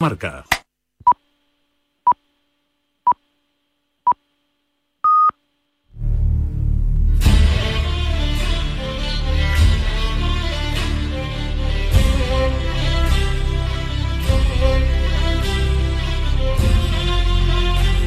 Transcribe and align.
Marca. 0.00 0.46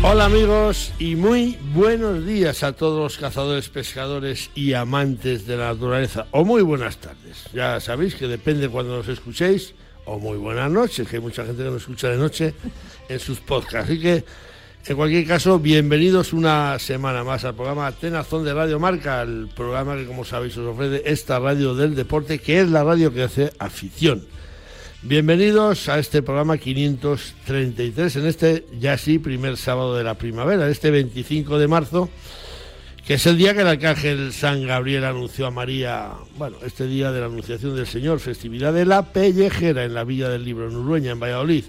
Hola 0.01 0.25
amigos 0.25 0.91
y 0.97 1.15
muy 1.15 1.59
buenos 1.75 2.25
días 2.25 2.63
a 2.63 2.73
todos 2.73 2.99
los 3.03 3.17
cazadores, 3.19 3.69
pescadores 3.69 4.49
y 4.55 4.73
amantes 4.73 5.45
de 5.45 5.57
la 5.57 5.67
naturaleza. 5.73 6.25
O 6.31 6.43
muy 6.43 6.63
buenas 6.63 6.97
tardes. 6.97 7.45
Ya 7.53 7.79
sabéis 7.79 8.15
que 8.15 8.27
depende 8.27 8.67
cuando 8.67 8.97
nos 8.97 9.07
escuchéis. 9.07 9.75
O 10.05 10.19
muy 10.19 10.37
buenas 10.37 10.69
noches, 10.69 11.07
que 11.07 11.15
hay 11.15 11.21
mucha 11.21 11.45
gente 11.45 11.63
que 11.63 11.69
nos 11.69 11.81
escucha 11.81 12.09
de 12.09 12.17
noche 12.17 12.53
en 13.07 13.19
sus 13.19 13.39
podcasts. 13.39 13.89
Así 13.89 13.99
que, 14.01 14.25
en 14.85 14.97
cualquier 14.97 15.25
caso, 15.25 15.59
bienvenidos 15.59 16.33
una 16.33 16.77
semana 16.77 17.23
más 17.23 17.45
al 17.45 17.55
programa 17.55 17.89
Tenazón 17.93 18.43
de 18.43 18.53
Radio 18.53 18.79
Marca, 18.79 19.21
el 19.21 19.47
programa 19.55 19.95
que, 19.95 20.05
como 20.05 20.25
sabéis, 20.25 20.57
os 20.57 20.67
ofrece 20.67 21.03
esta 21.05 21.39
radio 21.39 21.73
del 21.73 21.95
deporte, 21.95 22.39
que 22.39 22.59
es 22.59 22.69
la 22.69 22.83
radio 22.83 23.13
que 23.13 23.23
hace 23.23 23.53
afición. 23.59 24.25
Bienvenidos 25.03 25.87
a 25.87 25.99
este 25.99 26.21
programa 26.21 26.57
533, 26.57 28.15
en 28.17 28.25
este 28.25 28.65
ya 28.77 28.97
sí 28.97 29.19
primer 29.19 29.55
sábado 29.55 29.95
de 29.95 30.03
la 30.03 30.15
primavera, 30.15 30.69
este 30.69 30.91
25 30.91 31.59
de 31.59 31.67
marzo, 31.69 32.09
que 33.05 33.15
es 33.15 33.25
el 33.25 33.37
día 33.37 33.53
que 33.53 33.61
el 33.61 33.67
arcángel 33.67 34.31
San 34.31 34.65
Gabriel 34.65 35.03
anunció 35.03 35.45
a 35.45 35.51
María, 35.51 36.11
bueno, 36.37 36.55
este 36.65 36.87
día 36.87 37.11
de 37.11 37.19
la 37.19 37.25
anunciación 37.25 37.75
del 37.75 37.85
Señor, 37.85 38.21
festividad 38.21 38.71
de 38.71 38.85
la 38.85 39.11
Pellejera 39.11 39.83
en 39.83 39.93
la 39.93 40.05
Villa 40.05 40.29
del 40.29 40.45
Libro, 40.45 40.69
en 40.69 40.75
Urueña, 40.77 41.11
en 41.11 41.19
Valladolid, 41.19 41.65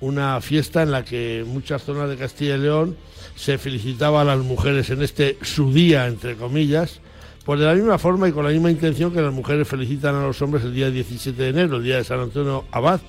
una 0.00 0.40
fiesta 0.40 0.82
en 0.82 0.90
la 0.90 1.04
que 1.04 1.44
muchas 1.46 1.84
zonas 1.84 2.08
de 2.08 2.16
Castilla 2.16 2.56
y 2.56 2.58
León 2.58 2.96
se 3.36 3.58
felicitaba 3.58 4.22
a 4.22 4.24
las 4.24 4.38
mujeres 4.38 4.90
en 4.90 5.02
este 5.02 5.38
su 5.42 5.72
día, 5.72 6.08
entre 6.08 6.34
comillas, 6.34 7.00
pues 7.44 7.60
de 7.60 7.66
la 7.66 7.74
misma 7.74 7.98
forma 7.98 8.28
y 8.28 8.32
con 8.32 8.44
la 8.44 8.50
misma 8.50 8.70
intención 8.72 9.12
que 9.12 9.22
las 9.22 9.32
mujeres 9.32 9.68
felicitan 9.68 10.16
a 10.16 10.22
los 10.26 10.42
hombres 10.42 10.64
el 10.64 10.74
día 10.74 10.90
17 10.90 11.40
de 11.40 11.48
enero, 11.48 11.76
el 11.76 11.84
día 11.84 11.98
de 11.98 12.04
San 12.04 12.18
Antonio 12.18 12.64
Abad 12.72 13.00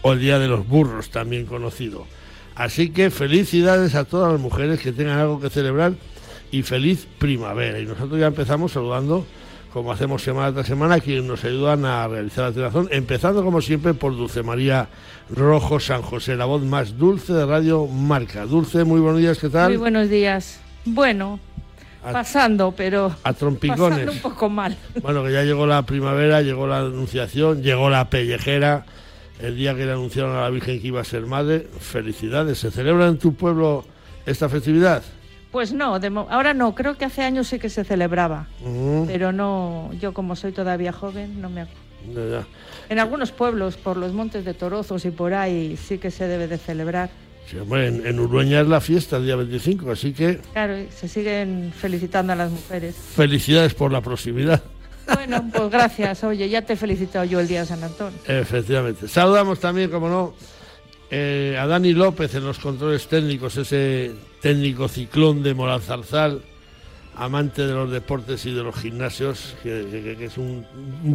o 0.00 0.14
el 0.14 0.20
día 0.20 0.38
de 0.38 0.48
los 0.48 0.66
burros, 0.66 1.10
también 1.10 1.44
conocido. 1.44 2.06
Así 2.54 2.88
que 2.88 3.10
felicidades 3.10 3.94
a 3.94 4.04
todas 4.04 4.32
las 4.32 4.40
mujeres 4.40 4.80
que 4.80 4.92
tengan 4.92 5.18
algo 5.18 5.40
que 5.40 5.50
celebrar 5.50 5.92
y 6.50 6.62
feliz 6.62 7.06
primavera. 7.18 7.78
Y 7.80 7.86
nosotros 7.86 8.18
ya 8.18 8.26
empezamos 8.26 8.72
saludando, 8.72 9.24
como 9.72 9.92
hacemos 9.92 10.22
semana 10.22 10.52
tras 10.52 10.66
semana, 10.66 10.94
a 10.96 11.00
quienes 11.00 11.24
nos 11.24 11.44
ayudan 11.44 11.84
a 11.84 12.06
realizar 12.08 12.44
la 12.46 12.52
televisión, 12.52 12.88
empezando 12.90 13.44
como 13.44 13.60
siempre 13.60 13.94
por 13.94 14.16
Dulce 14.16 14.42
María 14.42 14.88
Rojo 15.30 15.78
San 15.78 16.02
José, 16.02 16.36
la 16.36 16.46
voz 16.46 16.62
más 16.62 16.96
dulce 16.98 17.32
de 17.34 17.44
Radio 17.44 17.86
Marca. 17.86 18.46
Dulce, 18.46 18.84
muy 18.84 19.00
buenos 19.00 19.20
días, 19.20 19.38
¿qué 19.38 19.48
tal? 19.50 19.68
Muy 19.70 19.76
buenos 19.78 20.08
días. 20.08 20.58
Bueno, 20.86 21.38
A- 22.02 22.12
pasando, 22.12 22.72
pero 22.74 23.14
a 23.22 23.32
trompicones. 23.34 23.80
pasando 23.98 24.12
un 24.12 24.18
poco 24.20 24.48
mal. 24.48 24.76
Bueno, 25.02 25.22
que 25.22 25.32
ya 25.32 25.42
llegó 25.42 25.66
la 25.66 25.82
primavera, 25.82 26.40
llegó 26.40 26.66
la 26.66 26.78
anunciación, 26.80 27.62
llegó 27.62 27.90
la 27.90 28.08
pellejera, 28.08 28.86
el 29.42 29.54
día 29.56 29.74
que 29.74 29.84
le 29.84 29.92
anunciaron 29.92 30.34
a 30.34 30.40
la 30.42 30.50
Virgen 30.50 30.80
que 30.80 30.86
iba 30.88 31.02
a 31.02 31.04
ser 31.04 31.26
madre. 31.26 31.66
Felicidades. 31.78 32.58
¿Se 32.58 32.70
celebra 32.70 33.06
en 33.06 33.18
tu 33.18 33.34
pueblo 33.34 33.84
esta 34.24 34.48
festividad? 34.48 35.02
Pues 35.50 35.72
no, 35.72 35.98
de 35.98 36.10
mo- 36.10 36.26
ahora 36.30 36.52
no, 36.52 36.74
creo 36.74 36.96
que 36.96 37.04
hace 37.06 37.22
años 37.22 37.48
sí 37.48 37.58
que 37.58 37.70
se 37.70 37.84
celebraba, 37.84 38.46
Mm, 38.64 39.04
pero 39.06 39.32
no, 39.32 39.90
yo 40.00 40.12
como 40.12 40.36
soy 40.36 40.52
todavía 40.52 40.92
joven, 40.92 41.40
no 41.40 41.48
me 41.48 41.62
acuerdo. 41.62 42.30
ya, 42.30 42.40
ya. 42.40 42.46
En 42.90 42.98
algunos 42.98 43.32
pueblos, 43.32 43.76
por 43.76 43.96
los 43.96 44.12
montes 44.12 44.44
de 44.44 44.54
Torozos 44.54 45.04
y 45.04 45.10
por 45.10 45.32
ahí, 45.34 45.76
sí 45.76 45.98
que 45.98 46.10
se 46.10 46.26
debe 46.28 46.48
de 46.48 46.58
celebrar. 46.58 47.10
Sí, 47.50 47.56
hombre, 47.58 47.86
en, 47.88 48.06
en 48.06 48.20
Urueña 48.20 48.60
es 48.60 48.68
la 48.68 48.80
fiesta 48.80 49.16
el 49.16 49.24
día 49.24 49.36
25, 49.36 49.90
así 49.90 50.12
que 50.12 50.38
Claro, 50.52 50.74
se 50.94 51.08
siguen 51.08 51.72
felicitando 51.74 52.34
a 52.34 52.36
las 52.36 52.50
mujeres. 52.50 52.94
felicidades 52.94 53.72
por 53.72 53.90
la 53.90 54.02
proximidad. 54.02 54.62
Bueno, 55.14 55.42
pues 55.50 55.70
gracias. 55.70 56.22
Oye, 56.24 56.46
ya 56.50 56.60
te 56.60 56.74
he 56.74 56.76
felicitado 56.76 57.24
yo 57.24 57.40
el 57.40 57.48
día 57.48 57.60
de 57.60 57.66
San 57.66 57.82
Antonio. 57.82 58.18
Efectivamente. 58.26 59.08
Saludamos 59.08 59.58
también, 59.58 59.90
como 59.90 60.10
no, 60.10 60.34
eh, 61.10 61.56
a 61.58 61.66
Dani 61.66 61.94
López 61.94 62.34
en 62.34 62.44
los 62.44 62.58
controles 62.58 63.08
técnicos, 63.08 63.56
ese 63.56 64.12
técnico 64.40 64.88
ciclón 64.88 65.42
de 65.42 65.54
Moranzarzal, 65.54 66.42
amante 67.16 67.66
de 67.66 67.72
los 67.72 67.90
deportes 67.90 68.46
y 68.46 68.52
de 68.52 68.62
los 68.62 68.76
gimnasios, 68.76 69.56
que, 69.62 70.16
es 70.20 70.38
un, 70.38 70.64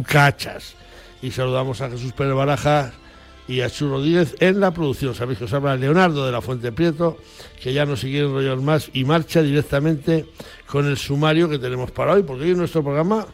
cachas. 0.06 0.74
Y 1.22 1.30
saludamos 1.30 1.80
a 1.80 1.90
Jesús 1.90 2.12
Pérez 2.12 2.34
Baraja 2.34 2.92
y 3.48 3.60
a 3.60 3.70
Chu 3.70 3.88
Rodríguez 3.88 4.36
en 4.40 4.60
la 4.60 4.72
producción. 4.72 5.14
Sabéis 5.14 5.38
que 5.38 5.44
os 5.46 5.52
habla 5.52 5.76
Leonardo 5.76 6.26
de 6.26 6.32
la 6.32 6.42
Fuente 6.42 6.72
Prieto, 6.72 7.18
que 7.62 7.72
ya 7.72 7.86
no 7.86 7.94
quiere 7.94 8.26
enrollar 8.26 8.58
más 8.58 8.90
y 8.92 9.04
marcha 9.04 9.42
directamente 9.42 10.26
con 10.66 10.86
el 10.86 10.96
sumario 10.96 11.48
que 11.48 11.58
tenemos 11.58 11.90
para 11.90 12.12
hoy, 12.12 12.22
porque 12.22 12.44
hoy 12.44 12.50
en 12.50 12.58
nuestro 12.58 12.82
programa 12.82 13.26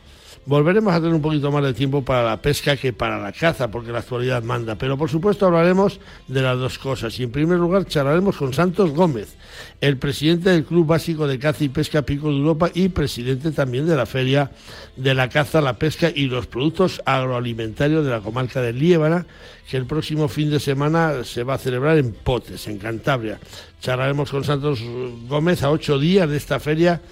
Volveremos 0.46 0.94
a 0.94 0.96
tener 0.96 1.14
un 1.14 1.20
poquito 1.20 1.52
más 1.52 1.62
de 1.62 1.74
tiempo 1.74 2.02
para 2.02 2.24
la 2.24 2.40
pesca 2.40 2.74
que 2.74 2.94
para 2.94 3.18
la 3.18 3.30
caza, 3.30 3.70
porque 3.70 3.92
la 3.92 3.98
actualidad 3.98 4.42
manda. 4.42 4.74
Pero 4.74 4.96
por 4.96 5.10
supuesto 5.10 5.44
hablaremos 5.44 6.00
de 6.28 6.40
las 6.40 6.58
dos 6.58 6.78
cosas. 6.78 7.18
Y 7.20 7.24
en 7.24 7.30
primer 7.30 7.58
lugar 7.58 7.84
charlaremos 7.84 8.38
con 8.38 8.54
Santos 8.54 8.90
Gómez, 8.92 9.36
el 9.82 9.98
presidente 9.98 10.48
del 10.48 10.64
Club 10.64 10.86
Básico 10.86 11.26
de 11.26 11.38
Caza 11.38 11.64
y 11.64 11.68
Pesca 11.68 12.02
Pico 12.02 12.28
de 12.28 12.38
Europa 12.38 12.70
y 12.72 12.88
presidente 12.88 13.50
también 13.52 13.86
de 13.86 13.94
la 13.94 14.06
Feria 14.06 14.50
de 14.96 15.14
la 15.14 15.28
Caza, 15.28 15.60
la 15.60 15.78
Pesca 15.78 16.10
y 16.12 16.24
los 16.24 16.46
Productos 16.46 17.02
Agroalimentarios 17.04 18.02
de 18.02 18.10
la 18.10 18.20
comarca 18.20 18.62
de 18.62 18.72
Liébana, 18.72 19.26
que 19.70 19.76
el 19.76 19.84
próximo 19.84 20.26
fin 20.26 20.50
de 20.50 20.58
semana 20.58 21.22
se 21.22 21.44
va 21.44 21.54
a 21.54 21.58
celebrar 21.58 21.98
en 21.98 22.12
Potes, 22.12 22.66
en 22.66 22.78
Cantabria. 22.78 23.38
Charlaremos 23.82 24.30
con 24.30 24.42
Santos 24.42 24.80
Gómez 25.28 25.62
a 25.62 25.70
ocho 25.70 25.98
días 25.98 26.30
de 26.30 26.38
esta 26.38 26.58
feria 26.60 27.02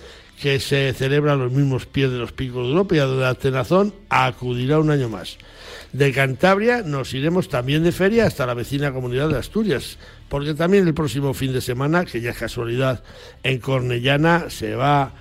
que 0.41 0.61
se 0.61 0.93
celebra 0.93 1.33
a 1.33 1.37
los 1.37 1.53
mismos 1.53 1.87
pies 1.87 2.11
de 2.11 2.19
los 2.19 2.33
picos 2.33 2.65
de 2.65 2.71
Europa 2.71 2.95
y 2.95 2.99
a 2.99 3.05
donde 3.05 3.25
la 3.25 3.35
Tenazón 3.35 3.95
acudirá 4.09 4.79
un 4.79 4.91
año 4.91 5.09
más. 5.09 5.39
De 5.93 6.13
Cantabria 6.13 6.83
nos 6.83 7.15
iremos 7.15 7.49
también 7.49 7.83
de 7.83 7.93
feria 7.93 8.27
hasta 8.27 8.47
la 8.47 8.55
vecina 8.55 8.93
comunidad 8.93 9.29
de 9.29 9.39
Asturias, 9.39 9.99
porque 10.29 10.55
también 10.55 10.87
el 10.87 10.95
próximo 10.95 11.35
fin 11.35 11.53
de 11.53 11.61
semana, 11.61 12.05
que 12.05 12.21
ya 12.21 12.31
es 12.31 12.39
casualidad, 12.39 13.03
en 13.43 13.59
Cornellana 13.59 14.51
se 14.51 14.75
va 14.75 15.13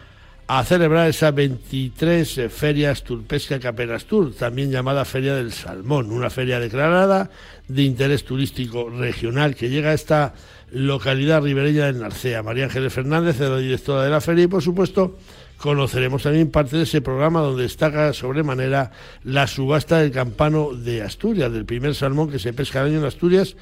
a 0.48 0.64
celebrar 0.64 1.10
esa 1.10 1.32
23 1.32 2.38
eh, 2.38 2.50
Feria 2.50 2.92
Asturpesca 2.92 3.60
Capenastur, 3.60 4.34
también 4.34 4.72
llamada 4.72 5.04
Feria 5.04 5.36
del 5.36 5.52
Salmón, 5.52 6.12
una 6.12 6.30
feria 6.30 6.60
declarada 6.60 7.30
de 7.68 7.84
interés 7.84 8.24
turístico 8.24 8.90
regional 8.90 9.56
que 9.56 9.70
llega 9.70 9.90
a 9.90 9.94
esta 9.94 10.34
localidad 10.72 11.42
ribereña 11.42 11.86
del 11.86 12.00
Narcea. 12.00 12.44
María 12.44 12.66
Ángeles 12.66 12.94
Fernández 12.94 13.40
es 13.40 13.50
la 13.50 13.58
directora 13.58 14.04
de 14.04 14.10
la 14.10 14.22
feria 14.22 14.46
y, 14.46 14.48
por 14.48 14.62
supuesto, 14.62 15.18
conoceremos 15.58 16.24
también 16.24 16.52
parte 16.52 16.78
de 16.78 16.84
ese 16.84 17.02
programa 17.02 17.42
donde 17.42 17.64
destaca 17.64 18.14
sobremanera 18.14 18.92
la 19.24 19.48
subasta 19.48 20.00
del 20.00 20.12
campano 20.12 20.74
de 20.74 21.02
Asturias, 21.02 21.52
del 21.52 21.66
primer 21.66 21.96
salmón 21.96 22.30
que 22.30 22.40
se 22.40 22.54
pesca 22.54 22.82
al 22.82 22.88
año 22.88 23.00
en 23.00 23.06
Asturias, 23.06 23.56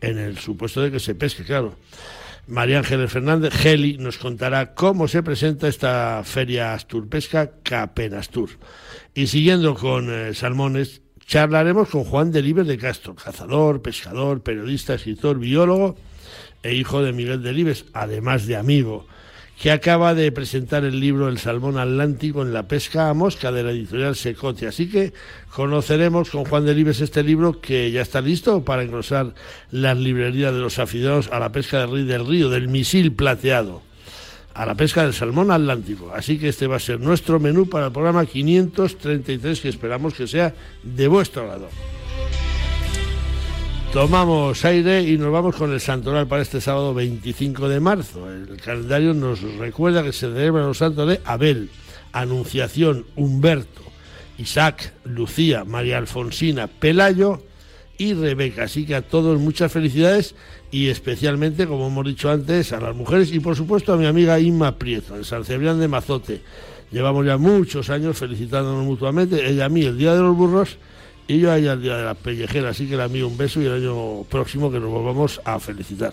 en 0.00 0.18
el 0.18 0.38
supuesto 0.38 0.80
de 0.80 0.90
que 0.90 1.00
se 1.00 1.14
pesque, 1.14 1.44
claro. 1.44 1.74
María 2.48 2.78
Ángeles 2.78 3.12
Fernández, 3.12 3.54
Geli, 3.54 3.98
nos 3.98 4.18
contará 4.18 4.74
cómo 4.74 5.06
se 5.06 5.22
presenta 5.22 5.68
esta 5.68 6.22
feria 6.24 6.74
asturpesca 6.74 7.52
Capenastur. 7.62 8.50
Y 9.14 9.28
siguiendo 9.28 9.74
con 9.74 10.12
eh, 10.12 10.34
salmones, 10.34 11.02
charlaremos 11.24 11.88
con 11.88 12.02
Juan 12.02 12.32
Delibes 12.32 12.66
de 12.66 12.78
Castro, 12.78 13.14
cazador, 13.14 13.80
pescador, 13.80 14.42
periodista, 14.42 14.94
escritor, 14.94 15.38
biólogo 15.38 15.96
e 16.62 16.74
hijo 16.74 17.02
de 17.02 17.12
Miguel 17.12 17.42
Delibes, 17.42 17.86
además 17.92 18.46
de 18.46 18.56
amigo, 18.56 19.06
que 19.60 19.70
acaba 19.70 20.14
de 20.14 20.32
presentar 20.32 20.84
el 20.84 20.98
libro 20.98 21.28
El 21.28 21.38
Salmón 21.38 21.78
Atlántico 21.78 22.42
en 22.42 22.52
la 22.52 22.66
pesca 22.66 23.08
a 23.08 23.14
mosca 23.14 23.52
de 23.52 23.62
la 23.62 23.70
editorial 23.70 24.16
Secote. 24.16 24.66
Así 24.66 24.88
que 24.88 25.12
conoceremos 25.54 26.30
con 26.30 26.44
Juan 26.44 26.66
Delibes 26.66 27.00
este 27.00 27.22
libro 27.22 27.60
que 27.60 27.90
ya 27.92 28.02
está 28.02 28.20
listo 28.20 28.64
para 28.64 28.82
engrosar 28.82 29.34
las 29.70 29.96
librerías 29.96 30.52
de 30.52 30.58
los 30.58 30.78
aficionados 30.78 31.28
a 31.30 31.38
la 31.38 31.52
pesca 31.52 31.86
del 31.86 32.08
del 32.08 32.26
río, 32.26 32.50
del 32.50 32.66
misil 32.66 33.12
plateado, 33.12 33.82
a 34.54 34.66
la 34.66 34.74
pesca 34.74 35.04
del 35.04 35.14
salmón 35.14 35.52
atlántico. 35.52 36.12
Así 36.12 36.38
que 36.38 36.48
este 36.48 36.66
va 36.66 36.76
a 36.76 36.80
ser 36.80 36.98
nuestro 36.98 37.38
menú 37.38 37.68
para 37.68 37.86
el 37.86 37.92
programa 37.92 38.26
533 38.26 39.60
que 39.60 39.68
esperamos 39.68 40.14
que 40.14 40.26
sea 40.26 40.54
de 40.82 41.06
vuestro 41.06 41.46
lado. 41.46 41.68
Tomamos 43.92 44.64
aire 44.64 45.02
y 45.02 45.18
nos 45.18 45.30
vamos 45.30 45.54
con 45.54 45.70
el 45.70 45.78
santoral 45.78 46.26
para 46.26 46.40
este 46.40 46.62
sábado 46.62 46.94
25 46.94 47.68
de 47.68 47.78
marzo. 47.78 48.32
El 48.32 48.56
calendario 48.56 49.12
nos 49.12 49.42
recuerda 49.58 50.02
que 50.02 50.14
se 50.14 50.20
celebran 50.20 50.66
los 50.66 50.78
santos 50.78 51.06
de 51.06 51.20
Abel, 51.26 51.68
Anunciación, 52.10 53.04
Humberto, 53.16 53.82
Isaac, 54.38 54.94
Lucía, 55.04 55.64
María 55.66 55.98
Alfonsina, 55.98 56.68
Pelayo 56.68 57.42
y 57.98 58.14
Rebeca. 58.14 58.62
Así 58.62 58.86
que 58.86 58.94
a 58.94 59.02
todos 59.02 59.38
muchas 59.38 59.70
felicidades 59.70 60.36
y 60.70 60.88
especialmente, 60.88 61.66
como 61.66 61.88
hemos 61.88 62.06
dicho 62.06 62.30
antes, 62.30 62.72
a 62.72 62.80
las 62.80 62.96
mujeres 62.96 63.30
y 63.30 63.40
por 63.40 63.56
supuesto 63.56 63.92
a 63.92 63.98
mi 63.98 64.06
amiga 64.06 64.40
Inma 64.40 64.78
Prieto, 64.78 65.16
en 65.16 65.24
San 65.24 65.44
Cebrián 65.44 65.78
de 65.78 65.88
Mazote. 65.88 66.40
Llevamos 66.90 67.26
ya 67.26 67.36
muchos 67.36 67.90
años 67.90 68.16
felicitándonos 68.16 68.86
mutuamente, 68.86 69.46
ella 69.46 69.66
a 69.66 69.68
mí 69.68 69.82
el 69.82 69.98
Día 69.98 70.14
de 70.14 70.20
los 70.20 70.34
Burros 70.34 70.78
y 71.28 71.38
yo 71.38 71.52
allá 71.52 71.72
al 71.72 71.82
día 71.82 71.96
de 71.96 72.04
la 72.04 72.14
pellejera, 72.14 72.70
así 72.70 72.88
que 72.88 72.96
le 72.96 73.04
envío 73.04 73.28
un 73.28 73.36
beso 73.36 73.60
y 73.60 73.66
el 73.66 73.74
año 73.74 74.24
próximo 74.24 74.70
que 74.70 74.80
nos 74.80 74.90
volvamos 74.90 75.40
a 75.44 75.58
felicitar. 75.58 76.12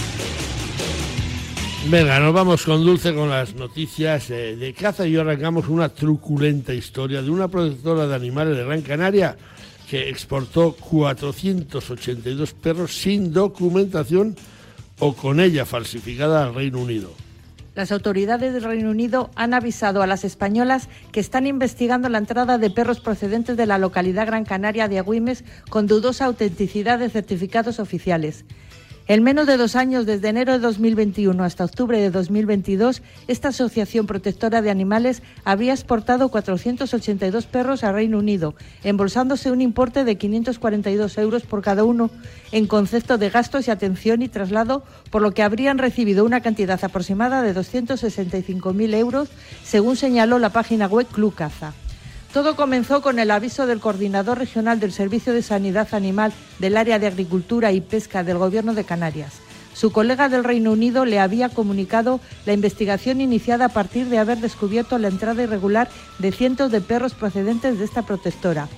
Venga, 1.89 2.19
nos 2.19 2.31
vamos 2.31 2.63
con 2.63 2.85
Dulce 2.85 3.13
con 3.13 3.29
las 3.29 3.55
noticias 3.55 4.29
eh, 4.29 4.55
de 4.55 4.73
caza 4.73 5.07
y 5.07 5.17
arrancamos 5.17 5.67
una 5.67 5.89
truculenta 5.89 6.75
historia 6.75 7.23
de 7.23 7.31
una 7.31 7.47
protectora 7.47 8.05
de 8.05 8.15
animales 8.15 8.55
de 8.55 8.63
Gran 8.63 8.81
Canaria 8.83 9.35
que 9.89 10.07
exportó 10.07 10.73
482 10.73 12.53
perros 12.53 12.95
sin 12.95 13.33
documentación 13.33 14.35
o 14.99 15.13
con 15.15 15.39
ella 15.39 15.65
falsificada 15.65 16.43
al 16.43 16.53
Reino 16.53 16.79
Unido. 16.79 17.11
Las 17.73 17.91
autoridades 17.91 18.53
del 18.53 18.63
Reino 18.63 18.91
Unido 18.91 19.31
han 19.35 19.55
avisado 19.55 20.03
a 20.03 20.07
las 20.07 20.23
españolas 20.23 20.87
que 21.11 21.19
están 21.19 21.47
investigando 21.47 22.09
la 22.09 22.19
entrada 22.19 22.59
de 22.59 22.69
perros 22.69 22.99
procedentes 22.99 23.57
de 23.57 23.65
la 23.65 23.79
localidad 23.79 24.27
Gran 24.27 24.45
Canaria 24.45 24.87
de 24.87 24.99
Agüimes 24.99 25.43
con 25.69 25.87
dudosa 25.87 26.25
autenticidad 26.25 26.99
de 26.99 27.09
certificados 27.09 27.79
oficiales. 27.79 28.45
En 29.07 29.23
menos 29.23 29.47
de 29.47 29.57
dos 29.57 29.75
años, 29.75 30.05
desde 30.05 30.29
enero 30.29 30.53
de 30.53 30.59
2021 30.59 31.43
hasta 31.43 31.65
octubre 31.65 31.99
de 31.99 32.11
2022, 32.11 33.01
esta 33.27 33.49
Asociación 33.49 34.05
Protectora 34.05 34.61
de 34.61 34.69
Animales 34.69 35.23
habría 35.43 35.73
exportado 35.73 36.29
482 36.29 37.45
perros 37.47 37.83
a 37.83 37.91
Reino 37.91 38.19
Unido, 38.19 38.53
embolsándose 38.83 39.51
un 39.51 39.59
importe 39.59 40.03
de 40.03 40.17
542 40.17 41.17
euros 41.17 41.43
por 41.43 41.61
cada 41.61 41.83
uno 41.83 42.11
en 42.51 42.67
concepto 42.67 43.17
de 43.17 43.31
gastos 43.31 43.67
y 43.67 43.71
atención 43.71 44.21
y 44.21 44.29
traslado, 44.29 44.83
por 45.09 45.23
lo 45.23 45.31
que 45.31 45.43
habrían 45.43 45.79
recibido 45.79 46.23
una 46.23 46.41
cantidad 46.41 46.79
aproximada 46.83 47.41
de 47.41 47.55
265.000 47.55 48.93
euros, 48.93 49.29
según 49.63 49.95
señaló 49.95 50.37
la 50.37 50.51
página 50.51 50.85
web 50.85 51.07
Club 51.07 51.33
Caza. 51.33 51.73
Todo 52.33 52.55
comenzó 52.55 53.01
con 53.01 53.19
el 53.19 53.29
aviso 53.29 53.67
del 53.67 53.81
coordinador 53.81 54.37
regional 54.37 54.79
del 54.79 54.93
Servicio 54.93 55.33
de 55.33 55.41
Sanidad 55.41 55.93
Animal 55.93 56.31
del 56.59 56.77
área 56.77 56.97
de 56.97 57.07
Agricultura 57.07 57.73
y 57.73 57.81
Pesca 57.81 58.23
del 58.23 58.37
Gobierno 58.37 58.73
de 58.73 58.85
Canarias. 58.85 59.33
Su 59.73 59.91
colega 59.91 60.29
del 60.29 60.45
Reino 60.45 60.71
Unido 60.71 61.03
le 61.03 61.19
había 61.19 61.49
comunicado 61.49 62.21
la 62.45 62.53
investigación 62.53 63.19
iniciada 63.19 63.65
a 63.65 63.69
partir 63.69 64.07
de 64.07 64.17
haber 64.17 64.37
descubierto 64.39 64.97
la 64.97 65.09
entrada 65.09 65.43
irregular 65.43 65.89
de 66.19 66.31
cientos 66.31 66.71
de 66.71 66.79
perros 66.79 67.15
procedentes 67.15 67.77
de 67.77 67.83
esta 67.83 68.03
protectora. 68.03 68.69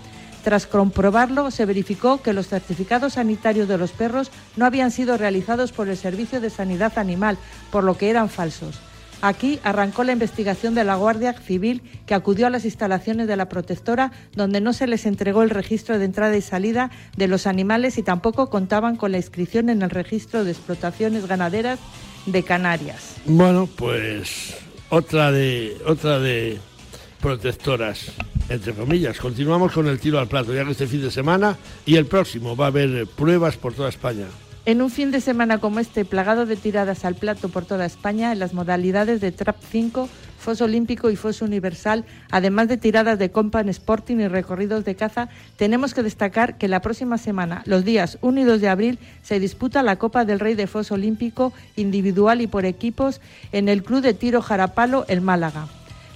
Tras 0.44 0.66
comprobarlo, 0.66 1.52
se 1.52 1.66
verificó 1.66 2.24
que 2.24 2.34
los 2.34 2.48
certificados 2.48 3.14
sanitarios 3.14 3.68
de 3.68 3.78
los 3.78 3.92
perros 3.92 4.32
no 4.56 4.66
habían 4.66 4.90
sido 4.90 5.16
realizados 5.16 5.72
por 5.72 5.90
el 5.90 5.98
Servicio 5.98 6.42
de 6.42 6.50
Sanidad 6.50 6.98
Animal, 6.98 7.38
por 7.72 7.84
lo 7.84 7.98
que 7.98 8.10
eran 8.10 8.30
falsos. 8.30 8.80
Aquí 9.24 9.58
arrancó 9.64 10.04
la 10.04 10.12
investigación 10.12 10.76
de 10.76 10.84
la 10.84 10.96
Guardia 10.96 11.32
Civil 11.32 11.82
que 12.06 12.14
acudió 12.14 12.46
a 12.46 12.50
las 12.50 12.66
instalaciones 12.66 13.26
de 13.26 13.38
la 13.38 13.48
protectora 13.48 14.12
donde 14.36 14.60
no 14.60 14.74
se 14.74 14.86
les 14.86 15.06
entregó 15.06 15.44
el 15.44 15.50
registro 15.50 15.98
de 15.98 16.04
entrada 16.04 16.36
y 16.36 16.42
salida 16.42 16.92
de 17.16 17.30
los 17.30 17.48
animales 17.48 17.98
y 17.98 18.04
tampoco 18.04 18.50
contaban 18.50 18.98
con 18.98 19.14
la 19.14 19.18
inscripción 19.20 19.70
en 19.70 19.82
el 19.82 19.92
registro 19.92 20.44
de 20.44 20.52
explotaciones 20.52 21.26
ganaderas 21.26 21.80
de 22.26 22.44
Canarias. 22.44 23.16
Bueno, 23.24 23.70
pues 23.78 24.58
otra 24.90 25.32
de 25.32 25.78
otra 25.88 26.20
de 26.20 26.60
protectoras 27.22 28.12
entre 28.50 28.74
comillas. 28.74 29.20
Continuamos 29.20 29.72
con 29.72 29.88
el 29.88 30.02
tiro 30.02 30.20
al 30.20 30.28
plato, 30.28 30.54
ya 30.54 30.66
que 30.66 30.72
este 30.72 30.86
fin 30.86 31.02
de 31.02 31.12
semana 31.12 31.58
y 31.86 31.96
el 31.96 32.08
próximo 32.08 32.58
va 32.58 32.66
a 32.66 32.68
haber 32.68 33.08
pruebas 33.08 33.56
por 33.56 33.74
toda 33.74 33.88
España. 33.88 34.26
En 34.66 34.82
un 34.82 34.90
fin 34.90 35.12
de 35.12 35.20
semana 35.20 35.58
como 35.58 35.82
este, 35.82 36.06
plagado 36.06 36.46
de 36.46 36.56
tiradas 36.56 37.04
al 37.04 37.16
plato 37.16 37.50
por 37.50 37.66
toda 37.66 37.86
España, 37.86 38.32
en 38.32 38.40
las 38.40 38.54
modalidades 38.54 39.20
de 39.20 39.34
Trap 39.34 39.58
5, 39.72 40.08
Foso 40.40 40.64
Olímpico 40.64 41.10
y 41.10 41.18
Foso 41.18 41.44
Universal, 41.44 42.06
además 42.32 42.70
de 42.70 42.78
tiradas 42.78 43.20
de 43.20 43.30
Compan 43.30 43.68
Sporting 43.68 44.20
y 44.20 44.30
recorridos 44.30 44.86
de 44.86 44.96
caza, 44.96 45.28
tenemos 45.58 45.94
que 45.94 46.02
destacar 46.02 46.58
que 46.58 46.70
la 46.70 46.82
próxima 46.82 47.18
semana, 47.18 47.62
los 47.66 47.84
días 47.84 48.18
1 48.22 48.40
y 48.40 48.44
2 48.46 48.62
de 48.62 48.70
abril, 48.70 49.00
se 49.22 49.42
disputa 49.42 49.84
la 49.84 49.98
Copa 49.98 50.24
del 50.24 50.40
Rey 50.40 50.56
de 50.56 50.68
Foso 50.68 50.94
Olímpico 50.94 51.52
individual 51.76 52.40
y 52.40 52.48
por 52.48 52.64
equipos 52.64 53.20
en 53.52 53.68
el 53.68 53.84
Club 53.84 54.00
de 54.00 54.14
Tiro 54.14 54.42
Jarapalo, 54.42 55.04
el 55.10 55.20
Málaga. 55.20 55.68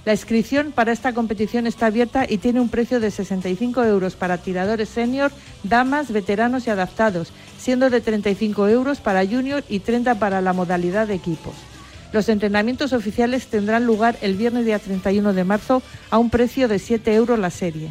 La 0.08 0.14
inscripción 0.14 0.72
para 0.72 0.92
esta 0.92 1.12
competición 1.12 1.66
está 1.66 1.84
abierta 1.84 2.24
y 2.26 2.38
tiene 2.38 2.60
un 2.60 2.70
precio 2.70 2.98
de 2.98 3.10
65 3.10 3.84
euros 3.84 4.16
para 4.16 4.38
tiradores 4.38 4.88
senior, 4.88 5.30
damas, 5.64 6.10
veteranos 6.10 6.66
y 6.66 6.70
adaptados, 6.70 7.30
siendo 7.58 7.90
de 7.90 8.00
35 8.00 8.68
euros 8.68 9.00
para 9.00 9.26
junior 9.26 9.64
y 9.68 9.80
30 9.80 10.18
para 10.18 10.40
la 10.40 10.52
modalidad 10.52 11.06
de 11.06 11.14
equipos. 11.14 11.54
Los 12.12 12.28
entrenamientos 12.28 12.92
oficiales 12.92 13.48
tendrán 13.48 13.84
lugar 13.84 14.16
el 14.22 14.36
viernes 14.36 14.64
día 14.64 14.78
31 14.78 15.34
de 15.34 15.44
marzo 15.44 15.82
a 16.10 16.18
un 16.18 16.30
precio 16.30 16.68
de 16.68 16.78
7 16.78 17.14
euros 17.14 17.38
la 17.38 17.50
serie. 17.50 17.90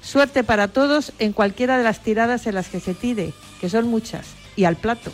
Suerte 0.00 0.44
para 0.44 0.68
todos 0.68 1.12
en 1.18 1.32
cualquiera 1.32 1.76
de 1.76 1.84
las 1.84 2.02
tiradas 2.02 2.46
en 2.46 2.54
las 2.54 2.68
que 2.68 2.80
se 2.80 2.94
tire, 2.94 3.32
que 3.60 3.68
son 3.68 3.88
muchas, 3.88 4.26
y 4.54 4.64
al 4.64 4.76
plato. 4.76 5.10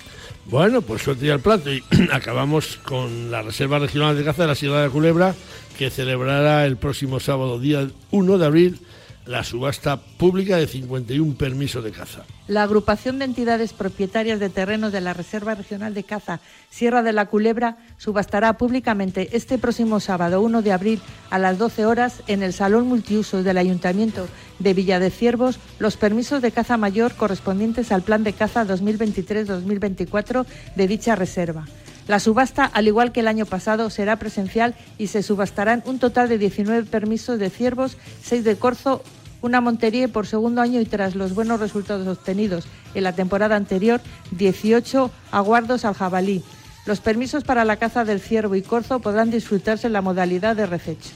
Bueno, 0.47 0.83
pues 0.83 1.03
suerte 1.03 1.27
y 1.27 1.31
al 1.31 1.41
plato. 1.41 1.73
Y 1.73 1.83
acabamos 2.13 2.79
con 2.85 3.31
la 3.31 3.43
Reserva 3.43 3.79
Regional 3.79 4.17
de 4.17 4.25
Caza 4.25 4.43
de 4.43 4.49
la 4.49 4.55
Sierra 4.55 4.83
de 4.83 4.91
Culebra, 4.91 5.35
que 5.79 5.91
celebrará 5.91 6.67
el 6.67 6.77
próximo 6.77 7.19
sábado, 7.19 7.59
día 7.59 7.89
1 8.11 8.39
de 8.39 8.47
abril, 8.47 8.81
la 9.27 9.43
subasta 9.43 9.97
pública 9.97 10.57
de 10.57 10.67
51 10.67 11.35
permisos 11.35 11.83
de 11.83 11.93
caza. 11.93 12.25
La 12.47 12.63
agrupación 12.63 13.19
de 13.19 13.25
entidades 13.25 13.73
propietarias 13.73 14.39
de 14.39 14.51
terrenos 14.51 14.93
de 14.93 15.01
la 15.01 15.15
Reserva 15.15 15.55
Regional 15.55 15.95
de 15.95 16.05
Caza 16.05 16.41
Sierra 16.71 17.03
de 17.03 17.13
la 17.13 17.27
Culebra 17.27 17.79
subastará 17.97 18.59
públicamente 18.59 19.31
este 19.33 19.57
próximo 19.59 20.01
sábado 20.01 20.43
1 20.43 20.63
de 20.63 20.73
abril 20.73 21.01
a 21.31 21.39
las 21.39 21.59
12 21.59 21.87
horas 21.87 22.23
en 22.27 22.43
el 22.43 22.53
Salón 22.53 22.87
Multiusos 22.87 23.45
del 23.45 23.59
Ayuntamiento 23.59 24.29
de 24.59 24.75
Villa 24.75 24.99
de 24.99 25.11
Ciervos 25.11 25.59
los 25.79 25.97
permisos 25.97 26.43
de 26.43 26.53
caza 26.53 26.77
mayor 26.77 27.15
correspondientes 27.15 27.93
al 27.93 28.03
Plan 28.03 28.25
de 28.25 28.35
Caza 28.35 28.67
2023-2024 28.67 30.45
de 30.77 30.89
dicha 30.89 31.17
reserva. 31.17 31.65
La 32.07 32.21
subasta, 32.21 32.65
al 32.65 32.87
igual 32.87 33.13
que 33.13 33.21
el 33.21 33.29
año 33.29 33.47
pasado, 33.47 33.89
será 33.89 34.17
presencial 34.17 34.75
y 34.99 35.07
se 35.07 35.23
subastarán 35.23 35.83
un 35.87 35.99
total 35.99 36.29
de 36.29 36.39
19 36.39 36.85
permisos 36.85 37.39
de 37.39 37.51
ciervos, 37.51 37.97
6 38.23 38.45
de 38.45 38.57
corzo, 38.57 39.03
una 39.41 39.61
montería 39.61 40.09
por 40.09 40.27
segundo 40.27 40.61
año 40.61 40.81
y 40.81 40.87
tras 40.87 41.15
los 41.15 41.35
buenos 41.35 41.61
resultados 41.61 42.07
obtenidos 42.07 42.67
en 42.95 43.05
la 43.05 43.13
temporada 43.13 43.57
anterior, 43.57 44.01
18 44.33 45.11
aguardos 45.31 45.85
al 45.85 45.95
jabalí. 45.95 46.43
Los 46.87 47.01
permisos 47.01 47.45
para 47.45 47.65
la 47.65 47.77
caza 47.77 48.05
del 48.05 48.21
ciervo 48.21 48.55
y 48.55 48.63
corzo 48.63 49.01
podrán 49.01 49.31
disfrutarse 49.31 49.87
en 49.87 49.95
la 49.95 50.03
modalidad 50.03 50.57
de 50.57 50.67
rececho. 50.67 51.11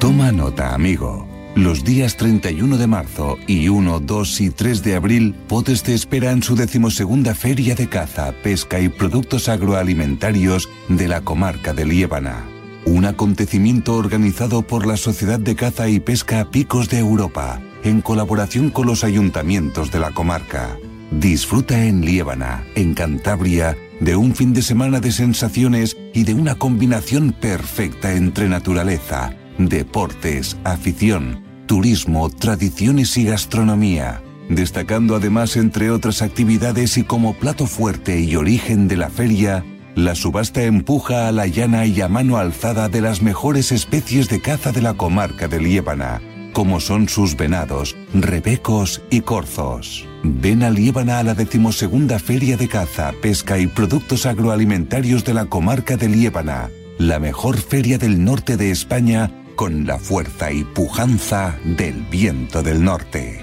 Toma 0.00 0.32
nota, 0.32 0.74
amigo. 0.74 1.35
Los 1.56 1.84
días 1.84 2.18
31 2.18 2.76
de 2.76 2.86
marzo 2.86 3.38
y 3.46 3.70
1, 3.70 4.00
2 4.00 4.40
y 4.42 4.50
3 4.50 4.82
de 4.82 4.94
abril, 4.94 5.34
Potes 5.48 5.82
te 5.82 5.94
espera 5.94 6.30
en 6.30 6.42
su 6.42 6.54
decimosegunda 6.54 7.34
Feria 7.34 7.74
de 7.74 7.88
Caza, 7.88 8.34
Pesca 8.42 8.78
y 8.78 8.90
Productos 8.90 9.48
Agroalimentarios 9.48 10.68
de 10.90 11.08
la 11.08 11.22
comarca 11.22 11.72
de 11.72 11.86
Liébana. 11.86 12.44
Un 12.84 13.06
acontecimiento 13.06 13.94
organizado 13.94 14.66
por 14.66 14.86
la 14.86 14.98
Sociedad 14.98 15.40
de 15.40 15.56
Caza 15.56 15.88
y 15.88 15.98
Pesca 15.98 16.50
Picos 16.50 16.90
de 16.90 16.98
Europa, 16.98 17.58
en 17.84 18.02
colaboración 18.02 18.68
con 18.68 18.86
los 18.86 19.02
ayuntamientos 19.02 19.90
de 19.90 20.00
la 20.00 20.10
comarca. 20.10 20.76
Disfruta 21.10 21.86
en 21.86 22.04
Liébana, 22.04 22.66
en 22.74 22.92
Cantabria, 22.92 23.78
de 24.00 24.14
un 24.14 24.34
fin 24.34 24.52
de 24.52 24.60
semana 24.60 25.00
de 25.00 25.10
sensaciones 25.10 25.96
y 26.12 26.24
de 26.24 26.34
una 26.34 26.56
combinación 26.56 27.32
perfecta 27.32 28.12
entre 28.12 28.46
naturaleza, 28.46 29.32
deportes, 29.56 30.58
afición, 30.64 31.45
turismo, 31.66 32.30
tradiciones 32.30 33.16
y 33.16 33.24
gastronomía, 33.24 34.22
destacando 34.48 35.16
además 35.16 35.56
entre 35.56 35.90
otras 35.90 36.22
actividades 36.22 36.96
y 36.96 37.02
como 37.04 37.34
plato 37.34 37.66
fuerte 37.66 38.20
y 38.20 38.36
origen 38.36 38.88
de 38.88 38.96
la 38.96 39.10
feria, 39.10 39.64
la 39.94 40.14
subasta 40.14 40.62
empuja 40.62 41.26
a 41.26 41.32
la 41.32 41.46
llana 41.46 41.86
y 41.86 42.00
a 42.00 42.08
mano 42.08 42.36
alzada 42.36 42.88
de 42.88 43.00
las 43.00 43.22
mejores 43.22 43.72
especies 43.72 44.28
de 44.28 44.40
caza 44.40 44.72
de 44.72 44.82
la 44.82 44.94
comarca 44.94 45.48
de 45.48 45.60
Liébana, 45.60 46.20
como 46.52 46.80
son 46.80 47.08
sus 47.08 47.36
venados, 47.36 47.96
rebecos 48.14 49.02
y 49.10 49.20
corzos. 49.22 50.06
Ven 50.22 50.62
a 50.62 50.70
Liébana 50.70 51.18
a 51.18 51.22
la 51.22 51.34
decimosegunda 51.34 52.18
Feria 52.18 52.56
de 52.56 52.68
Caza, 52.68 53.12
Pesca 53.22 53.58
y 53.58 53.66
Productos 53.66 54.26
Agroalimentarios 54.26 55.24
de 55.24 55.34
la 55.34 55.46
comarca 55.46 55.96
de 55.96 56.08
Liébana, 56.08 56.70
la 56.98 57.18
mejor 57.18 57.56
feria 57.58 57.98
del 57.98 58.24
norte 58.24 58.56
de 58.56 58.70
España 58.70 59.30
con 59.56 59.86
la 59.86 59.98
fuerza 59.98 60.52
y 60.52 60.62
pujanza 60.64 61.58
del 61.64 62.02
viento 62.10 62.62
del 62.62 62.84
norte. 62.84 63.40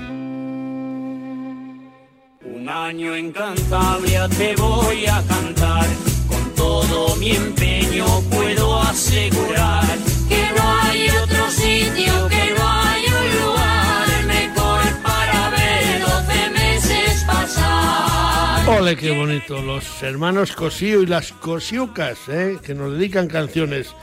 Una 2.46 2.86
año 2.86 3.16
en 3.16 3.32
Cantabria 3.32 4.30
te 4.30 4.56
voy 4.56 5.08
a 5.08 5.22
cantar. 5.24 5.88
Con 6.28 6.56
todo 6.56 7.16
mi 7.16 7.32
empeño 7.32 8.06
puedo 8.30 8.80
asegurar 8.80 9.98
que 10.30 10.48
no 10.56 10.82
hay 10.84 11.10
otro 11.10 11.50
sitio, 11.50 12.28
que 12.30 12.54
no 12.58 12.70
hay 12.70 13.04
un 13.08 13.42
lugar 13.42 14.26
mejor 14.28 15.02
para 15.02 15.50
ver 15.50 16.00
12 16.00 16.50
meses 16.52 17.24
pasar. 17.26 18.70
Ole, 18.70 18.96
qué 18.96 19.12
bonito. 19.12 19.62
Los 19.64 20.04
hermanos 20.04 20.56
Cosío 20.56 21.02
y 21.02 21.08
las 21.08 21.34
Cosiucas, 21.34 22.30
¿eh? 22.30 22.60
que 22.64 22.76
nos 22.76 22.94
dedican 22.94 23.28
canciones 23.28 23.96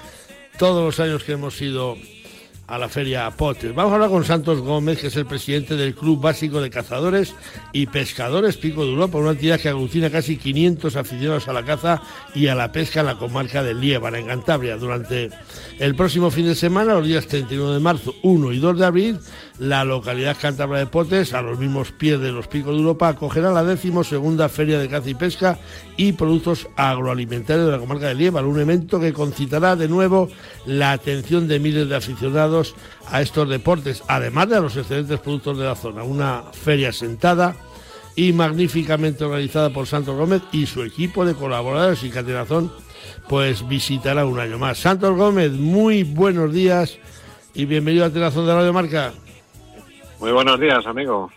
todos 0.61 0.85
los 0.85 1.00
años 1.00 1.25
que 1.25 1.33
hemos 1.33 1.59
ido 1.62 1.97
a 2.71 2.79
la 2.79 2.89
Feria 2.89 3.29
Potes. 3.33 3.75
Vamos 3.75 3.91
a 3.91 3.95
hablar 3.97 4.11
con 4.11 4.25
Santos 4.25 4.61
Gómez, 4.61 5.00
que 5.00 5.09
es 5.09 5.17
el 5.17 5.27
presidente 5.27 5.75
del 5.75 5.93
Club 5.93 6.21
Básico 6.21 6.61
de 6.61 6.71
Cazadores 6.71 7.35
y 7.73 7.87
Pescadores 7.87 8.57
Pico 8.57 8.85
de 8.85 8.93
Europa, 8.93 9.19
una 9.19 9.33
entidad 9.33 9.59
que 9.59 9.69
aglutina 9.69 10.09
casi 10.09 10.37
500 10.37 10.95
aficionados 10.95 11.49
a 11.49 11.53
la 11.53 11.65
caza 11.65 12.00
y 12.33 12.47
a 12.47 12.55
la 12.55 12.71
pesca 12.71 13.00
en 13.00 13.07
la 13.07 13.19
comarca 13.19 13.65
de 13.65 13.75
Liébana, 13.75 14.21
en 14.21 14.27
Cantabria. 14.27 14.77
Durante 14.77 15.31
el 15.81 15.97
próximo 15.97 16.31
fin 16.31 16.47
de 16.47 16.55
semana, 16.55 16.95
los 16.95 17.07
días 17.07 17.27
31 17.27 17.73
de 17.73 17.81
marzo, 17.81 18.15
1 18.23 18.53
y 18.53 18.61
2 18.61 18.79
de 18.79 18.87
abril, 18.87 19.19
la 19.59 19.85
localidad 19.85 20.37
cántabra 20.41 20.79
de 20.79 20.87
Potes, 20.87 21.35
a 21.35 21.43
los 21.43 21.59
mismos 21.59 21.91
pies 21.91 22.21
de 22.21 22.31
los 22.31 22.47
Picos 22.47 22.73
de 22.73 22.79
Europa, 22.79 23.09
acogerá 23.09 23.50
la 23.50 23.65
décimo 23.65 24.05
segunda 24.05 24.49
Feria 24.49 24.79
de 24.79 24.89
Caza 24.89 25.11
y 25.11 25.15
Pesca 25.15 25.59
y 25.97 26.12
Productos 26.12 26.69
Agroalimentarios 26.77 27.67
de 27.67 27.73
la 27.73 27.79
comarca 27.79 28.07
de 28.07 28.15
Liébana, 28.15 28.47
un 28.47 28.61
evento 28.61 29.00
que 29.00 29.12
concitará 29.12 29.75
de 29.75 29.89
nuevo 29.89 30.29
la 30.67 30.93
atención 30.93 31.49
de 31.49 31.59
miles 31.59 31.89
de 31.89 31.97
aficionados 31.97 32.60
a 33.07 33.21
estos 33.21 33.49
deportes, 33.49 34.02
además 34.09 34.49
de 34.49 34.57
a 34.57 34.61
los 34.61 34.76
excelentes 34.76 35.21
productos 35.21 35.59
de 35.59 35.64
la 35.64 35.75
zona. 35.75 36.02
Una 36.02 36.45
feria 36.52 36.93
sentada 36.93 37.57
y 38.17 38.33
magníficamente 38.33 39.25
organizada 39.25 39.71
por 39.71 39.87
Santos 39.87 40.17
Gómez 40.17 40.43
y 40.52 40.67
su 40.67 40.83
equipo 40.83 41.25
de 41.25 41.35
colaboradores 41.35 42.02
y 42.02 42.11
Catenazón, 42.11 42.73
pues 43.29 43.67
visitará 43.69 44.25
un 44.26 44.38
año 44.38 44.59
más. 44.59 44.79
Santos 44.79 45.17
Gómez, 45.17 45.52
muy 45.52 46.02
buenos 46.02 46.52
días 46.52 46.99
y 47.55 47.64
bienvenido 47.64 48.05
a 48.05 48.11
Tenazón 48.11 48.47
de 48.47 48.55
Radio 48.55 48.73
Marca. 48.73 49.12
Muy 50.19 50.33
buenos 50.33 50.61
días, 50.61 50.87
amigo. 50.87 51.31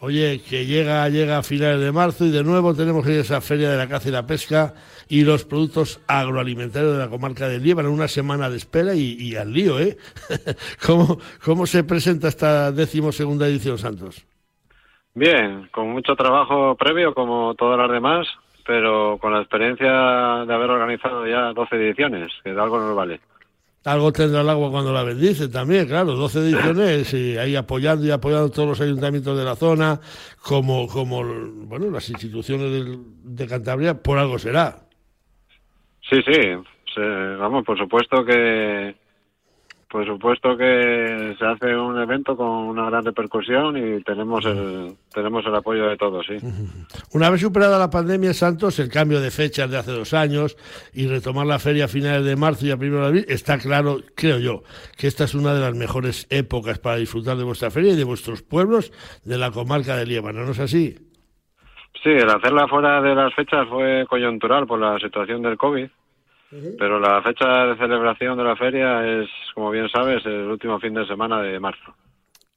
Oye, 0.00 0.42
que 0.46 0.66
llega, 0.66 1.08
llega 1.08 1.38
a 1.38 1.42
finales 1.42 1.80
de 1.80 1.90
marzo 1.90 2.26
y 2.26 2.30
de 2.30 2.44
nuevo 2.44 2.74
tenemos 2.74 3.06
esa 3.06 3.40
feria 3.40 3.70
de 3.70 3.78
la 3.78 3.88
caza 3.88 4.08
y 4.08 4.12
la 4.12 4.26
pesca 4.26 4.74
y 5.08 5.22
los 5.22 5.44
productos 5.44 6.00
agroalimentarios 6.06 6.92
de 6.92 6.98
la 6.98 7.08
comarca 7.08 7.48
de 7.48 7.58
Líbano, 7.58 7.92
una 7.92 8.08
semana 8.08 8.50
de 8.50 8.56
espera 8.56 8.94
y, 8.94 9.36
al 9.36 9.52
lío, 9.52 9.78
¿eh? 9.78 9.96
¿Cómo, 10.86 11.18
¿Cómo 11.44 11.66
se 11.66 11.84
presenta 11.84 12.28
esta 12.28 12.72
decimosegunda 12.72 13.46
edición, 13.46 13.78
Santos? 13.78 14.26
Bien, 15.14 15.68
con 15.72 15.90
mucho 15.90 16.14
trabajo 16.14 16.74
previo, 16.76 17.14
como 17.14 17.54
todas 17.54 17.78
las 17.78 17.90
demás, 17.90 18.26
pero 18.66 19.18
con 19.18 19.32
la 19.32 19.40
experiencia 19.40 20.44
de 20.46 20.54
haber 20.54 20.70
organizado 20.70 21.26
ya 21.26 21.52
12 21.52 21.76
ediciones, 21.76 22.28
que 22.44 22.52
de 22.52 22.60
algo 22.60 22.78
nos 22.78 22.94
vale 22.94 23.20
algo 23.86 24.12
tendrá 24.12 24.40
el 24.40 24.50
agua 24.50 24.70
cuando 24.70 24.92
la 24.92 25.04
bendice 25.04 25.48
también, 25.48 25.86
claro, 25.86 26.16
12 26.16 26.40
ediciones 26.40 27.14
y 27.14 27.38
ahí 27.38 27.54
apoyando 27.54 28.04
y 28.04 28.10
apoyando 28.10 28.50
todos 28.50 28.68
los 28.68 28.80
ayuntamientos 28.80 29.38
de 29.38 29.44
la 29.44 29.54
zona, 29.54 30.00
como, 30.42 30.88
como 30.88 31.22
bueno, 31.22 31.90
las 31.90 32.08
instituciones 32.10 32.98
de 33.22 33.46
Cantabria, 33.46 33.94
por 34.02 34.18
algo 34.18 34.40
será. 34.40 34.85
Sí, 36.10 36.22
sí, 36.24 37.02
vamos, 37.38 37.64
por 37.64 37.78
supuesto 37.78 38.24
que 38.24 38.94
por 39.88 40.04
supuesto 40.04 40.56
que 40.56 41.36
se 41.38 41.44
hace 41.44 41.76
un 41.76 41.98
evento 42.00 42.36
con 42.36 42.48
una 42.48 42.90
gran 42.90 43.04
repercusión 43.04 43.76
y 43.76 44.02
tenemos 44.02 44.44
el 44.44 44.96
tenemos 45.12 45.46
el 45.46 45.54
apoyo 45.54 45.86
de 45.86 45.96
todos, 45.96 46.26
sí. 46.26 46.34
Una 47.12 47.30
vez 47.30 47.40
superada 47.40 47.78
la 47.78 47.88
pandemia, 47.88 48.34
Santos, 48.34 48.78
el 48.80 48.90
cambio 48.90 49.20
de 49.20 49.30
fechas 49.30 49.70
de 49.70 49.78
hace 49.78 49.92
dos 49.92 50.12
años 50.12 50.56
y 50.92 51.06
retomar 51.06 51.46
la 51.46 51.60
feria 51.60 51.84
a 51.84 51.88
finales 51.88 52.24
de 52.24 52.36
marzo 52.36 52.66
y 52.66 52.72
a 52.72 52.76
primero 52.76 53.02
de 53.02 53.06
abril, 53.06 53.26
está 53.28 53.58
claro, 53.58 54.00
creo 54.14 54.38
yo, 54.38 54.64
que 54.96 55.06
esta 55.06 55.24
es 55.24 55.34
una 55.34 55.54
de 55.54 55.60
las 55.60 55.74
mejores 55.74 56.26
épocas 56.30 56.78
para 56.80 56.96
disfrutar 56.96 57.36
de 57.36 57.44
vuestra 57.44 57.70
feria 57.70 57.92
y 57.92 57.96
de 57.96 58.04
vuestros 58.04 58.42
pueblos 58.42 58.92
de 59.24 59.38
la 59.38 59.52
comarca 59.52 59.96
de 59.96 60.06
Líbano, 60.06 60.44
¿no 60.44 60.50
es 60.50 60.58
así? 60.58 61.05
Sí, 62.02 62.10
el 62.10 62.28
hacerla 62.28 62.68
fuera 62.68 63.00
de 63.00 63.14
las 63.14 63.34
fechas 63.34 63.66
fue 63.68 64.04
coyuntural 64.08 64.66
por 64.66 64.78
la 64.78 64.98
situación 64.98 65.42
del 65.42 65.56
COVID 65.56 65.88
pero 66.78 67.00
la 67.00 67.22
fecha 67.22 67.66
de 67.66 67.76
celebración 67.76 68.38
de 68.38 68.44
la 68.44 68.56
feria 68.56 69.04
es, 69.04 69.28
como 69.54 69.70
bien 69.70 69.88
sabes, 69.88 70.24
el 70.26 70.46
último 70.48 70.78
fin 70.78 70.94
de 70.94 71.06
semana 71.06 71.40
de 71.42 71.58
marzo. 71.58 71.94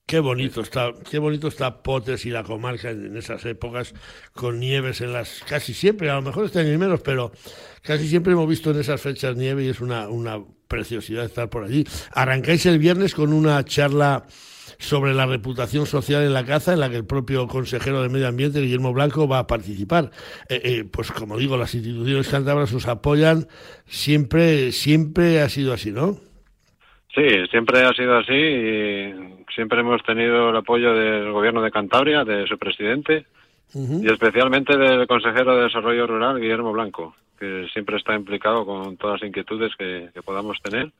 Qué 0.05 0.19
bonito 0.19 0.61
está, 0.61 0.91
qué 1.09 1.19
bonito 1.19 1.47
está 1.47 1.83
Potes 1.83 2.25
y 2.25 2.31
la 2.31 2.43
comarca 2.43 2.89
en 2.89 3.15
esas 3.15 3.45
épocas 3.45 3.93
con 4.33 4.59
nieves 4.59 5.01
en 5.01 5.13
las 5.13 5.43
casi 5.47 5.73
siempre, 5.73 6.09
a 6.09 6.15
lo 6.15 6.23
mejor 6.23 6.45
este 6.45 6.59
año 6.59 6.73
y 6.73 6.77
menos, 6.79 7.01
pero 7.01 7.31
casi 7.83 8.07
siempre 8.07 8.33
hemos 8.33 8.49
visto 8.49 8.71
en 8.71 8.79
esas 8.79 8.99
fechas 8.99 9.35
nieve 9.35 9.65
y 9.65 9.69
es 9.69 9.81
una, 9.81 10.09
una 10.09 10.39
preciosidad 10.67 11.25
estar 11.25 11.49
por 11.49 11.63
allí. 11.63 11.83
Arrancáis 12.13 12.65
el 12.65 12.79
viernes 12.79 13.13
con 13.13 13.33
una 13.33 13.63
charla 13.65 14.25
sobre 14.79 15.13
la 15.13 15.25
reputación 15.25 15.85
social 15.85 16.23
en 16.23 16.33
la 16.33 16.45
caza, 16.45 16.73
en 16.73 16.79
la 16.79 16.89
que 16.89 16.95
el 16.95 17.05
propio 17.05 17.47
consejero 17.47 18.01
de 18.01 18.07
Medio 18.07 18.29
Ambiente, 18.29 18.61
Guillermo 18.61 18.93
Blanco, 18.93 19.27
va 19.27 19.39
a 19.39 19.47
participar. 19.47 20.09
Eh, 20.47 20.61
eh, 20.63 20.85
pues 20.89 21.11
como 21.11 21.37
digo, 21.37 21.57
las 21.57 21.75
instituciones 21.75 22.29
cántabras 22.29 22.73
os 22.73 22.87
apoyan, 22.87 23.47
siempre, 23.85 24.71
siempre 24.71 25.41
ha 25.41 25.49
sido 25.49 25.73
así, 25.73 25.91
¿no? 25.91 26.15
Sí, 27.13 27.27
siempre 27.51 27.81
ha 27.81 27.91
sido 27.91 28.17
así 28.17 28.33
y 28.33 29.13
siempre 29.53 29.81
hemos 29.81 30.01
tenido 30.03 30.51
el 30.51 30.55
apoyo 30.55 30.93
del 30.93 31.33
gobierno 31.33 31.61
de 31.61 31.71
Cantabria, 31.71 32.23
de 32.23 32.47
su 32.47 32.57
presidente 32.57 33.25
y 33.73 34.07
especialmente 34.07 34.77
del 34.77 35.05
consejero 35.07 35.57
de 35.57 35.63
Desarrollo 35.63 36.07
Rural, 36.07 36.39
Guillermo 36.39 36.71
Blanco, 36.71 37.15
que 37.37 37.67
siempre 37.73 37.97
está 37.97 38.15
implicado 38.15 38.65
con 38.65 38.95
todas 38.97 39.19
las 39.19 39.27
inquietudes 39.27 39.75
que 39.75 40.09
podamos 40.23 40.57
tener 40.63 40.91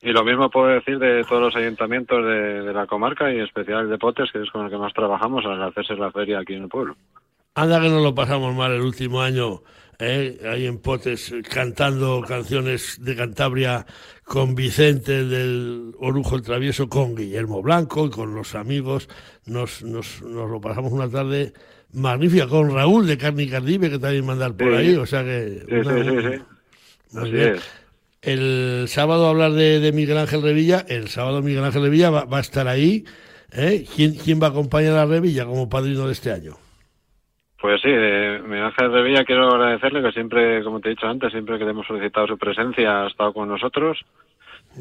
y 0.00 0.12
lo 0.12 0.24
mismo 0.24 0.48
puedo 0.50 0.68
decir 0.68 0.98
de 0.98 1.24
todos 1.24 1.42
los 1.42 1.56
ayuntamientos 1.56 2.24
de, 2.24 2.72
la 2.72 2.86
comarca 2.86 3.32
y 3.32 3.36
en 3.36 3.44
especial 3.44 3.88
de 3.88 3.98
Potes, 3.98 4.30
que 4.30 4.42
es 4.42 4.50
con 4.50 4.64
el 4.64 4.70
que 4.70 4.78
más 4.78 4.92
trabajamos 4.92 5.44
al 5.44 5.62
hacerse 5.62 5.94
la 5.96 6.12
feria 6.12 6.38
aquí 6.38 6.54
en 6.54 6.64
el 6.64 6.68
pueblo. 6.68 6.96
Anda 7.54 7.80
que 7.80 7.88
no 7.88 8.00
lo 8.00 8.14
pasamos 8.14 8.54
mal 8.54 8.72
el 8.72 8.82
último 8.82 9.20
año, 9.20 9.62
¿eh? 9.98 10.38
ahí 10.48 10.66
en 10.66 10.78
Potes, 10.80 11.34
cantando 11.52 12.22
canciones 12.22 13.02
de 13.02 13.16
Cantabria 13.16 13.86
con 14.22 14.54
Vicente 14.54 15.24
del 15.24 15.92
Orujo 15.98 16.36
el 16.36 16.42
Travieso, 16.42 16.88
con 16.88 17.16
Guillermo 17.16 17.60
Blanco 17.60 18.06
y 18.06 18.10
con 18.10 18.36
los 18.36 18.54
amigos. 18.54 19.08
Nos, 19.46 19.82
nos, 19.82 20.22
nos 20.22 20.48
lo 20.48 20.60
pasamos 20.60 20.92
una 20.92 21.10
tarde 21.10 21.52
magnífica 21.92 22.46
con 22.46 22.72
Raúl 22.72 23.08
de 23.08 23.18
Carni 23.18 23.48
Cardive, 23.48 23.90
que 23.90 23.98
también 23.98 24.24
mandar 24.24 24.56
por 24.56 24.74
ahí, 24.74 24.94
o 24.94 25.06
sea 25.06 25.24
que... 25.24 25.64
Sí, 25.68 25.82
sí, 25.82 26.20
sí, 26.22 27.18
Así 27.18 27.36
es 27.36 27.87
el 28.22 28.86
sábado 28.88 29.28
hablar 29.28 29.52
de, 29.52 29.92
Miguel 29.92 30.18
Ángel 30.18 30.42
Revilla, 30.42 30.84
el 30.88 31.08
sábado 31.08 31.42
Miguel 31.42 31.64
Ángel 31.64 31.82
Revilla 31.82 32.10
va, 32.10 32.26
a 32.30 32.40
estar 32.40 32.68
ahí. 32.68 33.04
¿eh? 33.52 33.84
¿Quién, 33.94 34.14
¿Quién, 34.14 34.40
va 34.42 34.48
a 34.48 34.50
acompañar 34.50 34.96
a 34.96 35.06
Revilla 35.06 35.44
como 35.44 35.68
padrino 35.68 36.06
de 36.06 36.12
este 36.12 36.32
año? 36.32 36.52
Pues 37.60 37.80
sí, 37.80 37.88
eh, 37.90 38.40
Miguel 38.44 38.64
Ángel 38.64 38.92
Revilla 38.92 39.24
quiero 39.24 39.48
agradecerle 39.48 40.02
que 40.02 40.12
siempre, 40.12 40.62
como 40.62 40.80
te 40.80 40.88
he 40.88 40.90
dicho 40.90 41.06
antes, 41.06 41.32
siempre 41.32 41.58
que 41.58 41.64
le 41.64 41.70
hemos 41.70 41.86
solicitado 41.86 42.26
su 42.26 42.38
presencia 42.38 43.02
ha 43.04 43.08
estado 43.08 43.32
con 43.32 43.48
nosotros. 43.48 43.98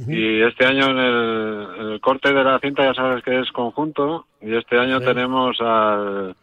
Y 0.07 0.41
este 0.41 0.65
año 0.65 0.91
en 0.91 0.97
el, 0.99 1.99
corte 2.01 2.31
de 2.31 2.43
la 2.43 2.59
cinta 2.59 2.83
ya 2.83 2.93
sabes 2.93 3.23
que 3.23 3.39
es 3.39 3.51
conjunto 3.51 4.27
y 4.41 4.53
este 4.53 4.77
año 4.77 4.99
tenemos 4.99 5.59
al, 5.59 6.35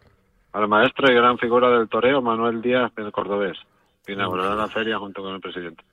al 0.53 0.69
maestro 0.69 1.13
y 1.13 1.15
gran 1.15 1.39
figura 1.39 1.71
del 1.71 1.89
toreo, 1.89 2.21
Manuel 2.21 2.61
Díaz 2.61 2.93
del 2.97 3.13
Cordobés, 3.13 3.57
que 4.05 4.15
inaugurará 4.15 4.57
la 4.57 4.67
feria 4.67 4.99
junto 4.99 5.23
con 5.23 5.35
el 5.35 5.41
presidente. 5.41 5.85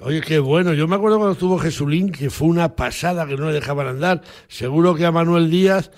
Oye, 0.00 0.20
qué 0.20 0.38
bueno. 0.38 0.72
Yo 0.74 0.88
me 0.88 0.96
acuerdo 0.96 1.18
cuando 1.18 1.32
estuvo 1.32 1.58
Jesulín, 1.58 2.10
que 2.10 2.30
fue 2.30 2.48
una 2.48 2.74
pasada 2.74 3.26
que 3.26 3.36
no 3.36 3.46
le 3.46 3.52
dejaban 3.52 3.86
andar. 3.86 4.22
Seguro 4.48 4.94
que 4.94 5.06
a 5.06 5.12
Manuel 5.12 5.50
Díaz, 5.50 5.90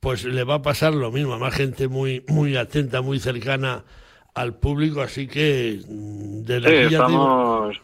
pues 0.00 0.24
le 0.24 0.44
va 0.44 0.56
a 0.56 0.62
pasar 0.62 0.94
lo 0.94 1.10
mismo. 1.10 1.38
Más 1.38 1.54
gente 1.54 1.88
muy, 1.88 2.24
muy 2.28 2.56
atenta, 2.56 3.02
muy 3.02 3.18
cercana 3.18 3.84
al 4.34 4.54
público. 4.54 5.00
Así 5.00 5.26
que, 5.26 5.80
mm, 5.88 6.42
desde 6.42 6.88
sí, 6.88 6.94
estamos, 6.94 7.76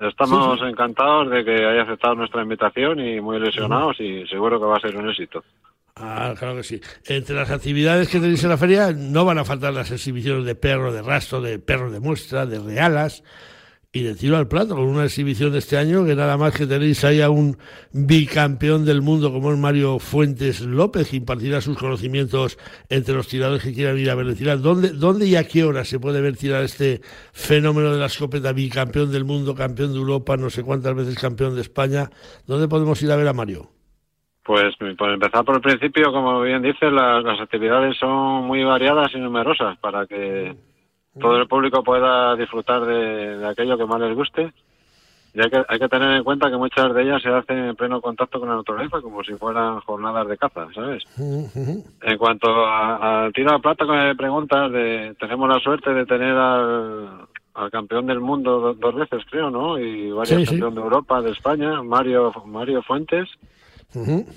estamos 0.00 0.60
encantados 0.62 1.30
de 1.30 1.44
que 1.44 1.54
haya 1.54 1.82
aceptado 1.82 2.16
nuestra 2.16 2.42
invitación 2.42 2.98
y 3.00 3.20
muy 3.20 3.36
ilusionados 3.36 4.00
y 4.00 4.26
seguro 4.26 4.58
que 4.58 4.66
va 4.66 4.76
a 4.76 4.80
ser 4.80 4.96
un 4.96 5.08
éxito. 5.08 5.44
Ah, 5.96 6.34
claro 6.38 6.56
que 6.56 6.62
sí. 6.62 6.80
Entre 7.06 7.34
las 7.34 7.50
actividades 7.50 8.08
que 8.08 8.20
tenéis 8.20 8.42
en 8.42 8.50
la 8.50 8.56
feria 8.56 8.92
no 8.92 9.24
van 9.24 9.38
a 9.38 9.44
faltar 9.44 9.72
las 9.74 9.90
exhibiciones 9.90 10.44
de 10.44 10.54
perro 10.54 10.92
de 10.92 11.02
rastro, 11.02 11.40
de 11.40 11.58
perro 11.58 11.90
de 11.90 12.00
muestra, 12.00 12.46
de 12.46 12.58
realas, 12.58 13.22
y 13.92 14.04
de 14.04 14.14
tiro 14.14 14.36
al 14.36 14.46
plato 14.46 14.76
con 14.76 14.84
una 14.84 15.04
exhibición 15.04 15.50
de 15.50 15.58
este 15.58 15.76
año 15.76 16.04
que 16.04 16.14
nada 16.14 16.36
más 16.36 16.56
que 16.56 16.64
tenéis 16.64 17.04
ahí 17.04 17.20
a 17.20 17.28
un 17.28 17.56
bicampeón 17.92 18.84
del 18.84 19.02
mundo 19.02 19.32
como 19.32 19.50
es 19.50 19.58
Mario 19.58 19.98
Fuentes 19.98 20.60
López 20.60 21.12
impartirá 21.12 21.60
sus 21.60 21.76
conocimientos 21.76 22.56
entre 22.88 23.14
los 23.14 23.26
tiradores 23.26 23.64
que 23.64 23.74
quieran 23.74 23.98
ir 23.98 24.08
a 24.10 24.14
ver 24.14 24.32
tirar. 24.36 24.60
¿Dónde, 24.60 24.90
¿Dónde 24.90 25.26
y 25.26 25.34
a 25.34 25.48
qué 25.48 25.64
hora 25.64 25.84
se 25.84 25.98
puede 25.98 26.20
ver 26.20 26.36
tirar 26.36 26.62
este 26.62 27.00
fenómeno 27.32 27.92
de 27.92 27.98
la 27.98 28.06
escopeta 28.06 28.52
bicampeón 28.52 29.10
del 29.10 29.24
mundo, 29.24 29.56
campeón 29.56 29.92
de 29.92 29.98
Europa, 29.98 30.36
no 30.36 30.50
sé 30.50 30.62
cuántas 30.62 30.94
veces 30.94 31.18
campeón 31.18 31.56
de 31.56 31.62
España? 31.62 32.10
¿Dónde 32.46 32.68
podemos 32.68 33.02
ir 33.02 33.10
a 33.10 33.16
ver 33.16 33.26
a 33.26 33.32
Mario? 33.32 33.70
Pues 34.44 34.76
por 34.96 35.10
empezar 35.10 35.44
por 35.44 35.56
el 35.56 35.60
principio, 35.60 36.12
como 36.12 36.42
bien 36.42 36.62
dices, 36.62 36.92
las, 36.92 37.24
las 37.24 37.40
actividades 37.40 37.96
son 37.98 38.44
muy 38.44 38.62
variadas 38.62 39.12
y 39.14 39.18
numerosas 39.18 39.76
para 39.78 40.06
que 40.06 40.56
todo 41.18 41.36
el 41.38 41.48
público 41.48 41.82
pueda 41.82 42.36
disfrutar 42.36 42.84
de, 42.84 43.38
de 43.38 43.48
aquello 43.48 43.76
que 43.76 43.86
más 43.86 44.00
les 44.00 44.14
guste. 44.14 44.52
Y 45.32 45.40
hay 45.40 45.48
que, 45.50 45.62
hay 45.68 45.78
que 45.78 45.88
tener 45.88 46.10
en 46.16 46.24
cuenta 46.24 46.50
que 46.50 46.56
muchas 46.56 46.92
de 46.92 47.02
ellas 47.02 47.22
se 47.22 47.28
hacen 47.28 47.58
en 47.58 47.76
pleno 47.76 48.00
contacto 48.00 48.40
con 48.40 48.48
la 48.48 48.56
naturaleza, 48.56 49.00
como 49.00 49.22
si 49.22 49.32
fueran 49.34 49.78
jornadas 49.80 50.26
de 50.26 50.36
caza, 50.36 50.66
¿sabes? 50.74 51.04
En 51.16 52.18
cuanto 52.18 52.48
a- 52.66 53.24
al 53.24 53.32
tiro 53.32 53.52
a 53.54 53.60
plata 53.60 53.84
me 53.84 54.14
preguntas, 54.16 54.72
de, 54.72 55.14
tenemos 55.20 55.48
la 55.48 55.60
suerte 55.60 55.94
de 55.94 56.04
tener 56.04 56.36
al, 56.36 57.26
al 57.54 57.70
campeón 57.70 58.06
del 58.06 58.18
mundo 58.18 58.58
do- 58.58 58.74
dos 58.74 58.94
veces, 58.96 59.22
creo, 59.30 59.50
¿no? 59.50 59.78
Y 59.78 60.10
varios 60.10 60.40
Sí, 60.40 60.46
sí. 60.46 60.50
campeón 60.52 60.74
de 60.74 60.80
Europa, 60.80 61.22
de 61.22 61.30
España, 61.30 61.80
Mario, 61.82 62.32
Mario 62.46 62.82
Fuentes. 62.82 63.28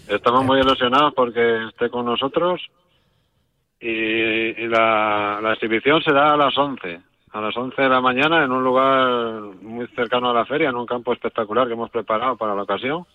Estamos 0.08 0.46
muy 0.46 0.60
ilusionados 0.60 1.14
porque 1.16 1.66
esté 1.70 1.90
con 1.90 2.06
nosotros 2.06 2.62
y, 3.84 4.68
la, 4.68 5.40
la 5.42 5.54
exhibición 5.54 6.02
será 6.02 6.34
a 6.34 6.38
las 6.38 6.58
11, 6.58 7.02
a 7.32 7.42
las 7.42 7.56
11 7.56 7.82
de 7.82 7.90
la 7.90 8.00
mañana 8.00 8.44
en 8.44 8.52
un 8.52 8.64
lugar 8.64 9.42
muy 9.62 9.88
cercano 9.88 10.30
a 10.30 10.34
la 10.34 10.46
feria, 10.46 10.70
en 10.70 10.76
un 10.76 10.86
campo 10.86 11.12
espectacular 11.12 11.68
que 11.68 11.74
hemos 11.74 11.90
preparado 11.90 12.38
para 12.38 12.56
la 12.56 12.64
ocasión. 12.64 13.06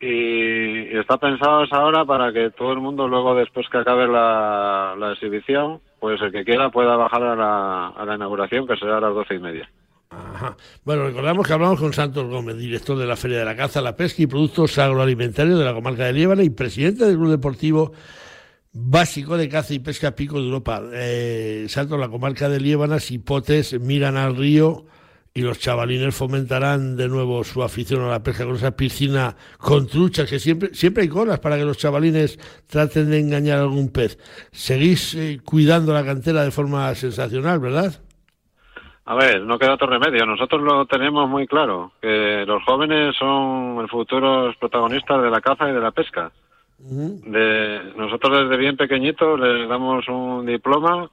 y, 0.00 0.06
y 0.06 0.96
está 0.98 1.18
pensado 1.18 1.64
esa 1.64 1.84
hora 1.84 2.04
para 2.04 2.32
que 2.32 2.50
todo 2.50 2.72
el 2.72 2.80
mundo 2.80 3.06
luego 3.06 3.34
después 3.34 3.68
que 3.68 3.78
acabe 3.78 4.06
la, 4.06 4.94
la 4.98 5.12
exhibición, 5.12 5.80
pues 6.00 6.20
el 6.22 6.32
que 6.32 6.44
quiera 6.44 6.70
pueda 6.70 6.96
bajar 6.96 7.22
a 7.22 7.36
la, 7.36 7.88
a 7.88 8.04
la 8.06 8.14
inauguración 8.14 8.66
que 8.66 8.76
será 8.76 8.96
a 8.96 9.00
las 9.00 9.14
doce 9.14 9.34
y 9.34 9.38
media. 9.40 9.68
Ajá. 10.10 10.56
Bueno, 10.84 11.04
recordamos 11.04 11.46
que 11.46 11.52
hablamos 11.52 11.80
con 11.80 11.92
Santos 11.92 12.28
Gómez, 12.28 12.56
director 12.56 12.96
de 12.96 13.06
la 13.06 13.16
Feria 13.16 13.40
de 13.40 13.44
la 13.44 13.56
Caza, 13.56 13.80
la 13.80 13.96
Pesca 13.96 14.22
y 14.22 14.26
Productos 14.26 14.78
Agroalimentarios 14.78 15.58
de 15.58 15.64
la 15.64 15.74
comarca 15.74 16.04
de 16.04 16.12
Liébana 16.12 16.42
y 16.44 16.50
presidente 16.50 17.04
del 17.04 17.16
Club 17.16 17.30
Deportivo 17.30 17.92
Básico 18.76 19.36
de 19.36 19.48
Caza 19.48 19.72
y 19.72 19.78
Pesca 19.78 20.16
Pico 20.16 20.40
de 20.40 20.46
Europa. 20.46 20.82
Eh, 20.92 21.66
Santos, 21.68 21.98
la 21.98 22.08
comarca 22.08 22.48
de 22.48 22.58
Liébana, 22.58 22.98
Sipotes 22.98 23.80
miran 23.80 24.16
al 24.16 24.36
río 24.36 24.84
y 25.32 25.42
los 25.42 25.60
chavalines 25.60 26.12
fomentarán 26.12 26.96
de 26.96 27.08
nuevo 27.08 27.44
su 27.44 27.62
afición 27.62 28.02
a 28.02 28.08
la 28.08 28.22
pesca 28.24 28.44
con 28.44 28.56
esa 28.56 28.76
piscina 28.76 29.36
con 29.58 29.86
truchas, 29.86 30.28
que 30.28 30.40
siempre, 30.40 30.74
siempre 30.74 31.04
hay 31.04 31.08
colas 31.08 31.38
para 31.38 31.56
que 31.56 31.64
los 31.64 31.78
chavalines 31.78 32.36
traten 32.66 33.10
de 33.10 33.20
engañar 33.20 33.58
a 33.58 33.62
algún 33.62 33.92
pez. 33.92 34.18
Seguís 34.50 35.14
eh, 35.14 35.38
cuidando 35.44 35.94
la 35.94 36.04
cantera 36.04 36.42
de 36.42 36.50
forma 36.50 36.92
sensacional, 36.96 37.60
¿verdad? 37.60 38.02
A 39.04 39.14
ver, 39.14 39.42
no 39.42 39.56
queda 39.56 39.74
otro 39.74 39.86
remedio. 39.86 40.26
Nosotros 40.26 40.62
lo 40.62 40.84
tenemos 40.86 41.28
muy 41.28 41.46
claro, 41.46 41.92
que 42.00 42.44
los 42.44 42.64
jóvenes 42.64 43.14
son 43.16 43.78
el 43.80 43.88
futuros 43.88 44.56
protagonistas 44.56 45.22
de 45.22 45.30
la 45.30 45.40
caza 45.40 45.68
y 45.70 45.72
de 45.72 45.80
la 45.80 45.92
pesca. 45.92 46.32
De, 46.86 47.80
nosotros 47.96 48.44
desde 48.44 48.58
bien 48.58 48.76
pequeñitos 48.76 49.40
les 49.40 49.66
damos 49.68 50.06
un 50.06 50.44
diploma 50.44 51.08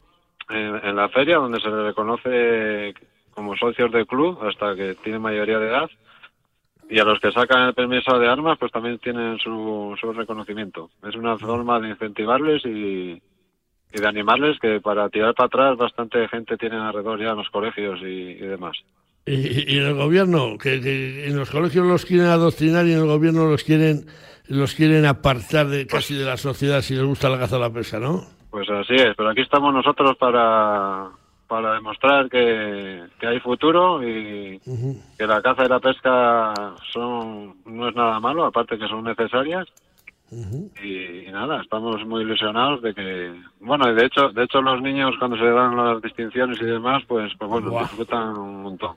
en, 0.50 0.76
en 0.84 0.96
la 0.98 1.08
feria 1.08 1.38
donde 1.38 1.62
se 1.62 1.70
les 1.70 1.84
reconoce 1.86 2.94
como 3.34 3.56
socios 3.56 3.90
del 3.92 4.06
club 4.06 4.38
hasta 4.44 4.76
que 4.76 4.96
tienen 4.96 5.22
mayoría 5.22 5.60
de 5.60 5.68
edad 5.70 5.90
y 6.90 7.00
a 7.00 7.06
los 7.06 7.22
que 7.22 7.32
sacan 7.32 7.70
el 7.70 7.74
permiso 7.74 8.20
de 8.20 8.28
armas 8.28 8.58
pues 8.60 8.70
también 8.74 9.00
tienen 9.00 9.38
su, 9.40 9.96
su 10.00 10.12
reconocimiento. 10.12 10.90
Es 11.08 11.16
una 11.16 11.38
forma 11.38 11.80
de 11.80 11.90
incentivarles 11.92 12.66
y, 12.66 13.22
y 13.94 14.02
de 14.02 14.08
animarles 14.08 14.60
que 14.60 14.82
para 14.82 15.08
tirar 15.08 15.34
para 15.34 15.48
atrás 15.48 15.78
bastante 15.78 16.28
gente 16.28 16.58
tiene 16.58 16.76
alrededor 16.76 17.18
ya 17.18 17.30
en 17.30 17.38
los 17.38 17.50
colegios 17.50 18.02
y, 18.02 18.32
y 18.32 18.46
demás. 18.46 18.76
Y, 19.26 19.74
y 19.74 19.78
en 19.78 19.86
el 19.86 19.94
gobierno, 19.94 20.58
que, 20.58 20.82
que 20.82 21.28
en 21.28 21.38
los 21.38 21.50
colegios 21.50 21.86
los 21.86 22.06
quieren 22.06 22.28
adoctrinar 22.28 22.86
y 22.86 22.92
en 22.92 23.00
el 23.00 23.06
gobierno 23.06 23.46
los 23.46 23.64
quieren 23.64 24.08
los 24.52 24.76
quieren 24.76 25.06
apartar 25.06 25.68
de 25.68 25.88
casi 25.88 26.16
de 26.16 26.26
la 26.26 26.38
sociedad 26.38 26.82
si 26.82 26.94
les 26.96 27.06
gusta 27.06 27.30
la 27.30 27.40
caza 27.40 27.58
o 27.58 27.60
la 27.60 27.70
pesca, 27.72 28.00
¿no? 28.00 28.22
Pues 28.50 28.70
así 28.70 28.96
es, 28.96 29.16
pero 29.16 29.30
aquí 29.30 29.42
estamos 29.42 29.74
nosotros 29.74 30.18
para, 30.18 31.08
para 31.48 31.74
demostrar 31.74 32.30
que, 32.30 33.04
que 33.20 33.28
hay 33.28 33.40
futuro 33.40 34.04
y 34.04 34.60
que 35.18 35.26
la 35.28 35.42
caza 35.42 35.66
y 35.66 35.70
la 35.70 35.80
pesca 35.80 36.54
son 36.92 37.56
no 37.66 37.88
es 37.88 37.96
nada 37.96 38.20
malo, 38.20 38.46
aparte 38.46 38.78
que 38.78 38.88
son 38.88 39.06
necesarias. 39.06 39.68
y, 40.84 41.28
y 41.28 41.32
nada, 41.32 41.62
estamos 41.62 42.06
muy 42.06 42.24
ilusionados 42.24 42.82
de 42.82 42.94
que, 42.94 43.34
bueno, 43.60 43.90
y 43.90 43.96
de 43.96 44.06
hecho, 44.06 44.30
de 44.30 44.44
hecho 44.44 44.62
los 44.62 44.82
niños 44.82 45.16
cuando 45.20 45.38
se 45.38 45.46
dan 45.46 45.76
las 45.76 46.02
distinciones 46.02 46.58
y 46.62 46.66
demás, 46.66 47.04
pues, 47.08 47.32
pues 47.38 47.50
bueno, 47.50 47.80
disfrutan 47.80 48.38
un 48.38 48.64
montón. 48.64 48.96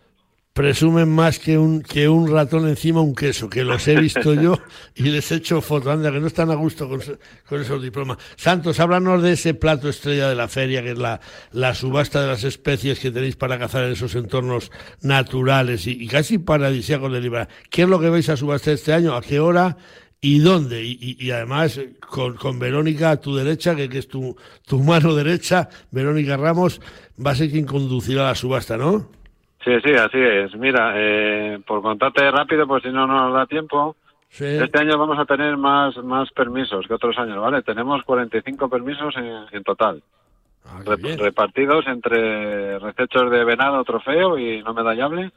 Presumen 0.54 1.08
más 1.08 1.40
que 1.40 1.58
un 1.58 1.82
que 1.82 2.08
un 2.08 2.30
ratón 2.30 2.68
encima 2.68 3.00
un 3.00 3.12
queso, 3.16 3.50
que 3.50 3.64
los 3.64 3.88
he 3.88 3.96
visto 3.96 4.34
yo 4.34 4.56
y 4.94 5.02
les 5.02 5.32
he 5.32 5.34
hecho 5.34 5.60
foto, 5.60 5.90
anda, 5.90 6.12
que 6.12 6.20
no 6.20 6.28
están 6.28 6.48
a 6.52 6.54
gusto 6.54 6.88
con, 6.88 7.00
con 7.48 7.60
esos 7.60 7.82
diplomas. 7.82 8.18
Santos, 8.36 8.78
háblanos 8.78 9.20
de 9.20 9.32
ese 9.32 9.54
plato 9.54 9.88
estrella 9.88 10.28
de 10.28 10.36
la 10.36 10.46
feria, 10.46 10.80
que 10.84 10.92
es 10.92 10.98
la, 10.98 11.20
la 11.50 11.74
subasta 11.74 12.20
de 12.22 12.28
las 12.28 12.44
especies 12.44 13.00
que 13.00 13.10
tenéis 13.10 13.34
para 13.34 13.58
cazar 13.58 13.82
en 13.82 13.92
esos 13.94 14.14
entornos 14.14 14.70
naturales 15.02 15.88
y, 15.88 16.00
y 16.00 16.06
casi 16.06 16.38
paradisíacos 16.38 17.12
de 17.12 17.20
Libra. 17.20 17.48
¿Qué 17.68 17.82
es 17.82 17.88
lo 17.88 17.98
que 17.98 18.08
vais 18.10 18.28
a 18.28 18.36
subastar 18.36 18.74
este 18.74 18.92
año? 18.92 19.16
¿A 19.16 19.22
qué 19.22 19.40
hora? 19.40 19.76
¿Y 20.20 20.38
dónde? 20.38 20.84
Y, 20.84 20.96
y- 21.00 21.16
y 21.18 21.32
además 21.32 21.80
con, 22.08 22.36
con 22.36 22.60
Verónica 22.60 23.10
a 23.10 23.20
tu 23.20 23.34
derecha, 23.34 23.74
que, 23.74 23.88
que 23.88 23.98
es 23.98 24.06
tu, 24.06 24.36
tu 24.64 24.78
mano 24.78 25.16
derecha, 25.16 25.68
Verónica 25.90 26.36
Ramos, 26.36 26.80
va 27.20 27.32
a 27.32 27.34
ser 27.34 27.50
quien 27.50 27.66
conducirá 27.66 28.22
la 28.22 28.34
subasta, 28.36 28.76
¿no? 28.76 29.10
Sí, 29.64 29.72
sí, 29.82 29.92
así 29.94 30.18
es. 30.18 30.54
Mira, 30.56 30.92
eh, 30.96 31.58
por 31.66 31.80
contarte 31.82 32.30
rápido, 32.30 32.66
pues 32.66 32.82
si 32.82 32.90
no 32.90 33.06
nos 33.06 33.32
da 33.32 33.46
tiempo, 33.46 33.96
Sí. 34.30 34.44
Este 34.44 34.80
año 34.80 34.98
vamos 34.98 35.16
a 35.16 35.26
tener 35.26 35.56
más, 35.56 35.96
más 35.98 36.28
permisos 36.32 36.88
que 36.88 36.94
otros 36.94 37.16
años, 37.18 37.38
¿vale? 37.40 37.62
Tenemos 37.62 38.02
45 38.02 38.68
permisos 38.68 39.14
en, 39.16 39.32
en 39.52 39.62
total, 39.62 40.02
Ah, 40.66 40.80
rep- 40.84 41.16
repartidos 41.18 41.86
entre 41.86 42.80
recechos 42.80 43.30
de 43.30 43.44
venado 43.44 43.84
trofeo 43.84 44.36
y 44.36 44.60
no 44.64 44.74
medallable, 44.74 45.30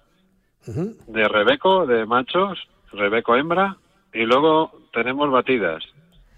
de 1.08 1.28
rebeco, 1.28 1.86
de 1.86 2.08
machos, 2.08 2.68
rebeco 2.92 3.36
hembra, 3.36 3.76
y 4.14 4.26
luego 4.26 4.72
tenemos 4.92 5.30
batidas 5.30 5.84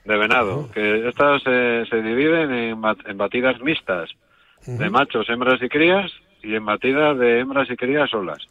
de 0.03 0.17
venado, 0.17 0.69
que 0.73 1.07
estas 1.07 1.41
eh, 1.45 1.85
se 1.89 2.01
dividen 2.01 2.51
en, 2.51 2.81
bat- 2.81 3.07
en 3.09 3.17
batidas 3.17 3.61
mixtas, 3.61 4.09
de 4.65 4.89
machos, 4.89 5.29
hembras 5.29 5.61
y 5.61 5.69
crías, 5.69 6.11
y 6.41 6.55
en 6.55 6.65
batidas 6.65 7.17
de 7.17 7.39
hembras 7.39 7.69
y 7.69 7.75
crías 7.75 8.09
solas. 8.09 8.47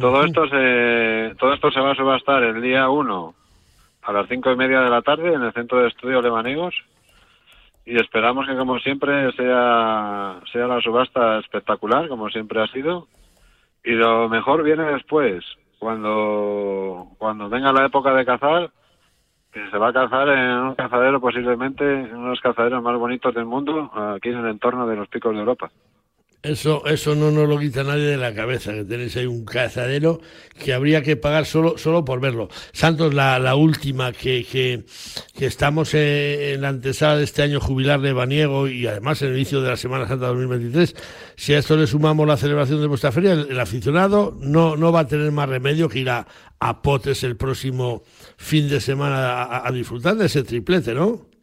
Todo 0.00 0.24
esto 0.24 0.48
se, 0.48 1.34
todo 1.38 1.52
esto 1.52 1.70
se 1.70 1.80
va 1.80 1.92
a 1.92 1.96
subastar 1.96 2.42
el 2.42 2.62
día 2.62 2.88
1 2.88 3.34
a 4.02 4.12
las 4.12 4.28
cinco 4.28 4.50
y 4.50 4.56
media 4.56 4.80
de 4.80 4.90
la 4.90 5.02
tarde 5.02 5.34
en 5.34 5.42
el 5.42 5.52
Centro 5.52 5.80
de 5.80 5.88
Estudios 5.88 6.22
Lebanegos 6.22 6.74
y 7.84 7.96
esperamos 7.96 8.46
que 8.46 8.56
como 8.56 8.78
siempre 8.78 9.32
sea, 9.32 10.40
sea 10.52 10.66
la 10.66 10.80
subasta 10.80 11.38
espectacular, 11.38 12.08
como 12.08 12.28
siempre 12.28 12.62
ha 12.62 12.66
sido. 12.66 13.08
Y 13.82 13.92
lo 13.92 14.28
mejor 14.28 14.62
viene 14.62 14.84
después, 14.84 15.42
cuando, 15.78 17.08
cuando 17.16 17.48
venga 17.48 17.72
la 17.72 17.86
época 17.86 18.12
de 18.12 18.26
cazar, 18.26 18.70
que 19.52 19.70
se 19.70 19.78
va 19.78 19.88
a 19.88 19.92
cazar 19.94 20.28
en 20.28 20.50
un 20.50 20.74
cazadero 20.74 21.18
posiblemente, 21.18 21.82
en 21.84 22.14
uno 22.14 22.24
de 22.24 22.30
los 22.30 22.40
cazaderos 22.40 22.82
más 22.82 22.98
bonitos 22.98 23.34
del 23.34 23.46
mundo, 23.46 23.90
aquí 24.14 24.28
en 24.28 24.38
el 24.38 24.48
entorno 24.48 24.86
de 24.86 24.96
los 24.96 25.08
picos 25.08 25.32
de 25.32 25.40
Europa. 25.40 25.70
Eso, 26.40 26.86
eso 26.86 27.16
no 27.16 27.32
nos 27.32 27.48
lo 27.48 27.58
quita 27.58 27.82
nadie 27.82 28.04
de 28.04 28.16
la 28.16 28.32
cabeza, 28.32 28.72
que 28.72 28.84
tenéis 28.84 29.16
ahí 29.16 29.26
un 29.26 29.44
cazadero 29.44 30.20
que 30.56 30.72
habría 30.72 31.02
que 31.02 31.16
pagar 31.16 31.46
solo, 31.46 31.76
solo 31.78 32.04
por 32.04 32.20
verlo. 32.20 32.48
Santos, 32.72 33.12
la, 33.12 33.40
la 33.40 33.56
última, 33.56 34.12
que, 34.12 34.46
que, 34.48 34.84
que 35.36 35.46
estamos 35.46 35.94
en 35.94 36.60
la 36.60 36.68
antesala 36.68 37.16
de 37.16 37.24
este 37.24 37.42
año 37.42 37.58
jubilar 37.58 38.00
de 38.00 38.12
Baniego 38.12 38.68
y 38.68 38.86
además 38.86 39.20
en 39.22 39.30
el 39.30 39.34
inicio 39.34 39.60
de 39.62 39.70
la 39.70 39.76
Semana 39.76 40.06
Santa 40.06 40.28
2023, 40.28 40.94
si 41.34 41.54
a 41.54 41.58
esto 41.58 41.76
le 41.76 41.88
sumamos 41.88 42.24
la 42.24 42.36
celebración 42.36 42.80
de 42.80 42.86
vuestra 42.86 43.10
feria, 43.10 43.32
el, 43.32 43.58
aficionado 43.58 44.36
no, 44.40 44.76
no 44.76 44.92
va 44.92 45.00
a 45.00 45.08
tener 45.08 45.32
más 45.32 45.48
remedio 45.48 45.88
que 45.88 45.98
ir 45.98 46.10
a, 46.10 46.24
a 46.60 46.82
Potes 46.82 47.24
el 47.24 47.36
próximo 47.36 48.04
fin 48.36 48.68
de 48.68 48.80
semana 48.80 49.66
a 49.66 49.72
disfrutar 49.72 50.14
de 50.14 50.26
ese 50.26 50.44
triplete, 50.44 50.94
¿no? 50.94 51.37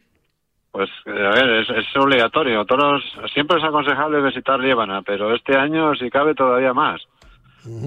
Pues, 0.76 0.90
eh, 1.06 1.10
a 1.10 1.30
ver, 1.30 1.48
es, 1.62 1.70
es 1.70 1.96
obligatorio. 1.96 2.66
Todos, 2.66 3.02
siempre 3.32 3.56
es 3.56 3.64
aconsejable 3.64 4.20
visitar 4.20 4.60
Líbana, 4.60 5.00
pero 5.00 5.34
este 5.34 5.56
año, 5.56 5.94
si 5.94 6.10
cabe, 6.10 6.34
todavía 6.34 6.74
más. 6.74 7.00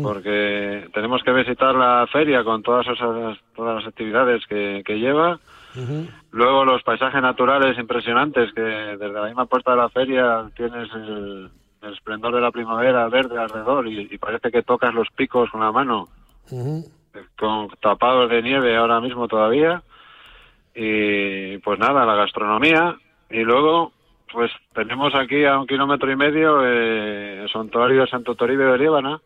Porque 0.02 0.89
tenemos 0.91 1.21
que 1.21 1.32
visitar 1.32 1.75
la 1.75 2.08
feria 2.12 2.43
con 2.43 2.63
todas 2.63 2.88
esas, 2.88 3.38
todas 3.56 3.75
las 3.75 3.86
actividades 3.86 4.43
que, 4.47 4.82
que 4.84 4.97
lleva. 4.97 5.39
Luego 6.32 6.65
los 6.65 6.82
paisajes 6.82 7.21
naturales 7.21 7.78
impresionantes, 7.78 8.52
que 8.54 8.62
desde 8.62 9.10
la 9.10 9.28
misma 9.28 9.45
puerta 9.45 9.71
de 9.71 9.78
la 9.78 9.89
feria 9.89 10.49
tienes 10.56 10.91
el, 10.95 11.47
el 11.84 11.93
esplendor 11.93 12.34
de 12.34 12.41
la 12.41 12.49
primavera 12.49 13.08
verde 13.08 13.38
alrededor 13.38 13.88
y, 13.88 14.08
y 14.10 14.17
parece 14.17 14.49
que 14.49 14.63
tocas 14.63 14.95
los 14.95 15.08
picos 15.15 15.52
con 15.52 15.62
la 15.62 15.71
mano, 15.71 16.08
con 17.38 17.69
tapados 17.82 18.32
de 18.32 18.41
nieve 18.41 18.75
ahora 18.75 18.99
mismo 18.99 19.28
todavía 19.28 19.84
y 20.81 21.57
pues 21.59 21.77
nada, 21.79 22.05
la 22.05 22.15
gastronomía 22.15 22.95
y 23.29 23.39
luego 23.41 23.91
pues 24.31 24.51
tenemos 24.73 25.13
aquí 25.15 25.43
a 25.43 25.59
un 25.59 25.67
kilómetro 25.67 26.11
y 26.11 26.15
medio 26.15 26.63
eh, 26.65 27.41
el 27.43 27.49
santuario 27.49 28.01
de 28.01 28.07
Santo 28.07 28.35
Toribio 28.35 28.71
de 28.71 28.77
Líbana, 28.77 29.19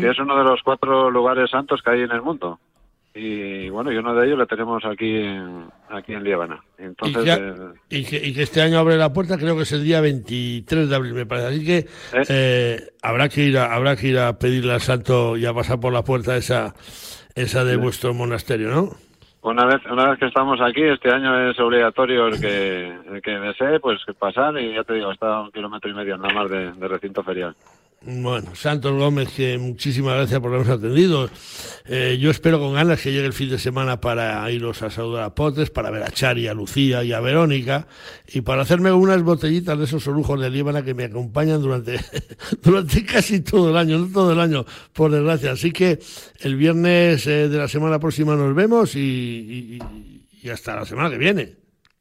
que 0.00 0.08
es 0.10 0.18
uno 0.18 0.36
de 0.38 0.44
los 0.44 0.60
cuatro 0.64 1.10
lugares 1.10 1.50
santos 1.50 1.80
que 1.82 1.90
hay 1.90 2.02
en 2.02 2.12
el 2.12 2.22
mundo. 2.22 2.58
Y, 3.12 3.68
bueno, 3.70 3.90
y 3.92 3.96
uno 3.96 4.14
de 4.14 4.24
ellos 4.26 4.38
lo 4.38 4.46
tenemos 4.46 4.84
aquí 4.84 5.16
en, 5.16 5.64
aquí 5.88 6.12
en 6.12 6.22
Líbana. 6.22 6.60
Entonces, 6.78 7.22
y, 7.24 7.26
que, 7.26 7.48
eh, 7.48 7.54
y 7.90 8.04
que- 8.04 8.26
y 8.28 8.32
que 8.34 8.42
este 8.42 8.62
año 8.62 8.78
abre 8.78 8.96
la 8.96 9.12
puerta, 9.12 9.36
creo 9.36 9.56
que 9.56 9.62
es 9.64 9.72
el 9.72 9.82
día 9.82 10.00
23 10.00 10.88
de 10.88 10.94
abril, 10.94 11.14
me 11.14 11.26
parece. 11.26 11.48
Así 11.48 11.64
que 11.66 11.86
eh, 12.28 12.80
habrá 13.02 13.28
que 13.28 13.42
ir 13.42 13.58
a, 13.58 13.74
habrá 13.74 13.96
que 13.96 14.06
ir 14.06 14.18
a 14.20 14.38
pedirle 14.38 14.74
al 14.74 14.80
santo 14.80 15.36
y 15.36 15.44
a 15.44 15.52
pasar 15.52 15.80
por 15.80 15.92
la 15.92 16.04
puerta 16.04 16.36
esa, 16.36 16.72
esa 17.34 17.64
de 17.64 17.74
vuestro 17.82 18.14
monasterio, 18.14 18.68
¿no? 18.70 18.90
Una 19.42 19.64
vez 19.64 19.84
una 19.90 20.10
vez 20.10 20.18
que 20.18 20.26
estamos 20.26 20.60
aquí, 20.60 20.82
este 20.82 21.10
año 21.10 21.50
es 21.50 21.58
obligatorio 21.58 22.26
el 22.26 22.38
que, 22.40 22.88
el 22.88 23.22
que 23.22 23.30
desee, 23.30 23.80
pues 23.80 24.00
pasar 24.18 24.58
y 24.60 24.74
ya 24.74 24.84
te 24.84 24.94
digo, 24.94 25.10
está 25.12 25.40
un 25.40 25.50
kilómetro 25.50 25.90
y 25.90 25.94
medio 25.94 26.16
nada 26.18 26.34
más 26.34 26.50
de, 26.50 26.72
de 26.72 26.88
recinto 26.88 27.22
ferial. 27.22 27.56
Bueno, 28.02 28.54
Santos 28.54 28.92
Gómez, 28.94 29.28
que 29.36 29.58
muchísimas 29.58 30.14
gracias 30.14 30.40
por 30.40 30.54
habernos 30.54 30.78
atendido. 30.78 31.28
Eh, 31.84 32.16
yo 32.18 32.30
espero 32.30 32.58
con 32.58 32.72
ganas 32.72 32.98
que 33.02 33.12
llegue 33.12 33.26
el 33.26 33.34
fin 33.34 33.50
de 33.50 33.58
semana 33.58 34.00
para 34.00 34.50
iros 34.50 34.80
a 34.82 34.88
saludar 34.88 35.24
a 35.24 35.34
Potes, 35.34 35.68
para 35.68 35.90
ver 35.90 36.04
a 36.04 36.10
Chari, 36.10 36.46
a 36.46 36.54
Lucía 36.54 37.04
y 37.04 37.12
a 37.12 37.20
Verónica, 37.20 37.86
y 38.26 38.40
para 38.40 38.62
hacerme 38.62 38.90
unas 38.90 39.22
botellitas 39.22 39.76
de 39.78 39.84
esos 39.84 40.06
orujos 40.08 40.40
de 40.40 40.48
Líbana 40.48 40.82
que 40.82 40.94
me 40.94 41.04
acompañan 41.04 41.60
durante, 41.60 42.00
durante 42.62 43.04
casi 43.04 43.40
todo 43.40 43.68
el 43.68 43.76
año, 43.76 43.98
no 43.98 44.06
todo 44.10 44.32
el 44.32 44.40
año, 44.40 44.64
por 44.94 45.10
desgracia. 45.10 45.52
Así 45.52 45.70
que 45.70 45.98
el 46.40 46.56
viernes 46.56 47.26
eh, 47.26 47.50
de 47.50 47.58
la 47.58 47.68
semana 47.68 47.98
próxima 47.98 48.34
nos 48.34 48.54
vemos 48.54 48.96
y- 48.96 49.78
y- 49.78 49.78
y 50.42 50.48
hasta 50.48 50.74
la 50.74 50.86
semana 50.86 51.10
que 51.10 51.18
viene. 51.18 51.54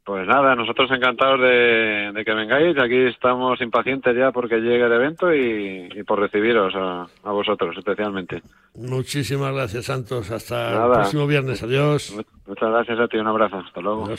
Pues 0.09 0.25
nada, 0.25 0.55
nosotros 0.55 0.89
encantados 0.89 1.39
de, 1.39 2.11
de 2.11 2.25
que 2.25 2.33
vengáis. 2.33 2.75
Aquí 2.79 2.97
estamos 3.13 3.61
impacientes 3.61 4.17
ya 4.17 4.31
porque 4.31 4.55
llegue 4.55 4.83
el 4.83 4.91
evento 4.91 5.31
y, 5.31 5.87
y 5.95 6.01
por 6.03 6.19
recibiros 6.19 6.73
a, 6.75 7.05
a 7.23 7.31
vosotros 7.31 7.77
especialmente. 7.77 8.41
Muchísimas 8.73 9.53
gracias, 9.53 9.85
Santos. 9.85 10.31
Hasta 10.31 10.69
el 10.69 10.79
Nada. 10.79 10.93
próximo 11.01 11.27
viernes. 11.27 11.61
Adiós. 11.61 12.15
Muchas 12.47 12.69
gracias 12.71 12.99
a 12.99 13.07
ti, 13.07 13.17
un 13.17 13.27
abrazo. 13.27 13.57
Hasta 13.57 13.81
luego. 13.81 14.09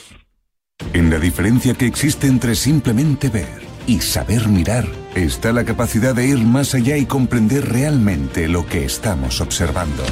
En 0.93 1.11
la 1.11 1.19
diferencia 1.19 1.75
que 1.75 1.87
existe 1.87 2.29
entre 2.29 2.55
simplemente 2.55 3.29
ver 3.29 3.49
y 3.89 3.99
saber 3.99 4.47
mirar 4.47 4.85
está 5.17 5.53
la 5.53 5.65
capacidad 5.65 6.15
de 6.15 6.25
ir 6.29 6.39
más 6.39 6.73
allá 6.77 6.99
y 6.99 7.07
comprender 7.07 7.65
realmente 7.65 8.47
lo 8.47 8.65
que 8.65 8.85
estamos 8.85 9.41
observando. 9.41 10.05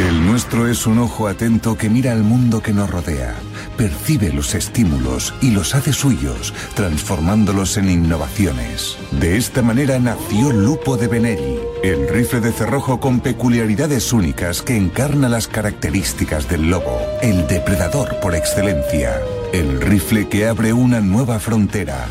El 0.00 0.26
nuestro 0.26 0.66
es 0.66 0.88
un 0.88 0.98
ojo 0.98 1.28
atento 1.28 1.78
que 1.78 1.88
mira 1.88 2.10
al 2.10 2.24
mundo 2.24 2.60
que 2.60 2.72
nos 2.72 2.90
rodea, 2.90 3.36
percibe 3.76 4.32
los 4.32 4.54
estímulos 4.54 5.34
y 5.40 5.50
los 5.50 5.74
hace 5.74 5.92
suyos, 5.92 6.54
transformándolos 6.74 7.76
en 7.76 7.90
innovaciones. 7.90 8.96
De 9.10 9.36
esta 9.36 9.62
manera 9.62 9.98
nació 9.98 10.52
Lupo 10.52 10.96
de 10.96 11.08
Benelli, 11.08 11.58
el 11.82 12.08
rifle 12.08 12.40
de 12.40 12.52
cerrojo 12.52 13.00
con 13.00 13.20
peculiaridades 13.20 14.12
únicas 14.12 14.62
que 14.62 14.76
encarna 14.76 15.28
las 15.28 15.48
características 15.48 16.48
del 16.48 16.70
lobo, 16.70 17.00
el 17.22 17.46
depredador 17.46 18.20
por 18.20 18.34
excelencia. 18.34 19.20
El 19.52 19.80
rifle 19.80 20.28
que 20.28 20.48
abre 20.48 20.72
una 20.72 21.00
nueva 21.00 21.38
frontera. 21.38 22.06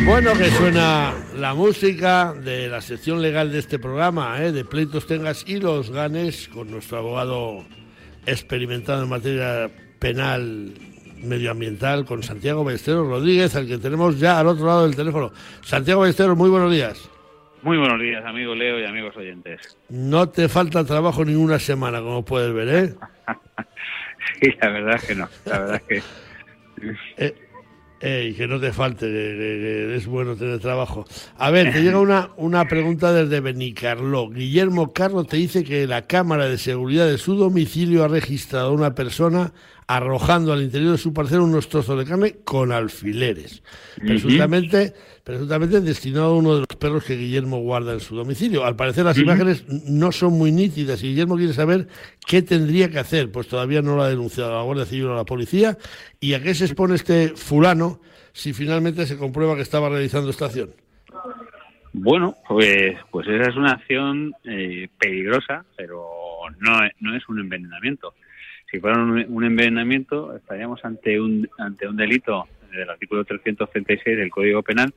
Bueno, 0.05 0.33
que 0.37 0.51
suena 0.51 1.15
la 1.37 1.55
música 1.55 2.35
de 2.35 2.69
la 2.69 2.81
sección 2.81 3.23
legal 3.23 3.53
de 3.53 3.61
este 3.61 3.79
programa, 3.79 4.43
¿eh? 4.43 4.53
de 4.53 4.65
Pleitos 4.65 5.07
Tengas 5.07 5.45
y 5.47 5.61
los 5.61 5.91
Ganes, 5.91 6.49
con 6.49 6.71
nuestro 6.71 6.99
abogado 6.99 7.65
experimentado 8.27 9.05
en 9.05 9.09
materia 9.09 9.71
penal 9.99 10.73
medioambiental, 11.23 12.05
con 12.05 12.23
Santiago 12.23 12.65
Ballesteros 12.65 13.07
Rodríguez, 13.07 13.55
al 13.55 13.67
que 13.67 13.79
tenemos 13.79 14.19
ya 14.19 14.41
al 14.41 14.49
otro 14.49 14.67
lado 14.67 14.83
del 14.83 14.97
teléfono. 14.97 15.33
Santiago 15.63 16.01
Ballesteros, 16.01 16.37
muy 16.37 16.51
buenos 16.51 16.73
días. 16.73 17.09
Muy 17.63 17.79
buenos 17.79 18.01
días, 18.01 18.25
amigo 18.25 18.55
Leo 18.55 18.81
y 18.81 18.85
amigos 18.85 19.17
oyentes. 19.17 19.79
No 19.89 20.29
te 20.29 20.49
falta 20.49 20.85
trabajo 20.85 21.25
ninguna 21.25 21.59
semana, 21.61 22.01
como 22.01 22.25
puedes 22.25 22.53
ver, 22.53 22.69
¿eh? 22.69 22.95
Sí, 24.41 24.51
la 24.61 24.69
verdad 24.71 24.97
es 24.97 25.05
que 25.05 25.15
no. 25.15 25.29
La 25.45 25.59
verdad 25.59 25.83
es 25.89 26.03
que 26.03 26.03
Eh, 27.17 27.35
eh, 28.05 28.35
que 28.37 28.49
no 28.49 28.59
te 28.59 28.73
falte, 28.73 29.97
es 29.97 30.07
bueno 30.07 30.35
tener 30.35 30.59
trabajo. 30.59 31.07
A 31.39 31.51
ver, 31.53 31.73
te 31.73 31.83
llega 31.83 32.01
una, 32.01 32.31
una 32.37 32.67
pregunta 32.67 33.13
desde 33.13 33.41
Benicarló. 33.41 34.29
Guillermo 34.29 34.93
Carlos 34.93 35.29
te 35.29 35.37
dice 35.37 35.63
que 35.63 35.87
la 35.87 36.03
cámara 36.03 36.47
de 36.47 36.59
seguridad 36.59 37.07
de 37.07 37.17
su 37.19 37.37
domicilio 37.37 38.03
ha 38.03 38.09
registrado 38.09 38.71
a 38.71 38.73
una 38.73 38.97
persona 38.97 39.53
arrojando 39.87 40.53
al 40.53 40.63
interior 40.63 40.93
de 40.93 40.99
su 40.99 41.13
parcela 41.13 41.43
unos 41.43 41.69
trozos 41.69 41.99
de 41.99 42.05
carne 42.05 42.37
con 42.45 42.73
alfileres, 42.73 43.63
presuntamente, 44.07 44.95
presuntamente 45.25 45.81
destinado 45.81 46.27
a 46.27 46.37
uno 46.37 46.55
de 46.55 46.61
los 46.61 46.77
perros 46.79 47.05
que 47.05 47.17
Guillermo 47.17 47.59
guarda 47.61 47.93
en 47.93 48.01
su 48.01 48.15
domicilio. 48.17 48.65
Al 48.65 48.77
parecer 48.77 49.05
las 49.05 49.17
imágenes 49.25 49.65
no 49.69 50.13
son 50.13 50.35
muy 50.35 50.53
nítidas 50.53 51.03
y 51.03 51.09
Guillermo 51.09 51.37
quiere 51.37 51.53
saber 51.53 51.89
qué 52.27 52.43
tendría 52.43 52.89
que 52.91 52.99
hacer, 52.99 53.31
pues 53.31 53.49
todavía 53.49 53.83
no 53.83 53.97
lo 53.97 54.03
ha 54.03 54.09
denunciado 54.09 54.53
a 54.53 54.59
la 54.59 54.63
Guardia 54.63 54.87
Civil 54.87 55.07
o 55.07 55.13
a 55.15 55.17
la 55.17 55.25
policía, 55.25 55.77
y 56.21 56.35
a 56.35 56.43
qué 56.43 56.55
se 56.55 56.65
expone 56.67 56.95
este 56.95 57.31
fulano 57.37 58.01
si 58.33 58.53
finalmente 58.53 59.05
se 59.07 59.19
comprueba 59.19 59.57
que 59.57 59.63
estaba 59.63 59.89
realizando 59.91 60.31
esta 60.31 60.47
acción. 60.47 60.71
Bueno, 61.93 62.37
pues, 62.49 62.97
pues 63.11 63.27
esa 63.29 63.51
es 63.51 63.57
una 63.57 63.73
acción 63.73 64.33
eh, 64.45 64.89
peligrosa, 64.99 65.65
pero 65.77 66.07
no, 66.61 66.85
es- 66.87 66.93
no 67.01 67.15
es 67.15 67.29
un 67.29 67.39
envenenamiento. 67.41 68.15
Si 68.73 68.81
fuera 68.81 68.99
un, 69.01 69.25
un 69.29 69.45
envenenamiento, 69.45 70.35
estaríamos 70.35 70.83
ante 70.83 71.21
un, 71.21 71.47
ante 71.59 71.87
un 71.87 71.97
delito 71.97 72.49
del 72.73 72.89
artículo 72.89 73.23
336 73.23 74.17
del 74.17 74.31
Código 74.31 74.63
Penal, 74.63 74.95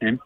¿eh? 0.00 0.18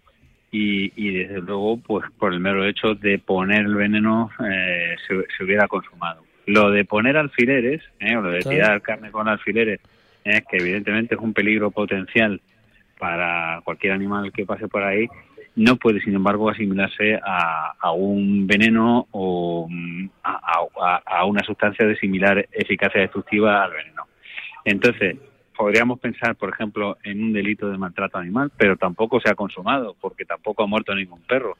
y, 0.51 0.93
y 0.97 1.19
desde 1.19 1.43
luego, 1.43 1.77
pues 1.77 2.07
por 2.19 2.33
el 2.33 2.41
mero 2.41 2.65
hecho 2.65 2.95
de 2.95 3.19
poner 3.19 3.67
el 3.67 3.75
veneno, 3.75 4.31
eh, 4.51 4.97
se, 5.07 5.15
se 5.37 5.45
hubiera 5.45 5.69
consumado. 5.69 6.23
Lo 6.47 6.71
de 6.71 6.87
poner 6.87 7.19
alfileres, 7.19 7.83
¿eh? 8.01 8.17
o 8.17 8.23
lo 8.23 8.31
de 8.31 8.41
tirar 8.41 8.81
carne 8.81 9.11
con 9.11 9.29
alfileres, 9.29 9.81
¿eh? 10.25 10.43
que 10.51 10.57
evidentemente 10.57 11.17
es 11.17 11.21
un 11.21 11.35
peligro 11.35 11.71
potencial 11.71 12.41
para 12.99 13.61
cualquier 13.63 13.93
animal 13.93 14.33
que 14.33 14.47
pase 14.47 14.69
por 14.69 14.83
ahí, 14.83 15.07
no 15.57 15.77
puede, 15.77 16.01
sin 16.01 16.15
embargo, 16.15 16.51
asimilarse 16.51 17.19
a, 17.25 17.73
a 17.81 17.93
un 17.93 18.47
veneno 18.47 19.09
o 19.11 19.67
mm, 19.69 20.09
a, 20.23 20.61
a- 20.81 21.03
a 21.19 21.25
una 21.25 21.41
sustancia 21.43 21.87
de 21.87 21.97
similar 21.97 22.47
eficacia 22.53 23.01
destructiva 23.01 23.65
al 23.65 23.73
veneno. 23.73 24.03
Entonces, 24.65 25.17
podríamos 25.57 25.99
pensar, 25.99 26.37
por 26.37 26.51
ejemplo, 26.51 26.99
en 27.03 27.23
un 27.23 27.33
delito 27.33 27.71
de 27.71 27.79
maltrato 27.79 28.19
animal, 28.19 28.51
pero 28.57 28.77
tampoco 28.77 29.19
se 29.21 29.31
ha 29.31 29.35
consumado, 29.35 29.97
porque 30.01 30.25
tampoco 30.27 30.63
ha 30.63 30.67
muerto 30.67 30.95
ningún 30.95 31.23
perro. 31.23 31.57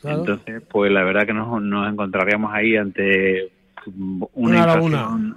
Claro. 0.00 0.20
Entonces, 0.20 0.62
pues 0.70 0.92
la 0.92 1.02
verdad 1.02 1.26
que 1.26 1.32
nos, 1.34 1.60
nos 1.62 1.90
encontraríamos 1.92 2.52
ahí 2.54 2.76
ante 2.76 3.50
mm, 3.86 4.22
Una 4.34 4.56
una, 4.62 4.66
laguna. 4.66 4.96
infracción, 4.98 5.36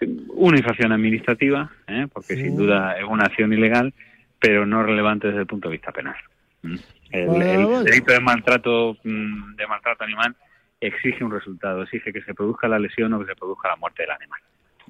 sí, 0.00 0.26
una 0.34 0.56
infracción 0.58 0.92
administrativa, 0.92 1.70
¿eh? 1.86 2.06
porque 2.12 2.34
sin 2.34 2.56
duda 2.56 2.98
es 2.98 3.04
una 3.04 3.24
acción 3.24 3.52
ilegal, 3.52 3.92
pero 4.40 4.66
no 4.66 4.82
relevante 4.82 5.28
desde 5.28 5.40
el 5.42 5.46
punto 5.46 5.68
de 5.68 5.72
vista 5.72 5.92
penal. 5.92 6.16
¿Mm? 6.62 6.74
El, 7.10 7.84
delito 7.84 8.12
de 8.12 8.20
maltrato 8.20 8.96
mm, 9.02 9.56
de 9.56 9.66
maltrato 9.66 10.04
animal 10.04 10.36
exige 10.80 11.24
un 11.24 11.30
resultado, 11.32 11.82
exige 11.82 12.12
que 12.12 12.22
se 12.22 12.34
produzca 12.34 12.68
la 12.68 12.78
lesión 12.78 13.12
o 13.14 13.20
que 13.20 13.26
se 13.26 13.36
produzca 13.36 13.68
la 13.68 13.76
muerte 13.76 14.02
del 14.02 14.12
animal. 14.12 14.40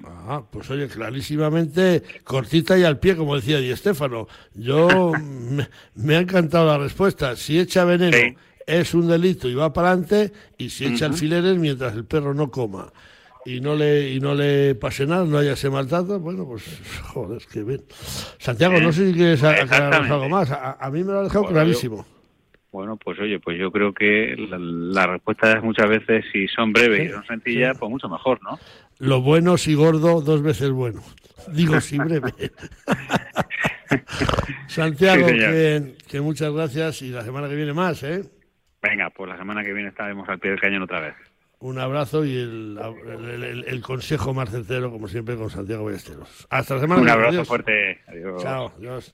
Ah, 0.03 0.41
pues 0.49 0.69
oye, 0.71 0.87
clarísimamente 0.87 2.01
cortita 2.23 2.77
y 2.77 2.83
al 2.83 2.97
pie, 2.99 3.15
como 3.15 3.35
decía 3.35 3.59
Di 3.59 3.75
Stéfano. 3.75 4.27
Yo 4.53 5.11
me, 5.21 5.67
me 5.95 6.15
ha 6.15 6.19
encantado 6.19 6.65
la 6.67 6.77
respuesta. 6.77 7.35
Si 7.35 7.59
echa 7.59 7.85
veneno 7.85 8.17
Sí. 8.17 8.35
es 8.65 8.93
un 8.93 9.07
delito 9.07 9.47
y 9.49 9.53
va 9.53 9.73
para 9.73 9.89
adelante, 9.91 10.31
y 10.57 10.69
si 10.69 10.85
echa 10.85 11.05
alfileres 11.07 11.57
mientras 11.57 11.93
el 11.93 12.05
perro 12.05 12.33
no 12.33 12.49
coma 12.49 12.91
y 13.45 13.59
no 13.59 13.75
le 13.75 14.11
y 14.11 14.19
no 14.19 14.33
le 14.35 14.75
pase 14.75 15.05
nada, 15.07 15.25
no 15.25 15.37
haya 15.39 15.53
ese 15.53 15.69
maltrato, 15.69 16.19
bueno, 16.19 16.45
pues 16.45 16.63
joder, 17.03 17.41
qué 17.51 17.63
bien. 17.63 17.83
Santiago, 18.39 18.79
no 18.79 18.91
sé 18.91 19.07
si 19.11 19.13
quieres 19.13 19.43
aclararnos 19.43 20.09
algo 20.11 20.29
más. 20.29 20.49
A, 20.51 20.73
a 20.79 20.89
mí 20.89 21.03
me 21.03 21.11
lo 21.11 21.19
ha 21.19 21.23
dejado 21.23 21.43
Bueno, 21.43 21.55
clarísimo. 21.57 22.05
Bueno, 22.71 22.95
pues 22.97 23.19
oye, 23.19 23.39
pues 23.39 23.59
yo 23.59 23.69
creo 23.71 23.93
que 23.93 24.35
la, 24.49 24.57
la 24.57 25.07
respuesta 25.07 25.51
es 25.51 25.61
muchas 25.61 25.89
veces, 25.89 26.23
si 26.31 26.47
son 26.47 26.71
breves 26.71 27.09
y 27.09 27.13
son 27.13 27.25
sencillas, 27.25 27.73
sí. 27.73 27.79
pues 27.79 27.89
mucho 27.91 28.07
mejor, 28.07 28.39
¿no? 28.43 28.57
Lo 28.99 29.21
bueno 29.21 29.57
si 29.57 29.73
gordo, 29.75 30.21
dos 30.21 30.41
veces 30.41 30.71
bueno. 30.71 31.01
Digo, 31.51 31.81
si 31.81 31.97
breve. 31.97 32.31
Santiago, 34.67 35.27
Sí, 35.27 35.33
que, 35.37 35.95
que 36.07 36.21
muchas 36.21 36.51
gracias 36.53 37.01
y 37.01 37.09
la 37.09 37.23
semana 37.23 37.49
que 37.49 37.55
viene 37.55 37.73
más, 37.73 38.03
¿eh? 38.03 38.23
Venga, 38.81 39.09
pues 39.09 39.29
la 39.29 39.37
semana 39.37 39.63
que 39.63 39.73
viene 39.73 39.89
estaremos 39.89 40.27
al 40.29 40.39
pie 40.39 40.51
del 40.51 40.59
cañón 40.61 40.83
otra 40.83 41.01
vez. 41.01 41.13
Un 41.59 41.77
abrazo 41.77 42.25
y 42.25 42.35
el, 42.35 42.79
el- 43.05 43.43
el- 43.43 43.63
el 43.67 43.81
consejo 43.81 44.33
más 44.33 44.49
certero, 44.49 44.89
como 44.91 45.07
siempre, 45.07 45.35
con 45.35 45.49
Santiago 45.49 45.85
Ballesteros. 45.85 46.47
Hasta 46.49 46.75
la 46.75 46.81
semana 46.81 47.01
Un 47.01 47.07
que 47.07 47.11
viene. 47.11 47.19
abrazo 47.27 47.35
Adiós. 47.41 47.47
fuerte. 47.47 48.01
Adiós. 48.07 48.41
Chao, 48.41 48.73
adiós. 48.77 49.13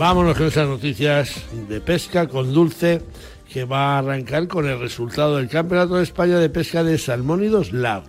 Vámonos 0.00 0.38
con 0.38 0.46
esas 0.46 0.66
noticias 0.66 1.44
de 1.68 1.78
pesca 1.82 2.26
con 2.26 2.54
Dulce 2.54 3.02
que 3.52 3.66
va 3.66 3.96
a 3.96 3.98
arrancar 3.98 4.48
con 4.48 4.66
el 4.66 4.80
resultado 4.80 5.36
del 5.36 5.50
Campeonato 5.50 5.96
de 5.96 6.04
España 6.04 6.38
de 6.38 6.48
Pesca 6.48 6.82
de 6.82 6.96
Salmónidos 6.96 7.74
Lago. 7.74 8.06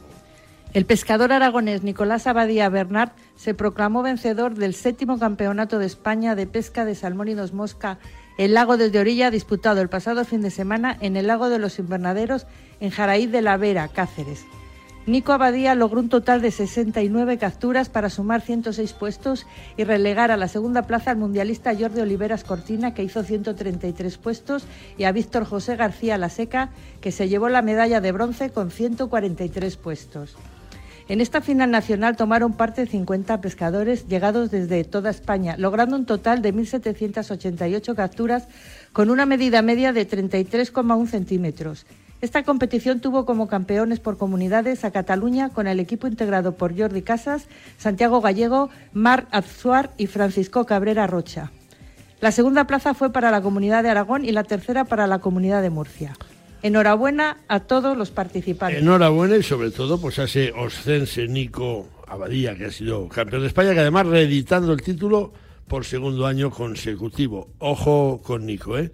El 0.74 0.86
pescador 0.86 1.34
aragonés 1.34 1.84
Nicolás 1.84 2.28
Abadía 2.28 2.70
Bernard 2.70 3.10
se 3.36 3.54
proclamó 3.54 4.04
vencedor 4.04 4.56
del 4.56 4.74
séptimo 4.74 5.20
Campeonato 5.20 5.80
de 5.80 5.86
España 5.86 6.34
de 6.34 6.48
Pesca 6.48 6.86
de 6.86 6.96
Salmónidos 6.96 7.52
Mosca 7.52 8.00
el 8.38 8.54
lago 8.54 8.78
desde 8.78 8.98
orilla 9.02 9.30
disputado 9.30 9.82
el 9.82 9.90
pasado 9.90 10.24
fin 10.24 10.40
de 10.40 10.50
semana 10.50 10.98
en 11.02 11.18
el 11.18 11.28
lago 11.28 11.50
de 11.50 11.60
los 11.60 11.78
Invernaderos 11.78 12.48
en 12.80 12.92
Jaraíz 12.92 13.30
de 13.34 13.42
la 13.42 13.58
Vera, 13.58 13.90
Cáceres. 13.90 14.46
Nico 15.08 15.34
Abadía 15.34 15.74
logró 15.74 16.00
un 16.00 16.10
total 16.10 16.42
de 16.42 16.52
69 16.52 17.40
capturas 17.40 17.90
para 17.90 18.12
sumar 18.12 18.42
106 18.42 18.94
puestos 18.94 19.48
y 19.76 19.84
relegar 19.84 20.30
a 20.30 20.38
la 20.38 20.48
segunda 20.48 20.84
plaza 20.84 21.10
al 21.10 21.18
mundialista 21.18 21.76
Jordi 21.76 22.02
Oliveras 22.02 22.44
Cortina, 22.44 22.94
que 22.94 23.04
hizo 23.04 23.24
133 23.24 24.18
puestos, 24.20 24.66
y 25.00 25.06
a 25.06 25.12
Víctor 25.12 25.46
José 25.46 25.76
García 25.76 26.20
La 26.20 26.30
Seca, 26.30 26.70
que 27.02 27.12
se 27.12 27.28
llevó 27.28 27.50
la 27.50 27.64
medalla 27.64 28.00
de 28.00 28.12
bronce 28.12 28.52
con 28.52 28.70
143 28.70 29.76
puestos. 29.78 30.36
En 31.10 31.20
esta 31.20 31.42
final 31.42 31.72
nacional 31.72 32.16
tomaron 32.16 32.54
parte 32.54 32.86
50 32.86 33.42
pescadores 33.42 34.08
llegados 34.08 34.52
desde 34.52 34.84
toda 34.84 35.10
España, 35.10 35.56
logrando 35.58 35.96
un 35.96 36.06
total 36.06 36.44
de 36.44 36.54
1.788 36.54 37.96
capturas 37.96 38.48
con 38.94 39.10
una 39.10 39.26
medida 39.26 39.64
media 39.64 39.94
de 39.94 40.08
33,1 40.08 41.08
centímetros. 41.08 41.88
Esta 42.22 42.44
competición 42.44 43.00
tuvo 43.00 43.26
como 43.26 43.48
campeones 43.48 44.00
por 44.00 44.18
comunidades 44.18 44.86
a 44.86 44.92
Cataluña 44.92 45.50
con 45.50 45.66
el 45.66 45.80
equipo 45.80 46.08
integrado 46.08 46.56
por 46.56 46.78
Jordi 46.78 47.02
Casas, 47.02 47.48
Santiago 47.80 48.22
Gallego, 48.22 48.70
Mar 48.94 49.28
Azuar 49.32 49.90
y 49.98 50.06
Francisco 50.06 50.68
Cabrera 50.68 51.08
Rocha. 51.08 51.52
La 52.20 52.32
segunda 52.32 52.68
plaza 52.68 52.94
fue 52.94 53.12
para 53.12 53.32
la 53.32 53.42
comunidad 53.42 53.82
de 53.82 53.90
Aragón 53.90 54.24
y 54.24 54.32
la 54.32 54.44
tercera 54.44 54.86
para 54.86 55.08
la 55.08 55.18
comunidad 55.18 55.64
de 55.64 55.72
Murcia. 55.72 56.14
Enhorabuena 56.62 57.38
a 57.48 57.62
todos 57.62 57.98
los 57.98 58.12
participantes. 58.12 58.80
Enhorabuena 58.80 59.36
y 59.36 59.42
sobre 59.42 59.72
todo 59.72 60.00
pues 60.00 60.20
a 60.20 60.26
ese 60.26 60.52
oscense 60.52 61.28
Nico 61.28 61.88
Abadía 62.08 62.56
que 62.56 62.66
ha 62.66 62.72
sido 62.72 63.08
campeón 63.08 63.42
de 63.42 63.48
España, 63.48 63.74
que 63.74 63.80
además 63.80 64.06
reeditando 64.06 64.74
el 64.74 64.84
título 64.84 65.34
por 65.68 65.86
segundo 65.86 66.28
año 66.28 66.52
consecutivo. 66.52 67.50
Ojo 67.58 68.22
con 68.24 68.46
Nico, 68.46 68.78
¿eh? 68.78 68.92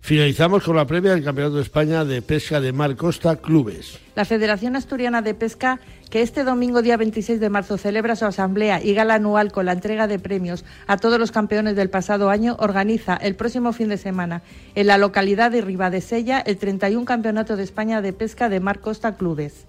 Finalizamos 0.00 0.64
con 0.64 0.76
la 0.76 0.86
previa 0.86 1.12
del 1.12 1.22
Campeonato 1.22 1.56
de 1.56 1.62
España 1.62 2.04
de 2.04 2.22
Pesca 2.22 2.60
de 2.60 2.72
Mar 2.72 2.96
Costa 2.96 3.36
Clubes. 3.36 3.98
La 4.14 4.24
Federación 4.24 4.74
Asturiana 4.74 5.20
de 5.20 5.34
Pesca, 5.34 5.80
que 6.08 6.22
este 6.22 6.44
domingo 6.44 6.80
día 6.80 6.96
26 6.96 7.40
de 7.40 7.50
marzo 7.50 7.76
celebra 7.76 8.16
su 8.16 8.24
asamblea 8.24 8.82
y 8.82 8.94
gala 8.94 9.14
anual 9.14 9.52
con 9.52 9.66
la 9.66 9.72
entrega 9.72 10.06
de 10.06 10.18
premios 10.18 10.64
a 10.86 10.96
todos 10.96 11.18
los 11.18 11.30
campeones 11.30 11.76
del 11.76 11.90
pasado 11.90 12.30
año, 12.30 12.56
organiza 12.58 13.16
el 13.16 13.34
próximo 13.34 13.72
fin 13.74 13.88
de 13.88 13.98
semana 13.98 14.42
en 14.74 14.86
la 14.86 14.96
localidad 14.96 15.50
de 15.50 15.60
Ribadesella 15.60 16.40
el 16.40 16.56
31 16.56 17.04
Campeonato 17.04 17.56
de 17.56 17.64
España 17.64 18.00
de 18.00 18.14
Pesca 18.14 18.48
de 18.48 18.60
Mar 18.60 18.80
Costa 18.80 19.16
Clubes. 19.16 19.66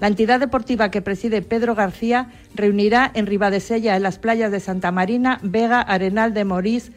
La 0.00 0.08
entidad 0.08 0.40
deportiva 0.40 0.90
que 0.90 1.02
preside 1.02 1.42
Pedro 1.42 1.74
García 1.74 2.28
reunirá 2.54 3.10
en 3.14 3.26
Ribadesella, 3.26 3.96
en 3.96 4.02
las 4.02 4.18
playas 4.18 4.50
de 4.50 4.60
Santa 4.60 4.92
Marina, 4.92 5.38
Vega, 5.42 5.80
Arenal 5.80 6.32
de 6.32 6.44
Morís, 6.44 6.90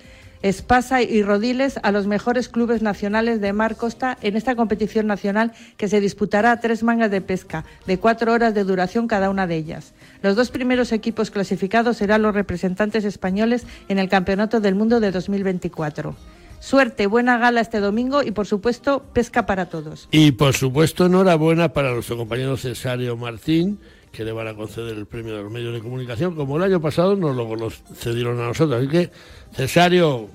Espasa 0.44 1.02
y 1.02 1.24
Rodiles 1.24 1.80
a 1.84 1.92
los 1.94 2.06
mejores 2.06 2.50
clubes 2.50 2.82
nacionales 2.82 3.40
de 3.40 3.54
Mar 3.54 3.78
Costa 3.78 4.18
en 4.22 4.36
esta 4.36 4.58
competición 4.58 5.08
nacional 5.08 5.54
que 5.78 5.88
se 5.88 6.02
disputará 6.02 6.52
a 6.52 6.60
tres 6.60 6.84
mangas 6.84 7.10
de 7.10 7.22
pesca, 7.22 7.64
de 7.88 7.98
cuatro 7.98 8.34
horas 8.34 8.54
de 8.54 8.66
duración 8.66 9.08
cada 9.08 9.30
una 9.30 9.48
de 9.48 9.56
ellas. 9.56 9.94
Los 10.22 10.36
dos 10.36 10.52
primeros 10.52 10.92
equipos 10.92 11.32
clasificados 11.32 11.96
serán 11.96 12.24
los 12.24 12.36
representantes 12.36 13.06
españoles 13.06 13.66
en 13.88 14.00
el 14.00 14.10
Campeonato 14.10 14.60
del 14.60 14.76
Mundo 14.76 15.00
de 15.00 15.12
2024. 15.12 16.14
Suerte, 16.60 17.08
buena 17.08 17.38
gala 17.38 17.62
este 17.62 17.80
domingo 17.80 18.22
y 18.22 18.32
por 18.32 18.46
supuesto 18.46 19.04
pesca 19.14 19.46
para 19.46 19.68
todos. 19.68 20.10
Y 20.12 20.34
por 20.34 20.54
supuesto 20.54 21.06
enhorabuena 21.06 21.72
para 21.72 21.94
nuestro 21.94 22.18
compañero 22.18 22.58
Cesario 22.58 23.16
Martín 23.16 23.80
que 24.14 24.24
le 24.24 24.32
van 24.32 24.48
a 24.48 24.54
conceder 24.54 24.96
el 24.96 25.08
premio 25.08 25.36
de 25.36 25.42
los 25.42 25.52
medios 25.52 25.74
de 25.74 25.82
comunicación, 25.82 26.36
como 26.36 26.58
el 26.58 26.64
año 26.64 26.80
pasado 26.80 27.16
nos 27.16 27.36
lo 27.36 27.70
cedieron 27.70 28.40
a 28.40 28.48
nosotros. 28.48 28.80
Así 28.80 28.88
que, 28.88 29.10
Cesario, 29.54 30.30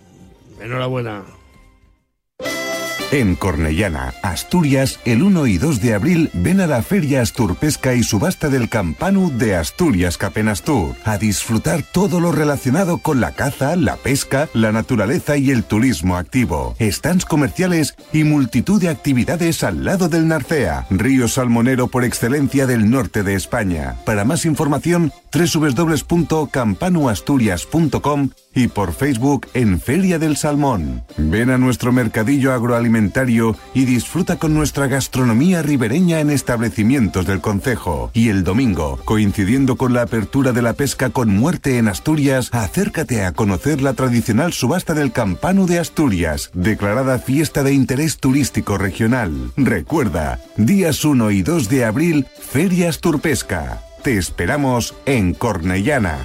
enhorabuena. 0.61 1.38
En 3.11 3.37
Cornellana, 3.37 4.12
Asturias, 4.23 5.01
el 5.07 5.23
1 5.23 5.47
y 5.47 5.57
2 5.57 5.81
de 5.81 5.94
abril 5.94 6.29
ven 6.35 6.61
a 6.61 6.66
la 6.66 6.83
Feria 6.83 7.23
Asturpesca 7.23 7.94
y 7.94 8.03
subasta 8.03 8.51
del 8.51 8.68
Campanu 8.68 9.31
de 9.31 9.57
Asturias 9.57 10.18
Capenastur 10.18 10.94
a 11.05 11.16
disfrutar 11.16 11.83
todo 11.83 12.21
lo 12.21 12.33
relacionado 12.33 12.99
con 12.99 13.23
la 13.23 13.33
caza, 13.33 13.77
la 13.77 13.97
pesca, 13.97 14.51
la 14.53 14.73
naturaleza 14.73 15.38
y 15.38 15.51
el 15.51 15.64
turismo 15.64 16.18
activo. 16.18 16.77
Stands 16.79 17.25
comerciales 17.25 17.94
y 18.12 18.25
multitud 18.25 18.79
de 18.79 18.90
actividades 18.90 19.64
al 19.64 19.87
lado 19.87 20.11
del 20.11 20.29
Narcea, 20.29 20.87
río 20.90 21.29
salmonero 21.29 21.88
por 21.88 22.05
excelencia 22.05 22.66
del 22.66 22.90
norte 22.90 23.23
de 23.23 23.37
España. 23.37 23.97
Para 24.05 24.27
más 24.27 24.44
información, 24.44 25.14
www.campanuasturias.com 25.33 28.31
y 28.59 28.66
por 28.66 28.92
Facebook 28.92 29.47
en 29.55 29.81
Feria 29.81 30.18
del 30.18 30.37
Salmón. 30.37 31.05
Ven 31.16 31.51
a 31.51 31.59
nuestro 31.59 31.92
mercadillo 31.92 32.53
agroalimentario 32.53 33.57
y 33.73 33.85
disfruta 33.85 34.37
con 34.37 34.53
nuestra 34.53 34.88
gastronomía 34.88 35.62
ribereña 35.62 36.18
en 36.18 36.31
establecimientos 36.31 37.25
del 37.27 37.40
concejo. 37.40 38.11
Y 38.14 38.31
el 38.31 38.42
domingo, 38.42 38.99
coincidiendo 39.05 39.77
con 39.77 39.94
la 39.94 40.03
apertura 40.03 40.53
de 40.53 40.62
la 40.62 40.73
pesca 40.73 41.11
con 41.11 41.29
muerte 41.31 41.79
en 41.79 41.87
Asturias, 41.87 42.49
acércate 42.53 43.25
a 43.25 43.33
conocer 43.33 43.81
la 43.81 43.92
tradicional 43.92 44.53
subasta 44.53 44.92
del 44.92 45.12
Campano 45.12 45.66
de 45.66 45.79
Asturias, 45.79 46.51
declarada 46.53 47.21
fiesta 47.21 47.62
de 47.62 47.73
interés 47.73 48.18
turístico 48.18 48.77
regional. 48.77 49.53
Recuerda, 49.57 50.40
días 50.57 51.05
1 51.05 51.31
y 51.31 51.42
2 51.42 51.68
de 51.68 51.85
abril, 51.85 52.27
Feria 52.40 52.88
Asturpesca. 52.88 53.83
Te 54.03 54.18
esperamos 54.18 54.97
en 55.07 55.35
Cornellana. 55.35 56.18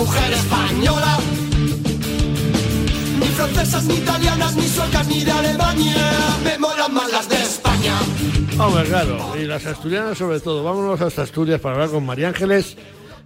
Mujer 0.00 0.32
española. 0.32 1.18
Ni 3.18 3.26
francesas, 3.26 3.84
ni 3.84 3.94
italianas, 3.96 4.56
ni 4.56 4.66
suecas, 4.66 5.06
ni 5.06 5.24
de 5.24 5.30
Alemania. 5.30 6.10
Me 6.42 6.58
molan 6.58 6.94
más 6.94 7.12
las 7.12 7.28
de 7.28 7.36
España. 7.36 7.94
Hombre, 8.58 8.84
claro, 8.84 9.36
y 9.38 9.44
las 9.44 9.66
asturianas 9.66 10.16
sobre 10.16 10.40
todo. 10.40 10.64
Vámonos 10.64 11.00
hasta 11.02 11.22
Asturias 11.22 11.60
para 11.60 11.74
hablar 11.74 11.90
con 11.90 12.06
María 12.06 12.28
Ángeles 12.28 12.78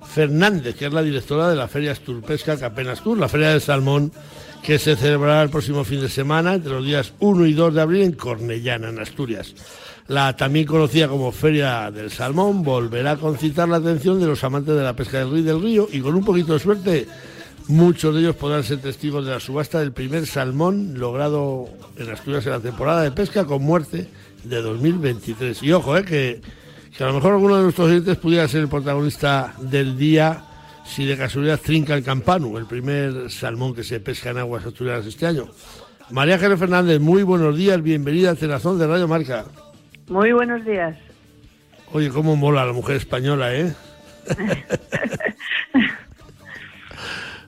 Fernández, 0.05 0.75
que 0.75 0.87
es 0.87 0.93
la 0.93 1.03
directora 1.03 1.49
de 1.49 1.57
la 1.57 1.69
Feria 1.69 1.93
Asturpesca 1.93 2.59
Capenastur, 2.59 3.19
la 3.19 3.29
Feria 3.29 3.51
del 3.51 3.61
Salmón, 3.61 4.13
que 4.61 4.81
se 4.81 4.97
celebrará 4.97 5.43
el 5.43 5.51
próximo 5.51 5.85
fin 5.85 6.01
de 6.01 6.09
semana, 6.09 6.55
entre 6.55 6.73
los 6.73 6.85
días 6.85 7.13
1 7.21 7.47
y 7.47 7.53
2 7.53 7.75
de 7.75 7.81
abril, 7.81 8.03
en 8.03 8.13
Cornellana, 8.13 8.89
en 8.89 8.99
Asturias. 8.99 9.55
La 10.07 10.37
también 10.37 10.67
conocida 10.67 11.09
como 11.09 11.33
Feria 11.33 11.91
del 11.91 12.11
Salmón 12.11 12.63
volverá 12.63 13.13
a 13.13 13.17
concitar 13.17 13.69
la 13.69 13.79
atención 13.79 14.21
de 14.21 14.27
los 14.27 14.45
amantes 14.45 14.75
de 14.75 14.83
la 14.83 14.95
pesca 14.95 15.19
del 15.19 15.31
río 15.31 15.43
del 15.45 15.63
río 15.63 15.89
y 15.91 16.01
con 16.01 16.15
un 16.15 16.25
poquito 16.25 16.53
de 16.53 16.59
suerte 16.59 17.09
muchos 17.69 18.15
de 18.15 18.21
ellos 18.21 18.37
podrán 18.37 18.65
ser 18.65 18.83
testigos 18.83 19.25
de 19.25 19.33
la 19.33 19.41
subasta 19.41 19.81
del 19.81 19.93
primer 19.93 20.27
salmón 20.27 20.99
logrado 20.99 21.71
en 21.97 22.11
Asturias 22.11 22.45
en 22.45 22.53
la 22.53 22.61
temporada 22.61 23.01
de 23.01 23.13
pesca 23.13 23.47
con 23.47 23.63
muerte 23.63 24.09
de 24.45 24.61
2023. 24.61 25.63
Y 25.63 25.73
ojo, 25.73 25.97
eh, 25.97 26.05
que, 26.05 27.03
a 27.03 27.07
lo 27.07 27.15
mejor 27.15 27.33
alguno 27.33 27.57
de 27.57 27.63
nuestros 27.63 27.89
oyentes 27.89 28.19
pudiera 28.19 28.47
ser 28.47 28.61
el 28.61 28.69
protagonista 28.69 29.55
del 29.59 29.97
día 29.97 30.45
si 30.85 31.07
de 31.07 31.17
casualidad 31.17 31.59
trinca 31.59 31.95
el 31.95 32.05
campanu, 32.05 32.59
el 32.59 32.67
primer 32.67 33.31
salmón 33.31 33.75
que 33.75 33.83
se 33.83 34.01
pesca 34.01 34.31
en 34.31 34.39
aguas 34.39 34.67
asturianas 34.67 35.07
este 35.07 35.27
año. 35.27 35.49
María 36.11 36.35
Ángeles 36.35 36.59
Fernández, 36.59 37.01
muy 37.01 37.23
buenos 37.23 37.57
días, 37.57 37.83
bienvenida 37.83 38.33
a 38.33 38.37
Cenazón 38.37 38.79
de 38.79 38.87
Radio 38.87 39.09
Marca. 39.09 39.47
Muy 40.09 40.33
buenos 40.33 40.65
días. 40.65 40.97
Oye, 41.93 42.11
cómo 42.11 42.37
mola 42.37 42.65
la 42.67 42.73
mujer 42.73 42.97
española, 42.97 43.55
¿eh? 43.55 43.73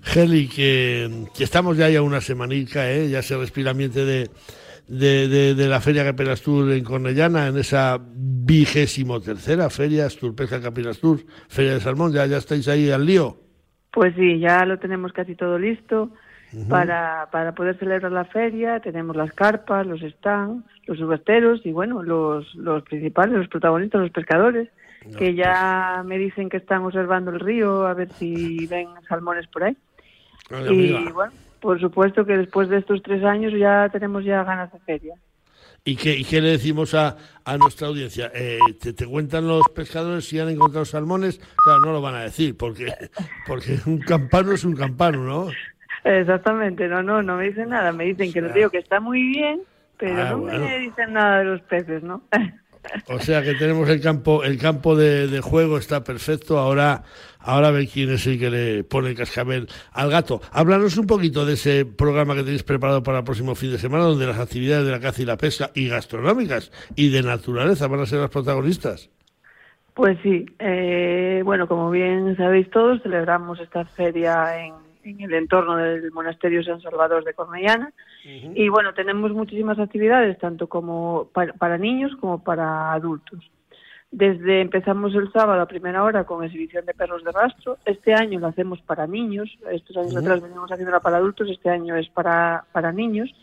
Geli, 0.02 0.48
que, 0.48 1.26
que 1.36 1.44
estamos 1.44 1.76
ya 1.76 1.90
ya 1.90 2.00
una 2.02 2.20
semanica, 2.20 2.90
¿eh? 2.90 3.08
Ya 3.08 3.22
se 3.22 3.36
respira 3.36 3.72
ambiente 3.72 4.04
de, 4.04 4.30
de, 4.86 5.28
de, 5.28 5.54
de 5.54 5.68
la 5.68 5.80
Feria 5.80 6.04
Capenastur 6.04 6.70
en 6.72 6.84
Cornellana, 6.84 7.48
en 7.48 7.58
esa 7.58 8.00
vigésimo 8.00 9.20
tercera 9.20 9.68
Feria 9.68 10.06
Asturpesca 10.06 10.60
Capenastur, 10.60 11.24
Feria 11.48 11.74
de 11.74 11.80
Salmón, 11.80 12.12
ya, 12.12 12.24
ya 12.26 12.38
estáis 12.38 12.68
ahí 12.68 12.90
al 12.90 13.04
lío. 13.04 13.36
Pues 13.92 14.14
sí, 14.14 14.38
ya 14.38 14.64
lo 14.64 14.78
tenemos 14.78 15.12
casi 15.12 15.34
todo 15.34 15.58
listo 15.58 16.12
para, 16.68 17.28
para 17.30 17.54
poder 17.54 17.78
celebrar 17.78 18.12
la 18.12 18.24
feria. 18.24 18.80
Tenemos 18.80 19.16
las 19.16 19.32
carpas, 19.32 19.86
los 19.86 20.00
stands, 20.00 20.64
los 20.86 20.98
subasteros 20.98 21.64
y 21.64 21.72
bueno, 21.72 22.02
los, 22.02 22.54
los 22.54 22.82
principales, 22.82 23.36
los 23.36 23.48
protagonistas, 23.48 24.00
los 24.00 24.10
pescadores, 24.10 24.68
que 25.16 25.34
ya 25.34 26.02
me 26.04 26.18
dicen 26.18 26.48
que 26.48 26.56
están 26.56 26.84
observando 26.84 27.30
el 27.30 27.40
río 27.40 27.86
a 27.86 27.94
ver 27.94 28.12
si 28.12 28.66
ven 28.70 28.88
salmones 29.08 29.46
por 29.48 29.64
ahí. 29.64 29.76
y 30.70 30.92
bueno, 31.12 31.32
por 31.60 31.80
supuesto 31.80 32.24
que 32.24 32.36
después 32.36 32.68
de 32.68 32.78
estos 32.78 33.02
tres 33.02 33.24
años 33.24 33.52
ya 33.58 33.88
tenemos 33.90 34.24
ya 34.24 34.44
ganas 34.44 34.72
de 34.72 34.78
feria. 34.80 35.14
¿Y 35.84 35.94
qué, 35.94 36.20
qué 36.28 36.40
le 36.40 36.48
decimos 36.50 36.94
a, 36.94 37.16
a 37.44 37.56
nuestra 37.56 37.86
audiencia? 37.86 38.32
Eh, 38.34 38.58
¿te, 38.80 38.92
¿te, 38.92 39.06
cuentan 39.06 39.46
los 39.46 39.62
pescadores 39.72 40.24
si 40.28 40.40
han 40.40 40.48
encontrado 40.48 40.84
salmones? 40.84 41.38
Claro, 41.38 41.80
no 41.80 41.92
lo 41.92 42.02
van 42.02 42.16
a 42.16 42.22
decir, 42.22 42.56
porque, 42.56 42.92
porque 43.46 43.78
un 43.86 43.98
campano 43.98 44.50
es 44.50 44.64
un 44.64 44.74
campano, 44.74 45.22
¿no? 45.22 45.48
Exactamente, 46.06 46.86
no, 46.86 47.02
no, 47.02 47.20
no 47.20 47.36
me 47.36 47.48
dicen 47.48 47.70
nada. 47.70 47.90
Me 47.92 48.04
dicen 48.04 48.32
que 48.32 48.38
el 48.38 48.52
río 48.52 48.70
que 48.70 48.78
está 48.78 49.00
muy 49.00 49.22
bien, 49.22 49.62
pero 49.98 50.22
ah, 50.22 50.30
no 50.30 50.38
bueno. 50.38 50.60
me 50.60 50.78
dicen 50.78 51.12
nada 51.12 51.40
de 51.40 51.44
los 51.46 51.60
peces, 51.62 52.02
¿no? 52.02 52.22
O 53.08 53.18
sea 53.18 53.42
que 53.42 53.54
tenemos 53.54 53.88
el 53.88 54.00
campo, 54.00 54.44
el 54.44 54.58
campo 54.58 54.94
de, 54.94 55.26
de, 55.26 55.40
juego 55.40 55.76
está 55.76 56.04
perfecto. 56.04 56.56
Ahora, 56.56 57.02
ahora 57.40 57.72
ve 57.72 57.88
quién 57.92 58.10
es 58.10 58.24
el 58.28 58.38
que 58.38 58.48
le 58.48 58.84
pone 58.84 59.08
el 59.08 59.16
cascabel 59.16 59.66
al 59.90 60.08
gato. 60.08 60.40
Háblanos 60.52 60.96
un 60.96 61.08
poquito 61.08 61.44
de 61.44 61.54
ese 61.54 61.84
programa 61.84 62.36
que 62.36 62.44
tenéis 62.44 62.62
preparado 62.62 63.02
para 63.02 63.18
el 63.18 63.24
próximo 63.24 63.56
fin 63.56 63.72
de 63.72 63.78
semana, 63.78 64.04
donde 64.04 64.28
las 64.28 64.38
actividades 64.38 64.86
de 64.86 64.92
la 64.92 65.00
caza 65.00 65.20
y 65.20 65.24
la 65.24 65.36
pesca 65.36 65.72
y 65.74 65.88
gastronómicas 65.88 66.70
y 66.94 67.10
de 67.10 67.24
naturaleza 67.24 67.88
van 67.88 67.98
a 67.98 68.06
ser 68.06 68.20
las 68.20 68.30
protagonistas. 68.30 69.10
Pues 69.92 70.16
sí, 70.22 70.46
eh, 70.60 71.42
bueno, 71.44 71.66
como 71.66 71.90
bien 71.90 72.36
sabéis 72.36 72.70
todos, 72.70 73.02
celebramos 73.02 73.58
esta 73.58 73.84
feria 73.84 74.64
en 74.64 74.85
en 75.10 75.20
el 75.20 75.34
entorno 75.34 75.76
del 75.76 76.10
monasterio 76.12 76.62
San 76.62 76.80
Salvador 76.80 77.24
de 77.24 77.34
Cornellana. 77.34 77.92
Uh 78.24 78.28
-huh. 78.28 78.52
Y 78.54 78.68
bueno, 78.68 78.92
tenemos 78.94 79.32
muchísimas 79.32 79.78
actividades, 79.78 80.38
tanto 80.38 80.66
como 80.66 81.28
para, 81.32 81.52
para, 81.54 81.78
niños 81.78 82.12
como 82.20 82.42
para 82.42 82.92
adultos. 82.92 83.50
Desde 84.10 84.60
empezamos 84.60 85.14
el 85.14 85.30
sábado 85.32 85.60
a 85.60 85.66
primera 85.66 86.02
hora 86.02 86.24
con 86.24 86.44
exhibición 86.44 86.86
de 86.86 86.94
perros 86.94 87.24
de 87.24 87.32
rastro. 87.32 87.76
Este 87.84 88.14
año 88.14 88.38
lo 88.38 88.46
hacemos 88.46 88.80
para 88.82 89.06
niños. 89.06 89.48
Estos 89.70 89.96
años 89.96 90.12
uh 90.12 90.16
-huh. 90.16 90.20
atrás 90.20 90.42
veníamos 90.42 90.70
haciéndola 90.70 91.00
para 91.00 91.18
adultos. 91.18 91.50
Este 91.50 91.70
año 91.70 91.96
es 91.96 92.08
para, 92.08 92.64
para 92.72 92.92
niños. 92.92 93.34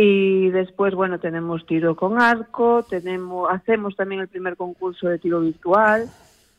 Y 0.00 0.50
después, 0.50 0.94
bueno, 0.94 1.18
tenemos 1.18 1.66
tiro 1.66 1.96
con 1.96 2.22
arco, 2.22 2.86
tenemos, 2.88 3.50
hacemos 3.50 3.96
también 3.96 4.20
el 4.20 4.28
primer 4.28 4.56
concurso 4.56 5.08
de 5.08 5.18
tiro 5.18 5.40
virtual, 5.40 6.08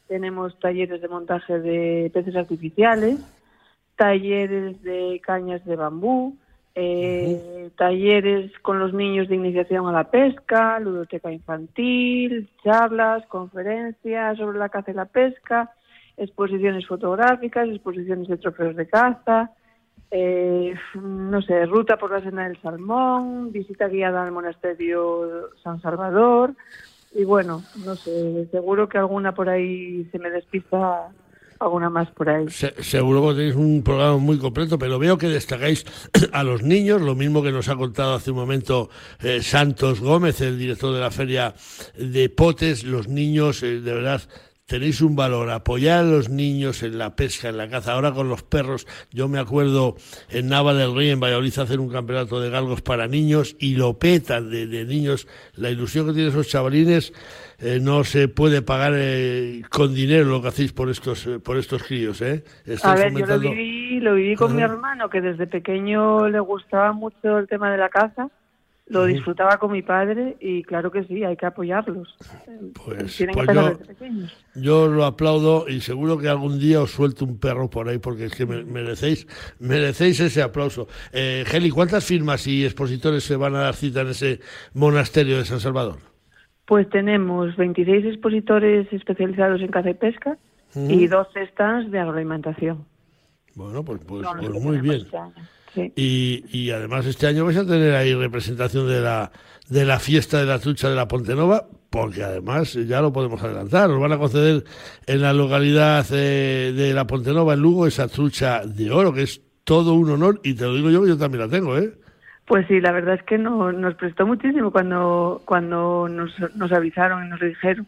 tenemos 0.09 0.59
talleres 0.59 1.01
de 1.01 1.07
montaje 1.07 1.57
de 1.57 2.11
peces 2.13 2.35
artificiales, 2.35 3.17
talleres 3.99 4.81
de 4.81 5.19
cañas 5.21 5.63
de 5.65 5.75
bambú, 5.75 6.37
eh, 6.73 7.35
uh 7.35 7.67
-huh. 7.67 7.71
talleres 7.75 8.49
con 8.61 8.79
los 8.79 8.93
niños 8.93 9.27
de 9.27 9.35
iniciación 9.35 9.87
a 9.87 9.91
la 9.91 10.05
pesca, 10.05 10.79
ludoteca 10.79 11.29
infantil, 11.29 12.49
charlas, 12.63 13.25
conferencias 13.27 14.37
sobre 14.37 14.57
la 14.57 14.69
caza 14.69 14.91
y 14.91 14.93
la 14.93 15.11
pesca, 15.19 15.71
exposiciones 16.15 16.87
fotográficas, 16.87 17.67
exposiciones 17.67 18.29
de 18.29 18.37
trofeos 18.37 18.77
de 18.77 18.87
caza, 18.87 19.51
eh, 20.11 20.73
no 20.95 21.41
sé, 21.41 21.65
ruta 21.65 21.97
por 21.97 22.09
la 22.11 22.21
senda 22.21 22.43
del 22.47 22.61
salmón, 22.61 23.51
visita 23.51 23.89
guiada 23.89 24.23
al 24.23 24.31
monasterio 24.31 25.49
San 25.61 25.81
Salvador 25.81 26.55
y 27.13 27.25
bueno, 27.25 27.63
no 27.85 27.95
sé, 27.95 28.47
seguro 28.49 28.87
que 28.87 28.97
alguna 28.97 29.33
por 29.33 29.49
ahí 29.49 30.05
se 30.11 30.19
me 30.19 30.29
despista 30.29 31.11
alguna 31.59 31.89
más 31.89 32.09
por 32.11 32.29
ahí. 32.29 32.49
Se, 32.49 32.81
seguro 32.83 33.27
que 33.29 33.35
tenéis 33.35 33.55
un 33.55 33.83
programa 33.83 34.17
muy 34.17 34.37
completo, 34.37 34.79
pero 34.79 34.97
veo 34.97 35.17
que 35.17 35.27
destacáis 35.27 35.85
a 36.31 36.43
los 36.43 36.63
niños, 36.63 37.01
lo 37.01 37.15
mismo 37.15 37.43
que 37.43 37.51
nos 37.51 37.69
ha 37.69 37.75
contado 37.75 38.15
hace 38.15 38.31
un 38.31 38.37
momento 38.37 38.89
eh, 39.21 39.41
Santos 39.41 39.99
Gómez, 39.99 40.41
el 40.41 40.57
director 40.57 40.93
de 40.93 41.01
la 41.01 41.11
feria 41.11 41.53
de 41.97 42.29
Potes, 42.29 42.83
los 42.83 43.07
niños, 43.07 43.61
eh, 43.63 43.81
de 43.81 43.93
verdad, 43.93 44.21
tenéis 44.69 45.01
un 45.01 45.15
valor, 45.15 45.49
apoyar 45.49 45.99
a 45.99 46.03
los 46.03 46.29
niños 46.29 46.83
en 46.83 46.99
la 46.99 47.15
pesca, 47.15 47.49
en 47.49 47.57
la 47.57 47.67
caza. 47.67 47.93
Ahora 47.93 48.13
con 48.13 48.29
los 48.29 48.43
perros, 48.43 48.85
yo 49.11 49.27
me 49.27 49.39
acuerdo 49.39 49.95
en 50.29 50.47
Nava 50.47 50.75
del 50.75 50.95
Rey, 50.95 51.09
en 51.09 51.19
Valladolid, 51.19 51.57
hacer 51.57 51.79
un 51.79 51.89
campeonato 51.89 52.39
de 52.39 52.51
galgos 52.51 52.81
para 52.83 53.07
niños 53.07 53.55
y 53.59 53.75
lo 53.75 53.97
petan 53.97 54.51
de, 54.51 54.67
de 54.67 54.85
niños. 54.85 55.27
La 55.55 55.71
ilusión 55.71 56.05
que 56.05 56.13
tienen 56.13 56.31
esos 56.31 56.47
chavalines 56.47 57.11
eh, 57.57 57.79
no 57.81 58.03
se 58.03 58.27
puede 58.27 58.61
pagar 58.61 58.93
eh, 58.95 59.63
con 59.69 59.95
dinero 59.95 60.25
lo 60.25 60.41
que 60.41 60.49
hacéis 60.49 60.71
por 60.71 60.89
estos 60.89 61.25
eh, 61.25 61.39
por 61.39 61.57
estos 61.57 61.83
críos, 61.83 62.21
¿eh? 62.21 62.43
A 62.83 62.93
ver, 62.93 63.09
fomentando... 63.11 63.43
yo 63.43 63.49
lo 63.49 63.55
viví, 63.55 63.99
lo 63.99 64.13
viví 64.13 64.35
con 64.35 64.51
uh 64.51 64.53
-huh. 64.53 64.57
mi 64.57 64.61
hermano, 64.61 65.09
que 65.09 65.19
desde 65.19 65.47
pequeño 65.47 66.29
le 66.29 66.39
gustaba 66.39 66.93
mucho 66.93 67.39
el 67.39 67.47
tema 67.47 67.71
de 67.71 67.77
la 67.77 67.89
caza 67.89 68.29
lo 68.89 69.05
disfrutaba 69.05 69.57
con 69.57 69.71
mi 69.71 69.81
padre 69.81 70.35
y 70.39 70.63
claro 70.63 70.91
que 70.91 71.03
sí, 71.03 71.23
hay 71.23 71.37
que 71.37 71.45
apoyarlos. 71.45 72.15
Pues, 72.73 73.15
Tienen 73.15 73.35
pues 73.35 73.47
que 73.47 73.53
yo, 73.53 73.77
yo, 74.55 74.87
lo 74.87 75.05
aplaudo 75.05 75.67
y 75.69 75.79
seguro 75.79 76.17
que 76.17 76.27
algún 76.27 76.59
día 76.59 76.81
os 76.81 76.91
suelto 76.91 77.23
un 77.23 77.39
perro 77.39 77.69
por 77.69 77.87
ahí 77.87 77.99
porque 77.99 78.25
es 78.25 78.35
que 78.35 78.45
merecéis, 78.45 79.27
merecéis 79.59 80.19
ese 80.19 80.41
aplauso. 80.41 80.87
Eh, 81.13 81.43
Geli, 81.45 81.69
¿cuántas 81.69 82.03
firmas 82.03 82.47
y 82.47 82.65
expositores 82.65 83.23
se 83.23 83.35
van 83.35 83.55
a 83.55 83.59
dar 83.59 83.75
cita 83.75 84.01
en 84.01 84.09
ese 84.09 84.39
monasterio 84.73 85.37
de 85.37 85.45
San 85.45 85.59
Salvador? 85.59 85.99
Pues 86.65 86.89
tenemos 86.89 87.55
26 87.55 88.05
expositores 88.05 88.91
especializados 88.91 89.61
en 89.61 89.67
caza 89.69 89.91
y 89.91 89.93
pesca 89.95 90.37
uh 90.75 90.79
-huh. 90.79 90.91
y 90.91 91.07
12 91.07 91.47
stands 91.47 91.91
de 91.91 91.99
agroalimentación. 91.99 92.85
Bueno, 93.55 93.83
pues, 93.83 94.01
pues, 94.05 94.27
pues 94.39 94.63
muy 94.63 94.77
bien. 94.79 95.05
Sí. 95.73 95.93
Y, 95.95 96.45
y, 96.51 96.71
además 96.71 97.05
este 97.05 97.27
año 97.27 97.45
vais 97.45 97.57
a 97.57 97.65
tener 97.65 97.93
ahí 97.93 98.13
representación 98.15 98.87
de 98.87 99.01
la, 99.01 99.31
de 99.69 99.85
la 99.85 99.99
fiesta 99.99 100.39
de 100.39 100.45
la 100.45 100.59
trucha 100.59 100.89
de 100.89 100.95
la 100.95 101.07
Ponte 101.07 101.35
Nova, 101.35 101.65
porque 101.89 102.23
además 102.23 102.73
ya 102.73 103.01
lo 103.01 103.13
podemos 103.13 103.41
adelantar, 103.43 103.89
nos 103.89 104.01
van 104.01 104.13
a 104.13 104.17
conceder 104.17 104.63
en 105.05 105.21
la 105.21 105.33
localidad 105.33 106.05
eh, 106.11 106.73
de 106.75 106.93
la 106.93 107.05
Ponte 107.05 107.31
Nova, 107.33 107.53
en 107.53 107.61
Lugo, 107.61 107.85
esa 107.85 108.07
trucha 108.07 108.65
de 108.65 108.89
oro, 108.91 109.13
que 109.13 109.23
es 109.23 109.41
todo 109.63 109.93
un 109.93 110.09
honor, 110.09 110.41
y 110.43 110.55
te 110.55 110.63
lo 110.63 110.73
digo 110.73 110.89
yo, 110.89 111.05
yo 111.05 111.17
también 111.17 111.41
la 111.41 111.49
tengo, 111.49 111.77
¿eh? 111.77 111.93
Pues 112.49 112.65
sí, 112.67 112.81
la 112.81 112.91
verdad 112.91 113.13
es 113.13 113.23
que 113.23 113.37
no, 113.37 113.71
nos 113.71 113.93
prestó 113.93 114.25
muchísimo 114.25 114.71
cuando, 114.71 115.43
cuando 115.45 116.09
nos, 116.09 116.31
nos 116.55 116.71
avisaron 116.71 117.27
y 117.27 117.29
nos 117.29 117.39
dijeron. 117.39 117.85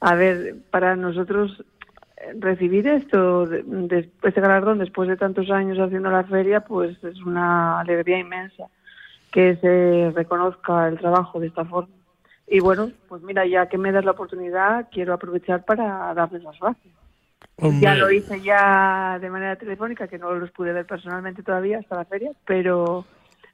A 0.00 0.14
ver, 0.14 0.54
para 0.70 0.94
nosotros 0.94 1.64
recibir 2.38 2.86
esto, 2.86 3.46
de, 3.46 3.62
de, 3.62 4.10
este 4.22 4.40
galardón 4.40 4.78
después 4.78 5.08
de 5.08 5.16
tantos 5.16 5.50
años 5.50 5.78
haciendo 5.78 6.10
la 6.10 6.24
feria, 6.24 6.60
pues 6.60 7.02
es 7.04 7.20
una 7.22 7.80
alegría 7.80 8.18
inmensa 8.18 8.66
que 9.32 9.56
se 9.56 10.12
reconozca 10.14 10.88
el 10.88 10.98
trabajo 10.98 11.40
de 11.40 11.48
esta 11.48 11.64
forma. 11.64 11.94
Y 12.46 12.60
bueno, 12.60 12.90
pues 13.08 13.22
mira, 13.22 13.46
ya 13.46 13.68
que 13.68 13.78
me 13.78 13.92
das 13.92 14.04
la 14.04 14.10
oportunidad, 14.10 14.88
quiero 14.90 15.14
aprovechar 15.14 15.64
para 15.64 16.12
darles 16.14 16.42
las 16.42 16.58
gracias. 16.58 16.94
Hombre. 17.56 17.80
Ya 17.80 17.94
lo 17.94 18.10
hice 18.10 18.40
ya 18.40 19.18
de 19.20 19.30
manera 19.30 19.56
telefónica, 19.56 20.08
que 20.08 20.18
no 20.18 20.32
los 20.34 20.50
pude 20.50 20.72
ver 20.72 20.86
personalmente 20.86 21.42
todavía 21.42 21.78
hasta 21.78 21.96
la 21.96 22.04
feria, 22.06 22.32
pero, 22.44 23.04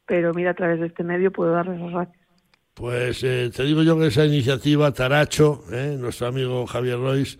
pero 0.06 0.32
mira, 0.32 0.52
a 0.52 0.54
través 0.54 0.80
de 0.80 0.86
este 0.86 1.04
medio 1.04 1.30
puedo 1.30 1.52
darles 1.52 1.80
las 1.80 1.92
gracias. 1.92 2.26
Pues 2.72 3.22
eh, 3.24 3.50
te 3.54 3.64
digo 3.64 3.82
yo 3.82 3.98
que 3.98 4.06
esa 4.06 4.24
iniciativa, 4.24 4.92
Taracho, 4.92 5.64
eh, 5.72 5.96
nuestro 5.98 6.28
amigo 6.28 6.66
Javier 6.66 6.98
Royce, 6.98 7.38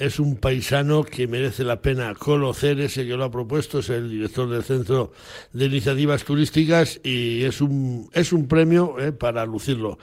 es 0.00 0.18
un 0.18 0.36
paisano 0.36 1.04
que 1.04 1.28
merece 1.28 1.62
la 1.62 1.82
pena 1.82 2.14
conocer, 2.14 2.80
ese 2.80 3.06
que 3.06 3.18
lo 3.18 3.24
ha 3.24 3.30
propuesto, 3.30 3.80
es 3.80 3.90
el 3.90 4.10
director 4.10 4.48
del 4.48 4.64
Centro 4.64 5.12
de 5.52 5.66
Iniciativas 5.66 6.24
Turísticas 6.24 6.98
y 7.04 7.44
es 7.44 7.60
un, 7.60 8.08
es 8.14 8.32
un 8.32 8.48
premio 8.48 8.98
eh, 8.98 9.12
para 9.12 9.44
lucirlo. 9.44 9.98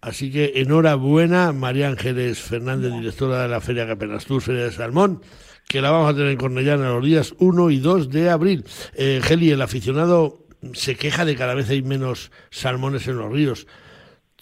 Así 0.00 0.32
que 0.32 0.52
enhorabuena, 0.56 1.52
María 1.52 1.88
Ángeles 1.88 2.40
Fernández, 2.40 2.94
directora 2.94 3.42
de 3.42 3.48
la 3.48 3.60
Feria 3.60 3.86
Capenastur, 3.86 4.40
Feria 4.40 4.64
de 4.64 4.72
Salmón, 4.72 5.20
que 5.68 5.82
la 5.82 5.90
vamos 5.90 6.10
a 6.10 6.14
tener 6.14 6.30
en 6.30 6.38
Cornellana 6.38 6.88
los 6.88 7.04
días 7.04 7.34
1 7.38 7.70
y 7.70 7.78
2 7.78 8.08
de 8.08 8.30
abril. 8.30 8.64
Eh, 8.94 9.20
Geli, 9.22 9.50
el 9.50 9.60
aficionado 9.60 10.46
se 10.72 10.96
queja 10.96 11.26
de 11.26 11.36
cada 11.36 11.54
vez 11.54 11.68
hay 11.68 11.82
menos 11.82 12.30
salmones 12.50 13.06
en 13.06 13.18
los 13.18 13.30
ríos 13.30 13.66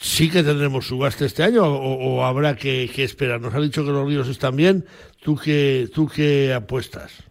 sí 0.00 0.30
que 0.30 0.42
tendremos 0.42 0.86
subasta 0.86 1.26
este 1.26 1.42
año 1.42 1.62
o, 1.62 1.94
o 1.94 2.24
habrá 2.24 2.56
que, 2.56 2.90
que, 2.94 3.04
esperar. 3.04 3.40
Nos 3.40 3.54
ha 3.54 3.60
dicho 3.60 3.84
que 3.84 3.90
los 3.90 4.08
ríos 4.08 4.28
están 4.28 4.56
bien. 4.56 4.84
¿Tú 5.22 5.36
qué, 5.36 5.88
tú 5.94 6.08
qué 6.08 6.54
apuestas? 6.54 7.22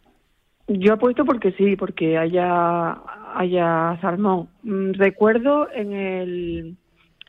Yo 0.68 0.94
apuesto 0.94 1.26
porque 1.26 1.52
sí, 1.54 1.76
porque 1.76 2.20
haya, 2.20 3.02
haya 3.34 3.98
salmón. 4.02 4.50
Mm, 4.62 4.92
recuerdo 4.94 5.68
en 5.74 5.94
el, 5.94 6.78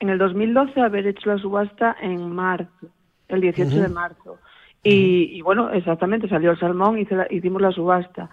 en 0.01 0.09
el 0.11 0.19
2012 0.19 0.79
haber 0.79 1.07
hecho 1.07 1.31
la 1.31 1.39
subasta 1.39 1.97
en 2.03 2.31
marzo, 2.31 2.89
el 3.29 3.41
18 3.41 3.63
uh 3.63 3.79
-huh. 3.79 3.83
de 3.83 3.89
marzo. 3.89 4.39
Y, 4.83 5.39
y, 5.39 5.41
bueno, 5.41 5.71
exactamente, 5.71 6.29
salió 6.29 6.51
el 6.51 6.59
salmón 6.59 6.99
y 6.99 7.07
la, 7.07 7.27
hicimos 7.31 7.63
la 7.63 7.73
subasta. 7.73 8.29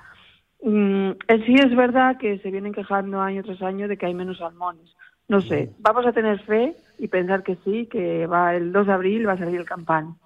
Mm, 0.61 1.11
sí 1.45 1.53
es 1.53 1.73
verdad 1.73 2.17
que 2.17 2.39
se 2.39 2.51
vienen 2.51 2.73
quejando 2.73 3.21
año 3.21 3.43
tras 3.43 3.61
año 3.61 3.87
de 3.87 3.97
que 3.97 4.07
hay 4.07 4.13
menos 4.13 4.39
salmones. 4.39 4.89
No 5.27 5.41
sé, 5.41 5.71
vamos 5.79 6.05
a 6.05 6.13
tener 6.13 6.39
fe 6.43 6.75
y 6.97 7.07
pensar 7.07 7.43
que 7.43 7.57
sí, 7.65 7.87
que 7.87 8.25
va 8.27 8.55
el 8.55 8.71
2 8.71 8.87
de 8.87 8.93
abril 8.93 9.27
va 9.27 9.33
a 9.33 9.37
salir 9.37 9.59
el 9.59 9.65
campano. 9.65 10.17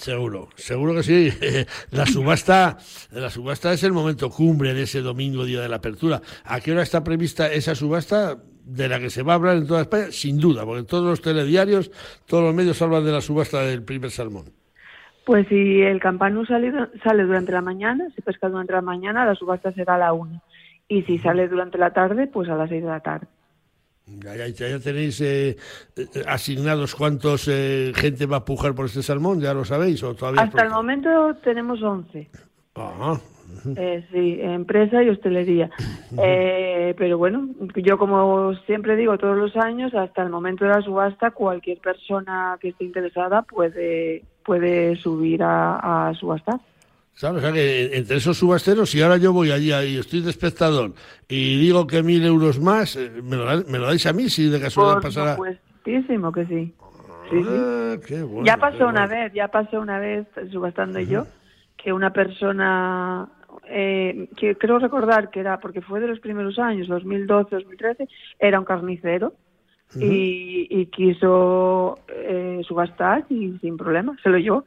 Seguro, 0.00 0.48
seguro 0.54 0.94
que 0.94 1.02
sí. 1.02 1.30
La 1.90 2.06
subasta, 2.06 2.78
la 3.12 3.28
subasta 3.28 3.70
es 3.72 3.84
el 3.84 3.92
momento 3.92 4.30
cumbre 4.30 4.72
de 4.72 4.84
ese 4.84 5.02
domingo, 5.02 5.44
día 5.44 5.60
de 5.60 5.68
la 5.68 5.76
apertura. 5.76 6.22
¿A 6.44 6.58
qué 6.60 6.72
hora 6.72 6.82
está 6.82 7.04
prevista 7.04 7.52
esa 7.52 7.74
subasta? 7.74 8.38
De 8.64 8.88
la 8.88 8.98
que 8.98 9.10
se 9.10 9.22
va 9.22 9.32
a 9.32 9.36
hablar 9.36 9.56
en 9.56 9.66
toda 9.66 9.82
España, 9.82 10.06
sin 10.10 10.38
duda, 10.38 10.64
porque 10.64 10.84
todos 10.84 11.04
los 11.04 11.20
telediarios, 11.20 11.90
todos 12.26 12.44
los 12.44 12.54
medios 12.54 12.80
hablan 12.80 13.04
de 13.04 13.12
la 13.12 13.20
subasta 13.20 13.62
del 13.62 13.82
primer 13.82 14.10
salmón. 14.10 14.44
Pues 15.26 15.48
si 15.48 15.82
el 15.82 16.00
campano 16.00 16.46
sale, 16.46 16.72
sale 17.02 17.24
durante 17.24 17.52
la 17.52 17.62
mañana, 17.62 18.08
se 18.14 18.22
pesca 18.22 18.48
durante 18.48 18.72
la 18.72 18.80
mañana, 18.80 19.26
la 19.26 19.34
subasta 19.34 19.72
será 19.72 19.96
a 19.96 19.98
la 19.98 20.12
una. 20.12 20.40
Y 20.88 21.02
si 21.02 21.18
sale 21.18 21.48
durante 21.48 21.78
la 21.78 21.92
tarde, 21.92 22.26
pues 22.26 22.48
a 22.48 22.54
las 22.54 22.70
seis 22.70 22.82
de 22.82 22.88
la 22.88 23.00
tarde. 23.00 23.26
Ya, 24.18 24.34
ya, 24.34 24.46
ya 24.48 24.80
tenéis 24.80 25.20
eh, 25.20 25.56
eh, 25.96 26.06
asignados 26.26 26.94
cuántos 26.94 27.48
eh, 27.48 27.92
gente 27.94 28.26
va 28.26 28.38
a 28.38 28.44
pujar 28.44 28.74
por 28.74 28.86
este 28.86 29.02
salmón, 29.02 29.40
¿ya 29.40 29.54
lo 29.54 29.64
sabéis? 29.64 30.02
O 30.02 30.14
todavía 30.14 30.42
Hasta 30.42 30.64
el 30.64 30.70
momento 30.70 31.34
tenemos 31.42 31.82
11. 31.82 32.28
Ajá. 32.74 33.20
Eh, 33.76 34.06
sí, 34.12 34.38
empresa 34.40 35.02
y 35.02 35.08
hostelería. 35.08 35.70
Eh, 36.22 36.94
pero 36.98 37.18
bueno, 37.18 37.48
yo 37.76 37.98
como 37.98 38.54
siempre 38.66 38.96
digo 38.96 39.16
todos 39.18 39.36
los 39.36 39.56
años, 39.56 39.94
hasta 39.94 40.22
el 40.22 40.30
momento 40.30 40.64
de 40.64 40.72
la 40.72 40.82
subasta, 40.82 41.30
cualquier 41.30 41.78
persona 41.78 42.58
que 42.60 42.70
esté 42.70 42.84
interesada 42.84 43.42
puede, 43.42 44.24
puede 44.44 44.96
subir 44.96 45.42
a, 45.42 46.08
a 46.08 46.14
subastar. 46.14 46.60
¿Sabes? 47.20 47.42
O 47.42 47.44
sea, 47.44 47.52
que 47.52 47.94
entre 47.98 48.16
esos 48.16 48.38
subasteros, 48.38 48.88
si 48.88 49.02
ahora 49.02 49.18
yo 49.18 49.30
voy 49.34 49.50
allí 49.50 49.74
y 49.74 49.98
estoy 49.98 50.22
de 50.22 50.30
espectador 50.30 50.94
y 51.28 51.60
digo 51.60 51.86
que 51.86 52.02
mil 52.02 52.24
euros 52.24 52.58
más, 52.58 52.96
eh, 52.96 53.10
¿me 53.22 53.36
lo, 53.36 53.44
me 53.68 53.78
lo 53.78 53.88
dais 53.88 54.06
a 54.06 54.14
mí 54.14 54.30
si 54.30 54.48
de 54.48 54.58
casualidad 54.58 54.94
Por 54.94 55.02
pasara? 55.02 55.32
supuestísimo 55.34 56.32
que 56.32 56.46
sí. 56.46 56.72
Sí, 57.28 57.42
sí. 57.42 57.46
Ah, 57.46 57.96
qué 58.06 58.22
bueno, 58.22 58.46
ya 58.46 58.54
qué 58.54 58.60
pasó 58.62 58.88
una 58.88 59.06
bueno. 59.06 59.24
vez, 59.24 59.32
ya 59.34 59.48
pasó 59.48 59.80
una 59.82 59.98
vez 59.98 60.28
subastando 60.50 60.98
yo, 61.00 61.26
que 61.76 61.92
una 61.92 62.10
persona, 62.10 63.28
eh, 63.68 64.30
que 64.38 64.56
creo 64.56 64.78
recordar 64.78 65.28
que 65.28 65.40
era, 65.40 65.60
porque 65.60 65.82
fue 65.82 66.00
de 66.00 66.08
los 66.08 66.20
primeros 66.20 66.58
años, 66.58 66.88
2012, 66.88 67.54
2013, 67.54 68.08
era 68.38 68.58
un 68.58 68.64
carnicero 68.64 69.34
y, 69.94 70.68
y 70.70 70.86
quiso 70.86 71.98
eh, 72.08 72.62
subastar 72.66 73.26
y 73.28 73.58
sin 73.60 73.76
problema, 73.76 74.16
se 74.22 74.30
lo 74.30 74.38
llevó. 74.38 74.64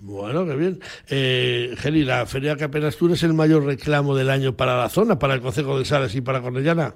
Bueno, 0.00 0.46
qué 0.46 0.56
bien. 0.56 0.78
Eh, 1.10 1.74
Geli, 1.76 2.04
la 2.04 2.24
Feria 2.26 2.56
Capenastur 2.56 3.12
es 3.12 3.22
el 3.22 3.34
mayor 3.34 3.64
reclamo 3.64 4.16
del 4.16 4.30
año 4.30 4.56
para 4.56 4.76
la 4.78 4.88
zona, 4.88 5.18
para 5.18 5.34
el 5.34 5.40
Concejo 5.42 5.78
de 5.78 5.84
Salas 5.84 6.14
y 6.14 6.22
para 6.22 6.40
Cornellana. 6.40 6.94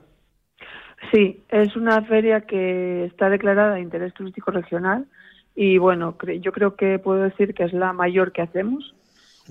Sí, 1.13 1.45
es 1.51 1.77
una 1.77 2.03
feria 2.05 2.41
que 2.43 3.05
está 3.05 3.29
declarada 3.29 3.75
de 3.75 3.83
interés 3.83 4.15
turístico 4.15 4.51
regional 4.51 5.07
y 5.55 5.77
bueno, 5.77 6.17
cre- 6.17 6.41
yo 6.41 6.51
creo 6.51 6.77
que 6.77 6.99
puedo 6.99 7.23
decir 7.23 7.53
que 7.55 7.65
es 7.65 7.73
la 7.75 7.93
mayor 7.93 8.33
que 8.33 8.43
hacemos 8.43 8.95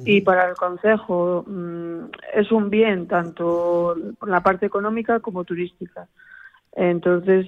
y 0.03 0.21
para 0.21 0.49
el 0.49 0.55
Consejo 0.55 1.45
mm, 1.47 2.05
es 2.33 2.51
un 2.51 2.71
bien 2.71 3.07
tanto 3.07 3.95
por 4.19 4.29
la 4.29 4.41
parte 4.41 4.65
económica 4.65 5.19
como 5.19 5.43
turística. 5.43 6.07
Entonces, 6.75 7.45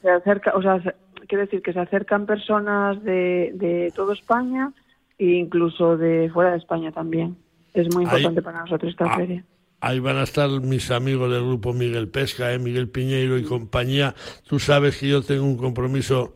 se 0.00 0.10
acerca, 0.10 0.52
o 0.56 0.62
sea, 0.62 0.82
se- 0.82 0.94
quiere 1.28 1.44
decir 1.44 1.60
que 1.60 1.74
se 1.74 1.80
acercan 1.80 2.24
personas 2.24 3.02
de, 3.04 3.52
de 3.54 3.92
toda 3.94 4.14
España 4.14 4.72
e 5.18 5.26
incluso 5.26 5.96
de 5.96 6.30
fuera 6.32 6.52
de 6.52 6.58
España 6.58 6.92
también. 6.92 7.36
Es 7.72 7.92
muy 7.94 8.04
Ahí- 8.04 8.10
importante 8.18 8.42
para 8.42 8.60
nosotros 8.60 8.90
esta 8.90 9.06
Ah, 9.06 9.16
feria. 9.16 9.44
Ahí 9.80 9.98
van 9.98 10.16
a 10.16 10.22
estar 10.22 10.48
mis 10.62 10.90
amigos 10.90 11.30
del 11.30 11.42
grupo 11.42 11.72
Miguel 11.74 12.08
Pesca, 12.08 12.52
eh, 12.52 12.58
Miguel 12.58 12.88
Piñeiro 12.88 13.36
y 13.36 13.42
compañía. 13.42 14.14
Tú 14.48 14.58
sabes 14.58 14.96
que 14.98 15.08
yo 15.08 15.20
tengo 15.22 15.44
un 15.44 15.56
compromiso 15.58 16.34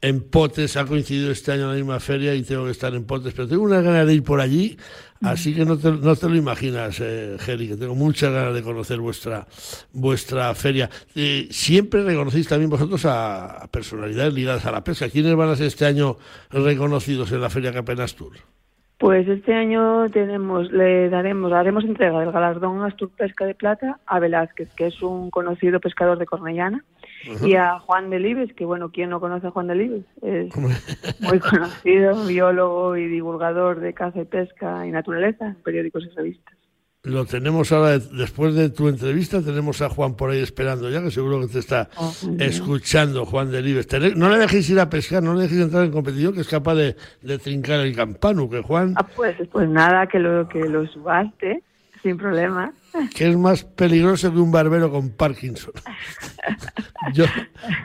en 0.00 0.20
Potes, 0.22 0.76
ha 0.76 0.86
coincidido 0.86 1.30
este 1.30 1.52
año 1.52 1.62
en 1.64 1.68
la 1.70 1.74
misma 1.74 2.00
feria 2.00 2.34
y 2.34 2.42
tengo 2.42 2.64
que 2.64 2.70
estar 2.70 2.94
en 2.94 3.04
Potes, 3.04 3.34
pero 3.34 3.48
tengo 3.48 3.62
una 3.64 3.80
ganas 3.82 4.06
de 4.06 4.14
ir 4.14 4.22
por 4.22 4.40
allí, 4.40 4.76
así 5.22 5.54
que 5.54 5.64
no 5.64 5.76
te, 5.78 5.90
no 5.92 6.16
te 6.16 6.28
lo 6.28 6.36
imaginas, 6.36 7.00
eh, 7.00 7.36
que 7.44 7.76
tengo 7.76 7.94
muchas 7.94 8.32
ganas 8.32 8.54
de 8.54 8.62
conocer 8.62 8.98
vuestra 8.98 9.46
vuestra 9.92 10.54
feria. 10.54 10.90
Eh, 11.14 11.48
siempre 11.50 12.02
reconocéis 12.02 12.48
también 12.48 12.70
vosotros 12.70 13.04
a, 13.06 13.62
a 13.62 13.66
personalidades 13.68 14.34
ligadas 14.34 14.66
a 14.66 14.72
la 14.72 14.84
pesca. 14.84 15.08
¿Quiénes 15.08 15.34
van 15.34 15.50
a 15.50 15.56
ser 15.56 15.66
este 15.66 15.86
año 15.86 16.16
reconocidos 16.50 17.32
en 17.32 17.40
la 17.40 17.50
Feria 17.50 17.72
Capenas 17.72 18.14
Tour? 18.14 18.34
Pues 18.98 19.28
este 19.28 19.52
año 19.52 20.08
tenemos, 20.08 20.72
le 20.72 21.10
daremos, 21.10 21.52
haremos 21.52 21.84
entrega 21.84 22.18
del 22.18 22.32
galardón 22.32 22.82
Astur 22.82 23.10
Pesca 23.10 23.44
de 23.44 23.54
Plata 23.54 24.00
a 24.06 24.18
Velázquez, 24.18 24.70
que 24.74 24.86
es 24.86 25.02
un 25.02 25.30
conocido 25.30 25.80
pescador 25.80 26.18
de 26.18 26.24
Cornellana, 26.24 26.82
y 27.42 27.54
a 27.54 27.78
Juan 27.80 28.10
de 28.10 28.18
Libes, 28.20 28.52
que 28.54 28.64
bueno, 28.64 28.90
¿quién 28.90 29.10
no 29.10 29.20
conoce 29.20 29.46
a 29.46 29.50
Juan 29.50 29.66
de 29.66 29.74
Libes? 29.74 30.04
Es 30.22 30.54
muy 31.20 31.38
conocido, 31.40 32.24
biólogo 32.26 32.96
y 32.96 33.06
divulgador 33.06 33.80
de 33.80 33.92
caza 33.94 34.20
y 34.20 34.24
pesca 34.24 34.86
y 34.86 34.90
naturaleza 34.90 35.46
en 35.48 35.54
periódicos 35.56 36.04
y 36.04 36.14
revistas. 36.16 36.54
Lo 37.02 37.24
tenemos 37.24 37.70
ahora, 37.70 37.98
después 38.00 38.54
de 38.56 38.68
tu 38.68 38.88
entrevista, 38.88 39.40
tenemos 39.40 39.80
a 39.80 39.88
Juan 39.88 40.16
por 40.16 40.30
ahí 40.30 40.40
esperando 40.40 40.90
ya, 40.90 41.00
que 41.02 41.12
seguro 41.12 41.40
que 41.40 41.46
te 41.46 41.60
está 41.60 41.88
Oh, 41.96 42.12
escuchando, 42.40 43.24
Juan 43.24 43.52
de 43.52 43.62
Libes. 43.62 43.86
Tene- 43.86 44.14
No 44.16 44.28
le 44.28 44.38
dejéis 44.38 44.68
ir 44.70 44.80
a 44.80 44.90
pescar, 44.90 45.22
no 45.22 45.34
le 45.34 45.42
dejéis 45.42 45.60
entrar 45.60 45.84
en 45.84 45.92
competición, 45.92 46.34
que 46.34 46.40
es 46.40 46.48
capaz 46.48 46.74
de, 46.74 46.96
de 47.22 47.38
trincar 47.38 47.78
el 47.80 47.94
campano, 47.94 48.50
que 48.50 48.60
Juan, 48.60 48.94
Ah, 48.96 49.06
pues, 49.14 49.36
pues 49.52 49.68
nada, 49.68 50.08
que 50.08 50.18
lo, 50.18 50.48
que 50.48 50.58
lo 50.68 50.84
subaste, 50.88 51.62
sin 52.02 52.16
problema. 52.16 52.72
Que 53.14 53.28
es 53.28 53.36
más 53.36 53.64
peligroso 53.64 54.32
que 54.32 54.38
un 54.38 54.52
barbero 54.52 54.90
con 54.90 55.10
Parkinson. 55.10 55.72
Yo, 57.12 57.24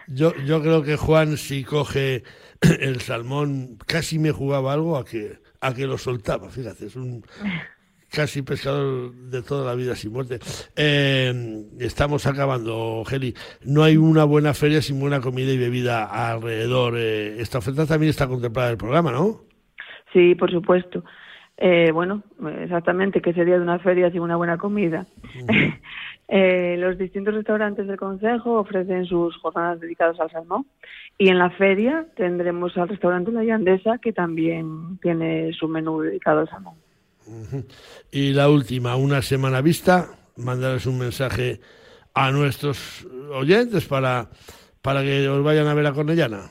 yo, 0.08 0.36
yo 0.46 0.62
creo 0.62 0.84
que 0.84 0.96
Juan, 0.96 1.38
si 1.38 1.64
coge 1.64 2.24
el 2.62 3.02
salmón, 3.02 3.78
casi 3.86 4.20
me 4.20 4.32
jugaba 4.32 4.74
algo 4.74 4.98
a 4.98 5.06
que, 5.06 5.40
a 5.60 5.74
que 5.74 5.88
lo 5.88 5.98
soltaba, 5.98 6.50
fíjate, 6.50 6.88
es 6.88 6.96
un 6.96 7.24
casi 8.12 8.42
pescador 8.42 9.14
de 9.14 9.42
toda 9.42 9.66
la 9.66 9.76
vida 9.76 9.96
sin 9.96 10.12
muerte. 10.12 10.40
Eh, 10.76 11.64
estamos 11.80 12.28
acabando, 12.28 13.04
Geli. 13.08 13.34
No 13.64 13.84
hay 13.84 13.98
una 13.98 14.26
buena 14.26 14.54
feria 14.54 14.82
sin 14.82 15.00
buena 15.00 15.22
comida 15.22 15.52
y 15.52 15.58
bebida 15.58 16.04
alrededor. 16.06 16.96
Eh, 16.98 17.42
esta 17.42 17.60
oferta 17.60 17.86
también 17.86 18.10
está 18.10 18.28
contemplada 18.28 18.68
en 18.68 18.72
el 18.74 18.78
programa, 18.78 19.12
¿no? 19.12 19.46
Sí, 20.14 20.36
por 20.36 20.52
supuesto. 20.52 21.04
Eh, 21.58 21.92
bueno, 21.92 22.24
exactamente, 22.60 23.22
que 23.22 23.34
sería 23.34 23.56
de 23.56 23.62
una 23.62 23.80
feria 23.80 24.10
sin 24.12 24.22
una 24.22 24.36
buena 24.36 24.58
comida. 24.58 25.06
Eh, 26.34 26.78
los 26.80 26.98
distintos 26.98 27.34
restaurantes 27.34 27.86
del 27.88 27.98
Consejo 27.98 28.54
ofrecen 28.54 29.06
sus 29.06 29.36
jornadas 29.36 29.82
dedicadas 29.82 30.18
al 30.18 30.32
salmón 30.32 30.66
y 31.18 31.28
en 31.28 31.38
la 31.38 31.50
feria 31.50 32.06
tendremos 32.16 32.78
al 32.78 32.88
restaurante 32.88 33.34
La 33.34 33.44
Yandesa 33.44 33.98
que 33.98 34.14
también 34.14 34.98
tiene 35.02 35.52
su 35.52 35.68
menú 35.68 36.00
dedicado 36.00 36.40
al 36.40 36.50
salmón. 36.50 36.76
Y 38.12 38.32
la 38.32 38.50
última, 38.50 38.96
una 38.96 39.22
semana 39.22 39.60
vista, 39.60 40.08
mandarles 40.38 40.86
un 40.86 41.00
mensaje 41.00 41.60
a 42.14 42.32
nuestros 42.32 43.06
oyentes 43.34 43.86
para, 43.86 44.30
para 44.82 45.02
que 45.02 45.28
os 45.28 45.44
vayan 45.44 45.68
a 45.68 45.74
ver 45.74 45.88
a 45.88 45.92
Cornellana. 45.92 46.50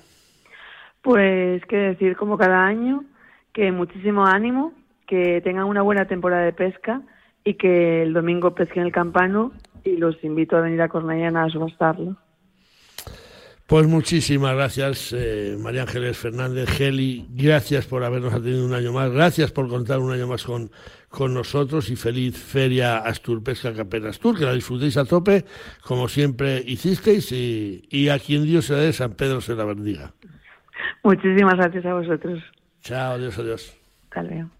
Pues 1.02 1.64
qué 1.66 1.76
decir, 1.76 2.16
como 2.16 2.36
cada 2.36 2.66
año, 2.66 3.04
que 3.52 3.72
muchísimo 3.72 4.26
ánimo, 4.26 4.74
que 5.10 5.40
tengan 5.40 5.64
una 5.64 5.82
buena 5.82 6.04
temporada 6.04 6.44
de 6.44 6.52
pesca 6.52 7.02
y 7.44 7.54
que 7.54 8.04
el 8.04 8.12
domingo 8.12 8.54
pesquen 8.54 8.84
el 8.84 8.92
campano 8.92 9.52
y 9.82 9.96
los 9.96 10.22
invito 10.22 10.56
a 10.56 10.60
venir 10.60 10.80
a 10.82 10.88
Cornellana 10.88 11.42
a 11.42 11.50
subastarlo. 11.50 12.16
Pues 13.66 13.86
muchísimas 13.88 14.54
gracias, 14.54 15.12
eh, 15.16 15.56
María 15.58 15.82
Ángeles 15.82 16.16
Fernández, 16.16 16.68
Geli, 16.70 17.26
gracias 17.30 17.86
por 17.86 18.02
habernos 18.04 18.32
atendido 18.32 18.66
un 18.66 18.74
año 18.74 18.92
más, 18.92 19.10
gracias 19.10 19.52
por 19.52 19.68
contar 19.68 20.00
un 20.00 20.12
año 20.12 20.26
más 20.26 20.44
con, 20.44 20.70
con 21.08 21.34
nosotros 21.34 21.88
y 21.90 21.96
feliz 21.96 22.36
Feria 22.36 22.98
Astur 22.98 23.42
Pesca 23.44 23.72
Capenas 23.72 24.18
Tour, 24.18 24.38
que 24.38 24.44
la 24.44 24.54
disfrutéis 24.54 24.96
a 24.96 25.04
tope, 25.04 25.44
como 25.82 26.08
siempre 26.08 26.62
hicisteis, 26.66 27.30
y, 27.30 27.82
y 27.90 28.08
a 28.08 28.18
quien 28.18 28.44
Dios 28.44 28.64
se 28.64 28.74
dé, 28.74 28.92
San 28.92 29.12
Pedro 29.14 29.40
se 29.40 29.54
la 29.54 29.64
bendiga. 29.64 30.12
Muchísimas 31.04 31.54
gracias 31.54 31.84
a 31.86 31.94
vosotros. 31.94 32.42
Chao, 32.80 33.12
adiós, 33.14 33.38
adiós. 33.38 33.76
Hasta 34.04 34.22
luego. 34.24 34.59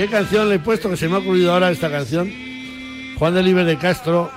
¿Qué 0.00 0.08
canción 0.08 0.48
le 0.48 0.54
he 0.54 0.58
puesto 0.58 0.88
que 0.88 0.96
se 0.96 1.10
me 1.10 1.16
ha 1.16 1.18
ocurrido 1.18 1.52
ahora 1.52 1.70
esta 1.70 1.90
canción? 1.90 2.32
Juan 3.18 3.34
de 3.34 3.42
Libres 3.42 3.66
de 3.66 3.76
Castro 3.76 4.30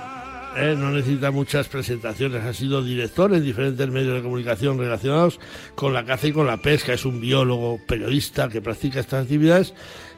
eh, 0.58 0.74
no 0.76 0.90
necesita 0.90 1.30
muchas 1.30 1.68
presentaciones, 1.68 2.44
ha 2.44 2.52
sido 2.52 2.84
director 2.84 3.32
en 3.32 3.42
diferentes 3.42 3.88
medios 3.88 4.14
de 4.14 4.22
comunicación 4.22 4.76
relacionados 4.76 5.40
con 5.74 5.94
la 5.94 6.04
caza 6.04 6.26
y 6.26 6.32
con 6.32 6.46
la 6.46 6.58
pesca, 6.58 6.92
es 6.92 7.06
un 7.06 7.18
biólogo, 7.18 7.80
periodista 7.88 8.50
que 8.50 8.60
practica 8.60 9.00
estas 9.00 9.22
actividades 9.22 9.72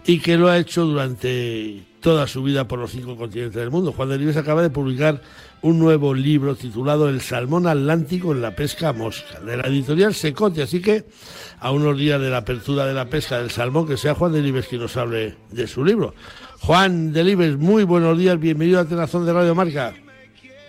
y 0.04 0.18
que 0.18 0.36
lo 0.36 0.48
ha 0.48 0.58
hecho 0.58 0.84
durante 0.84 1.80
toda 2.00 2.26
su 2.26 2.42
vida 2.42 2.68
por 2.68 2.78
los 2.78 2.90
cinco 2.90 3.16
continentes 3.16 3.56
del 3.56 3.70
mundo. 3.70 3.92
Juan 3.92 4.08
de 4.08 4.18
Libres 4.18 4.36
acaba 4.36 4.62
de 4.62 4.70
publicar 4.70 5.20
un 5.62 5.78
nuevo 5.78 6.14
libro 6.14 6.54
titulado 6.54 7.08
El 7.08 7.20
salmón 7.20 7.66
atlántico 7.66 8.32
en 8.32 8.42
la 8.42 8.54
pesca 8.54 8.92
mosca, 8.92 9.40
de 9.40 9.56
la 9.56 9.66
editorial 9.66 10.14
Secote, 10.14 10.62
así 10.62 10.80
que 10.80 11.04
a 11.58 11.70
unos 11.72 11.98
días 11.98 12.20
de 12.20 12.30
la 12.30 12.38
apertura 12.38 12.86
de 12.86 12.94
la 12.94 13.06
pesca 13.06 13.38
del 13.38 13.50
salmón, 13.50 13.88
que 13.88 13.96
sea 13.96 14.14
Juan 14.14 14.32
de 14.32 14.42
Libres 14.42 14.66
quien 14.68 14.82
nos 14.82 14.96
hable 14.96 15.34
de 15.50 15.66
su 15.66 15.84
libro. 15.84 16.14
Juan 16.60 17.12
de 17.12 17.24
Libres, 17.24 17.56
muy 17.56 17.84
buenos 17.84 18.18
días, 18.18 18.38
bienvenido 18.38 18.80
a 18.80 18.84
Tenazón 18.84 19.26
de 19.26 19.32
Radio 19.32 19.54
Marca. 19.54 19.92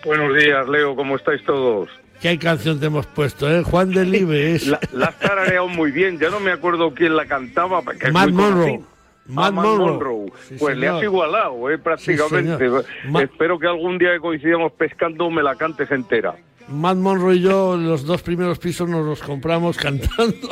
Buenos 0.05 0.35
días, 0.35 0.67
Leo, 0.69 0.95
¿cómo 0.95 1.17
estáis 1.17 1.43
todos? 1.43 1.89
¿Qué 2.21 2.39
canción 2.39 2.79
te 2.79 2.87
hemos 2.87 3.05
puesto, 3.05 3.49
eh? 3.49 3.61
Juan 3.63 3.91
de 3.91 4.05
Libres. 4.05 4.67
La, 4.67 4.79
la 4.91 5.05
has 5.07 5.19
tarareado 5.19 5.67
muy 5.67 5.91
bien, 5.91 6.17
ya 6.17 6.29
no 6.29 6.39
me 6.39 6.51
acuerdo 6.51 6.93
quién 6.93 7.15
la 7.15 7.25
cantaba. 7.25 7.81
Matt 8.11 8.31
Monroe. 8.31 8.65
conocido. 8.65 8.96
Matt 9.27 9.47
Ah, 9.47 9.51
Matt 9.51 9.65
Monroe. 9.65 9.91
Monroe. 9.91 10.31
Sí, 10.47 10.55
pues 10.59 10.75
le 10.77 10.85
señor. 10.87 10.97
has 10.97 11.03
igualado, 11.03 11.69
eh, 11.69 11.77
prácticamente. 11.77 12.57
señor. 12.57 12.85
Ma- 13.09 13.23
Espero 13.23 13.59
que 13.59 13.67
algún 13.67 13.97
día 13.97 14.13
que 14.13 14.19
coincidamos 14.19 14.71
pescando 14.73 15.29
me 15.29 15.43
la 15.43 15.55
cantes 15.55 15.89
entera. 15.91 16.35
Matt 16.69 16.97
Monroe 16.97 17.35
y 17.35 17.41
yo, 17.41 17.77
los 17.77 18.05
dos 18.05 18.21
primeros 18.21 18.59
pisos 18.59 18.87
nos 18.89 19.05
los 19.05 19.21
compramos 19.21 19.77
cantando. 19.77 20.49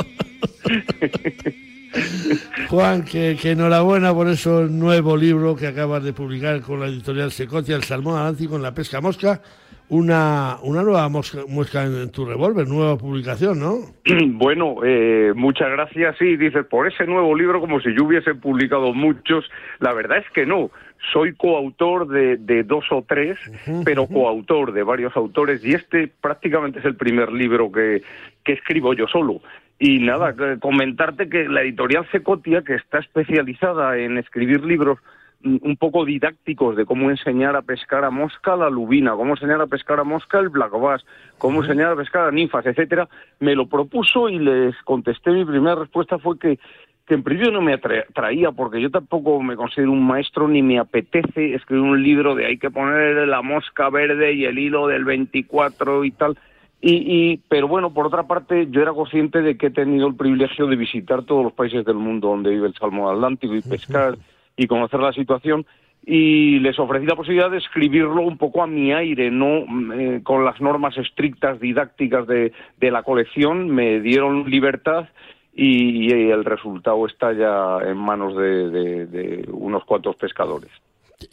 Juan, 2.69 3.03
que, 3.05 3.37
que 3.41 3.51
enhorabuena 3.51 4.13
por 4.13 4.27
ese 4.27 4.49
nuevo 4.49 5.15
libro 5.15 5.55
que 5.55 5.67
acabas 5.67 6.03
de 6.03 6.13
publicar 6.13 6.61
con 6.61 6.79
la 6.79 6.87
editorial 6.87 7.31
Secotia, 7.31 7.75
El 7.75 7.83
Salmón 7.83 8.17
Atlántico 8.17 8.55
en 8.55 8.61
la 8.63 8.73
Pesca 8.73 8.99
Mosca. 9.01 9.41
Una, 9.87 10.57
una 10.63 10.81
nueva 10.81 11.07
mosca, 11.09 11.41
mosca 11.47 11.83
en, 11.83 12.11
tu 12.11 12.25
revólver, 12.25 12.67
nueva 12.67 12.97
publicación, 12.97 13.59
¿no? 13.59 13.75
Bueno, 14.27 14.77
eh, 14.83 15.31
muchas 15.35 15.69
gracias. 15.69 16.17
Sí, 16.17 16.37
dices, 16.37 16.65
por 16.65 16.87
ese 16.87 17.05
nuevo 17.05 17.35
libro, 17.35 17.59
como 17.59 17.79
si 17.79 17.95
yo 17.95 18.05
hubiese 18.05 18.33
publicado 18.33 18.93
muchos. 18.93 19.45
La 19.79 19.93
verdad 19.93 20.17
es 20.17 20.29
que 20.31 20.45
no. 20.45 20.71
Soy 21.13 21.35
coautor 21.35 22.07
de, 22.07 22.37
de 22.37 22.63
dos 22.63 22.85
o 22.89 23.03
tres, 23.07 23.37
pero 23.83 24.07
coautor 24.07 24.73
de 24.73 24.81
varios 24.81 25.15
autores, 25.15 25.63
y 25.63 25.73
este 25.73 26.09
prácticamente 26.19 26.79
es 26.79 26.85
el 26.85 26.95
primer 26.95 27.31
libro 27.31 27.71
que, 27.71 28.01
que 28.43 28.53
escribo 28.53 28.93
yo 28.93 29.07
solo. 29.07 29.41
Y 29.77 29.99
nada, 29.99 30.35
que 30.35 30.57
comentarte 30.59 31.29
que 31.29 31.47
la 31.47 31.61
editorial 31.61 32.07
Secotia, 32.11 32.63
que 32.63 32.75
está 32.75 32.99
especializada 32.99 33.97
en 33.97 34.17
escribir 34.17 34.63
libros 34.63 34.99
un 35.45 35.77
poco 35.77 36.05
didácticos 36.05 36.75
de 36.75 36.85
cómo 36.85 37.09
enseñar 37.11 37.55
a 37.55 37.61
pescar 37.61 38.03
a 38.03 38.09
mosca 38.09 38.55
la 38.55 38.69
lubina, 38.69 39.11
cómo 39.13 39.33
enseñar 39.35 39.61
a 39.61 39.67
pescar 39.67 39.99
a 39.99 40.03
mosca 40.03 40.39
el 40.39 40.49
black 40.49 40.71
bass, 40.71 41.05
cómo 41.37 41.61
enseñar 41.61 41.91
a 41.91 41.95
pescar 41.95 42.27
a 42.27 42.31
ninfas, 42.31 42.65
etcétera, 42.65 43.07
me 43.39 43.53
lo 43.55 43.67
propuso 43.67 44.27
y 44.27 44.39
les 44.39 44.75
contesté. 44.83 45.31
Mi 45.31 45.45
primera 45.45 45.75
respuesta 45.75 46.17
fue 46.17 46.39
que, 46.39 46.57
que 47.05 47.13
en 47.13 47.21
principio 47.21 47.51
no 47.53 47.61
me 47.61 47.73
atra- 47.79 48.05
atraía, 48.09 48.51
porque 48.51 48.81
yo 48.81 48.89
tampoco 48.89 49.41
me 49.43 49.55
considero 49.55 49.91
un 49.91 50.05
maestro 50.05 50.47
ni 50.47 50.63
me 50.63 50.79
apetece 50.79 51.53
escribir 51.53 51.83
un 51.83 52.01
libro 52.01 52.33
de 52.33 52.47
hay 52.47 52.57
que 52.57 52.71
poner 52.71 53.27
la 53.27 53.43
mosca 53.43 53.89
verde 53.91 54.33
y 54.33 54.45
el 54.45 54.57
hilo 54.57 54.87
del 54.87 55.05
24 55.05 56.05
y 56.05 56.11
tal. 56.11 56.37
Y, 56.81 56.93
y, 57.31 57.37
pero 57.49 57.67
bueno, 57.67 57.93
por 57.93 58.07
otra 58.07 58.23
parte, 58.23 58.67
yo 58.69 58.81
era 58.81 58.93
consciente 58.93 59.41
de 59.41 59.57
que 59.57 59.67
he 59.67 59.71
tenido 59.71 60.07
el 60.07 60.15
privilegio 60.15 60.67
de 60.67 60.75
visitar 60.75 61.23
todos 61.23 61.43
los 61.43 61.53
países 61.53 61.85
del 61.85 61.95
mundo 61.95 62.29
donde 62.29 62.49
vive 62.49 62.67
el 62.67 62.73
salmón 62.73 63.13
atlántico 63.13 63.55
y 63.55 63.61
pescar 63.61 64.15
y 64.57 64.67
conocer 64.67 64.99
la 64.99 65.13
situación. 65.13 65.65
Y 66.07 66.59
les 66.59 66.77
ofrecí 66.77 67.07
la 67.07 67.15
posibilidad 67.15 67.49
de 67.49 67.57
escribirlo 67.57 68.21
un 68.21 68.37
poco 68.37 68.61
a 68.61 68.67
mi 68.67 68.93
aire, 68.93 69.31
no 69.31 69.65
mm, 69.67 69.91
eh, 69.93 70.19
con 70.23 70.45
las 70.45 70.61
normas 70.61 70.95
estrictas 70.97 71.59
didácticas 71.59 72.27
de, 72.27 72.51
de 72.79 72.91
la 72.91 73.01
colección. 73.01 73.69
Me 73.69 73.99
dieron 74.01 74.47
libertad 74.49 75.07
y, 75.53 76.11
el 76.11 76.45
resultado 76.45 77.05
está 77.07 77.33
ya 77.33 77.79
en 77.89 77.97
manos 77.97 78.35
de, 78.37 78.69
de- 79.07 79.49
unos 79.51 79.83
cuantos 79.85 80.15
pescadores. 80.17 80.69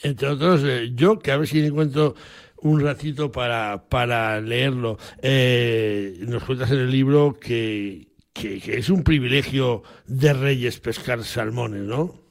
Entre 0.02 0.28
otros, 0.28 0.64
eh, 0.64 0.92
yo, 0.94 1.18
que 1.18 1.32
a 1.32 1.36
ver 1.36 1.48
si 1.48 1.64
encuentro 1.66 2.14
un 2.62 2.80
ratito 2.80 3.30
para, 3.30 3.82
para 3.90 4.40
leerlo. 4.40 4.96
Eh, 5.20 6.14
nos 6.20 6.44
cuentas 6.44 6.70
en 6.70 6.78
el 6.78 6.90
libro 6.90 7.36
que, 7.38 8.06
que 8.32 8.56
es 8.78 8.88
un 8.88 9.02
privilegio 9.02 9.82
de 10.06 10.32
reyes 10.32 10.78
pescar 10.80 11.24
salmones, 11.24 11.82
¿no? 11.82 12.21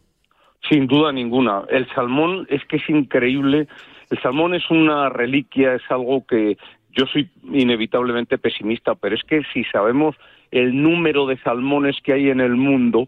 Sin 0.69 0.87
duda 0.87 1.11
ninguna. 1.11 1.63
El 1.69 1.87
salmón 1.93 2.45
es 2.49 2.63
que 2.65 2.77
es 2.77 2.89
increíble. 2.89 3.67
El 4.09 4.19
salmón 4.21 4.53
es 4.53 4.69
una 4.69 5.09
reliquia, 5.09 5.73
es 5.75 5.83
algo 5.89 6.25
que 6.25 6.57
yo 6.91 7.05
soy 7.07 7.29
inevitablemente 7.51 8.37
pesimista, 8.37 8.95
pero 8.95 9.15
es 9.15 9.23
que 9.23 9.41
si 9.53 9.63
sabemos 9.65 10.15
el 10.51 10.81
número 10.81 11.25
de 11.25 11.37
salmones 11.37 11.95
que 12.03 12.13
hay 12.13 12.29
en 12.29 12.41
el 12.41 12.55
mundo, 12.55 13.07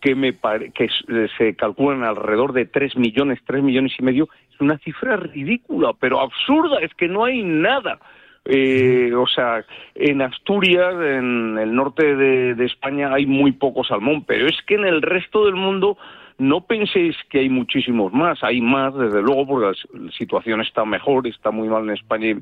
que, 0.00 0.14
me 0.14 0.32
que 0.74 0.84
s- 0.84 1.28
se 1.36 1.56
calculan 1.56 2.04
alrededor 2.04 2.52
de 2.52 2.66
3 2.66 2.96
millones, 2.96 3.40
3 3.44 3.62
millones 3.62 3.92
y 3.98 4.02
medio, 4.02 4.28
es 4.52 4.60
una 4.60 4.78
cifra 4.78 5.16
ridícula, 5.16 5.92
pero 5.98 6.20
absurda, 6.20 6.78
es 6.80 6.94
que 6.94 7.08
no 7.08 7.24
hay 7.24 7.42
nada. 7.42 7.98
Eh, 8.44 9.12
o 9.16 9.26
sea, 9.26 9.64
en 9.96 10.22
Asturias, 10.22 10.94
en 10.94 11.58
el 11.58 11.74
norte 11.74 12.14
de 12.14 12.64
España, 12.64 13.12
hay 13.12 13.26
muy 13.26 13.52
poco 13.52 13.82
salmón, 13.82 14.22
pero 14.24 14.46
es 14.46 14.56
que 14.66 14.74
en 14.74 14.84
el 14.84 15.02
resto 15.02 15.46
del 15.46 15.56
mundo 15.56 15.96
no 16.38 16.62
penséis 16.62 17.16
que 17.30 17.40
hay 17.40 17.48
muchísimos 17.48 18.12
más, 18.12 18.42
hay 18.42 18.60
más, 18.60 18.94
desde 18.94 19.22
luego, 19.22 19.46
porque 19.46 19.80
la 19.92 20.10
situación 20.12 20.60
está 20.60 20.84
mejor, 20.84 21.26
está 21.26 21.50
muy 21.50 21.68
mal 21.68 21.84
en 21.84 21.90
España 21.90 22.36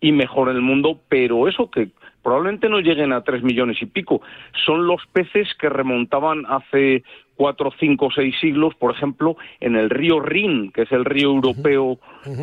y, 0.00 0.12
mejor 0.12 0.48
en 0.50 0.56
el 0.56 0.62
mundo, 0.62 1.00
pero 1.08 1.48
eso 1.48 1.70
que 1.70 1.88
probablemente 2.22 2.68
no 2.68 2.78
lleguen 2.80 3.12
a 3.12 3.22
tres 3.22 3.42
millones 3.42 3.80
y 3.82 3.86
pico, 3.86 4.20
son 4.64 4.86
los 4.86 5.04
peces 5.12 5.48
que 5.58 5.68
remontaban 5.68 6.44
hace 6.48 7.02
cuatro, 7.34 7.72
cinco, 7.80 8.10
seis 8.14 8.36
siglos, 8.40 8.74
por 8.76 8.92
ejemplo, 8.94 9.36
en 9.58 9.74
el 9.74 9.90
río 9.90 10.20
Rin, 10.20 10.70
que 10.70 10.82
es 10.82 10.92
el 10.92 11.04
río 11.04 11.28
europeo 11.30 11.98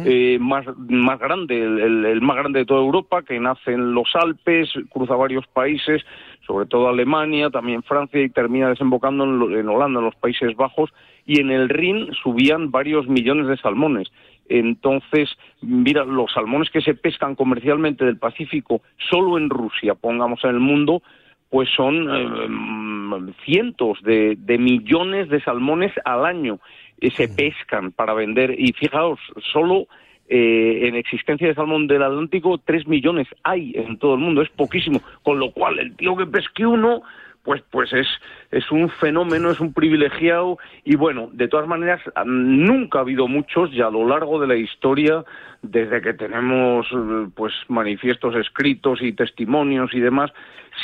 eh, 0.05 0.37
más, 0.41 0.65
más 0.89 1.17
grande, 1.19 1.61
el- 1.63 2.05
el 2.05 2.21
más 2.21 2.35
grande 2.35 2.59
de 2.59 2.65
toda 2.65 2.81
Europa, 2.81 3.23
que 3.23 3.39
nace 3.39 3.71
en 3.71 3.93
los 3.93 4.09
Alpes, 4.15 4.73
cruza 4.89 5.15
varios 5.15 5.47
países, 5.47 6.03
sobre 6.49 6.65
todo 6.65 6.89
Alemania, 6.89 7.51
también 7.51 7.83
Francia, 7.83 8.19
y 8.19 8.29
termina 8.29 8.69
desembocando 8.69 9.23
en, 9.23 9.55
en 9.55 9.69
Holanda, 9.69 9.99
en 9.99 10.05
los 10.05 10.15
Países 10.15 10.55
Bajos, 10.55 10.89
y 11.27 11.39
en 11.39 11.51
el 11.51 11.69
Rin 11.69 12.09
subían 12.23 12.71
varios 12.71 13.07
millones 13.07 13.45
de 13.45 13.57
salmones. 13.57 14.07
Entonces, 14.47 15.29
mira, 15.61 16.05
los 16.05 16.33
salmones 16.33 16.71
que 16.71 16.81
se 16.81 16.95
pescan 16.95 17.35
comercialmente 17.35 18.03
del 18.03 18.17
Pacífico 18.17 18.81
solo 19.11 19.37
en 19.37 19.51
Rusia, 19.51 19.93
pongamos 19.93 20.43
en 20.43 20.49
el 20.49 20.59
mundo, 20.59 21.03
pues 21.51 21.69
son 21.75 22.09
eh, 22.09 22.47
mm, 22.49 23.29
cientos 23.45 24.01
de, 24.01 24.35
de 24.35 24.57
millones 24.57 25.29
de 25.29 25.41
salmones 25.41 25.91
al 26.03 26.25
año 26.25 26.59
eh, 26.99 27.11
se 27.11 27.27
pescan 27.27 27.91
para 27.91 28.15
vender. 28.15 28.55
Y 28.59 28.73
fijaos, 28.73 29.19
solo 29.53 29.85
eh, 30.31 30.87
en 30.87 30.95
existencia 30.95 31.47
de 31.47 31.55
salmón 31.55 31.87
del 31.87 32.03
Atlántico, 32.03 32.59
tres 32.59 32.87
millones 32.87 33.27
hay 33.43 33.73
en 33.75 33.97
todo 33.97 34.13
el 34.13 34.19
mundo, 34.19 34.43
es 34.43 34.49
poquísimo. 34.49 35.01
Con 35.23 35.39
lo 35.39 35.51
cual, 35.51 35.79
el 35.79 35.95
tío 35.95 36.15
que 36.15 36.27
pesque 36.27 36.67
uno, 36.67 37.01
pues, 37.43 37.63
pues 37.71 37.91
es, 37.93 38.07
es 38.51 38.71
un 38.71 38.89
fenómeno, 38.89 39.49
es 39.49 39.59
un 39.59 39.73
privilegiado. 39.73 40.59
Y 40.83 40.95
bueno, 40.95 41.29
de 41.33 41.47
todas 41.47 41.67
maneras, 41.67 41.99
ah, 42.13 42.23
nunca 42.25 42.99
ha 42.99 43.01
habido 43.01 43.27
muchos 43.27 43.73
y 43.73 43.81
a 43.81 43.89
lo 43.89 44.07
largo 44.07 44.39
de 44.39 44.45
la 44.45 44.55
historia, 44.55 45.23
desde 45.63 45.99
que 45.99 46.13
tenemos 46.13 46.85
eh, 46.91 47.27
pues 47.35 47.53
manifiestos 47.67 48.35
escritos 48.35 49.01
y 49.01 49.13
testimonios 49.13 49.93
y 49.95 49.99
demás, 49.99 50.31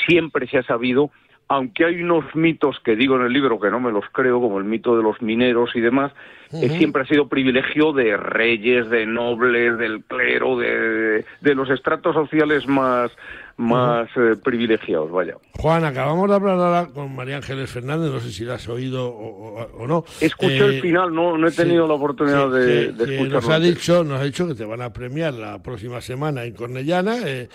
siempre 0.08 0.48
se 0.48 0.58
ha 0.58 0.64
sabido 0.64 1.12
aunque 1.48 1.86
hay 1.86 2.02
unos 2.02 2.26
mitos 2.36 2.80
que 2.84 2.96
digo 2.96 3.16
en 3.18 3.24
el 3.24 3.34
libro 3.34 3.60
que 3.60 3.70
no 3.70 3.80
me 3.80 3.92
los 3.92 4.06
creo, 4.12 4.42
como 4.42 4.58
el 4.58 4.64
mito 4.66 4.98
de 4.98 5.04
los 5.04 5.22
mineros 5.22 5.70
y 5.76 5.82
demás, 5.82 6.12
que 6.50 6.68
Ujú. 6.68 6.78
siempre 6.78 7.02
ha 7.04 7.06
sido 7.06 7.28
privilegio 7.28 7.92
de 7.94 8.18
reyes, 8.18 8.90
de 8.90 9.06
nobles, 9.06 9.78
del 9.78 10.04
clero, 10.06 10.58
de, 10.58 11.26
de 11.42 11.56
los 11.56 11.70
estratos 11.70 12.14
sociales 12.16 12.66
más, 12.68 13.12
más 13.58 14.08
eh, 14.16 14.36
privilegiados, 14.44 15.12
vaya. 15.12 15.36
Juan, 15.60 15.84
acabamos 15.86 16.30
de 16.30 16.36
hablar 16.36 16.56
ahora 16.60 16.88
con 16.94 17.16
María 17.16 17.38
Ángeles 17.38 17.70
Fernández, 17.72 18.12
no 18.12 18.20
sé 18.20 18.32
si 18.32 18.44
la 18.46 18.56
has 18.56 18.68
oído 18.70 19.08
o, 19.08 19.60
o- 19.62 19.84
o 19.84 19.88
no. 19.88 20.04
Escuché 20.22 20.64
Eh, 20.66 20.76
el 20.78 20.82
final, 20.82 21.14
no, 21.14 21.38
no 21.38 21.48
he 21.48 21.52
tenido 21.52 21.84
sí, 21.84 21.90
la 21.90 21.94
oportunidad 21.96 22.50
de, 22.52 22.66
que- 22.66 22.92
de 22.92 23.04
escucharlo. 23.16 23.30
nos 23.42 23.50
ha 23.50 23.60
dicho, 23.60 24.04
nos 24.04 24.22
ha 24.22 24.24
dicho 24.24 24.48
que 24.48 24.56
te 24.56 24.66
van 24.66 24.82
a 24.82 24.92
premiar 24.94 25.34
la 25.34 25.62
próxima 25.62 26.00
semana 26.02 26.44
en 26.44 26.54
Cornellana 26.54 27.18
eh, 27.26 27.50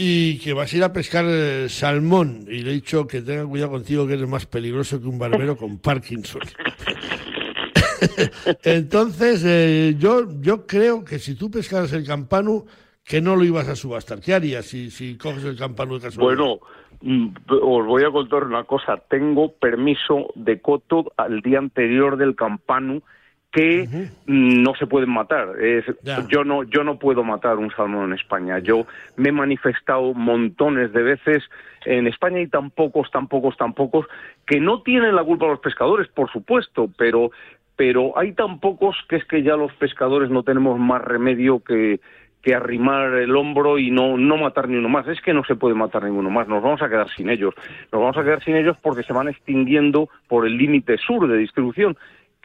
y 0.00 0.38
que 0.38 0.52
vas 0.52 0.72
a 0.72 0.76
ir 0.76 0.84
a 0.84 0.92
pescar 0.92 1.24
eh, 1.26 1.68
salmón. 1.68 2.44
Y 2.46 2.62
le 2.62 2.70
he 2.70 2.74
dicho 2.74 3.08
que 3.08 3.20
tenga 3.20 3.44
cuidado 3.44 3.72
contigo, 3.72 4.06
que 4.06 4.14
eres 4.14 4.28
más 4.28 4.46
peligroso 4.46 5.00
que 5.00 5.08
un 5.08 5.18
barbero 5.18 5.56
con 5.56 5.78
Parkinson. 5.80 6.42
Entonces, 8.62 9.42
eh, 9.44 9.96
yo, 9.98 10.40
yo 10.40 10.68
creo 10.68 11.04
que 11.04 11.18
si 11.18 11.34
tú 11.34 11.50
pescaras 11.50 11.92
el 11.94 12.06
campano, 12.06 12.64
que 13.04 13.20
no 13.20 13.34
lo 13.34 13.42
ibas 13.42 13.68
a 13.68 13.74
subastar. 13.74 14.20
¿Qué 14.20 14.34
harías 14.34 14.66
si, 14.66 14.92
si 14.92 15.18
coges 15.18 15.44
el 15.44 15.58
campano 15.58 15.94
de 15.94 16.02
casualidad? 16.02 16.44
Bueno, 16.44 16.60
mm, 17.00 17.28
os 17.48 17.86
voy 17.86 18.04
a 18.04 18.12
contar 18.12 18.44
una 18.44 18.62
cosa. 18.62 19.02
Tengo 19.08 19.52
permiso 19.54 20.28
de 20.36 20.60
coto 20.60 21.12
al 21.16 21.40
día 21.40 21.58
anterior 21.58 22.18
del 22.18 22.36
campano 22.36 23.02
que 23.50 24.10
no 24.26 24.74
se 24.74 24.86
pueden 24.86 25.10
matar. 25.10 25.60
Es, 25.60 25.84
yo 26.28 26.44
no 26.44 26.64
yo 26.64 26.84
no 26.84 26.98
puedo 26.98 27.24
matar 27.24 27.56
un 27.56 27.70
salmón 27.70 28.06
en 28.06 28.18
España. 28.18 28.58
Yo 28.58 28.86
me 29.16 29.30
he 29.30 29.32
manifestado 29.32 30.12
montones 30.14 30.92
de 30.92 31.02
veces 31.02 31.42
en 31.84 32.06
España 32.06 32.38
hay 32.38 32.48
tan 32.48 32.70
pocos, 32.70 33.10
tan 33.10 33.28
pocos, 33.28 33.56
tan 33.56 33.72
pocos 33.72 34.06
que 34.46 34.60
no 34.60 34.82
tienen 34.82 35.14
la 35.14 35.24
culpa 35.24 35.46
los 35.46 35.60
pescadores, 35.60 36.08
por 36.08 36.30
supuesto, 36.30 36.90
pero 36.96 37.30
pero 37.76 38.18
hay 38.18 38.32
tan 38.32 38.58
pocos 38.58 38.96
que 39.08 39.16
es 39.16 39.24
que 39.24 39.42
ya 39.42 39.56
los 39.56 39.72
pescadores 39.74 40.30
no 40.30 40.42
tenemos 40.42 40.78
más 40.78 41.02
remedio 41.02 41.60
que 41.60 42.00
que 42.42 42.54
arrimar 42.54 43.14
el 43.14 43.34
hombro 43.34 43.78
y 43.78 43.90
no, 43.90 44.16
no 44.16 44.36
matar 44.36 44.68
ni 44.68 44.76
uno 44.76 44.88
más. 44.88 45.08
Es 45.08 45.20
que 45.20 45.34
no 45.34 45.44
se 45.44 45.56
puede 45.56 45.74
matar 45.74 46.04
ninguno 46.04 46.30
más, 46.30 46.46
nos 46.48 46.62
vamos 46.62 46.82
a 46.82 46.88
quedar 46.88 47.08
sin 47.10 47.30
ellos. 47.30 47.54
Nos 47.92 48.00
vamos 48.00 48.16
a 48.16 48.22
quedar 48.22 48.42
sin 48.44 48.56
ellos 48.56 48.76
porque 48.80 49.02
se 49.02 49.12
van 49.12 49.28
extinguiendo 49.28 50.08
por 50.28 50.46
el 50.46 50.56
límite 50.56 50.98
sur 50.98 51.28
de 51.28 51.36
distribución 51.36 51.96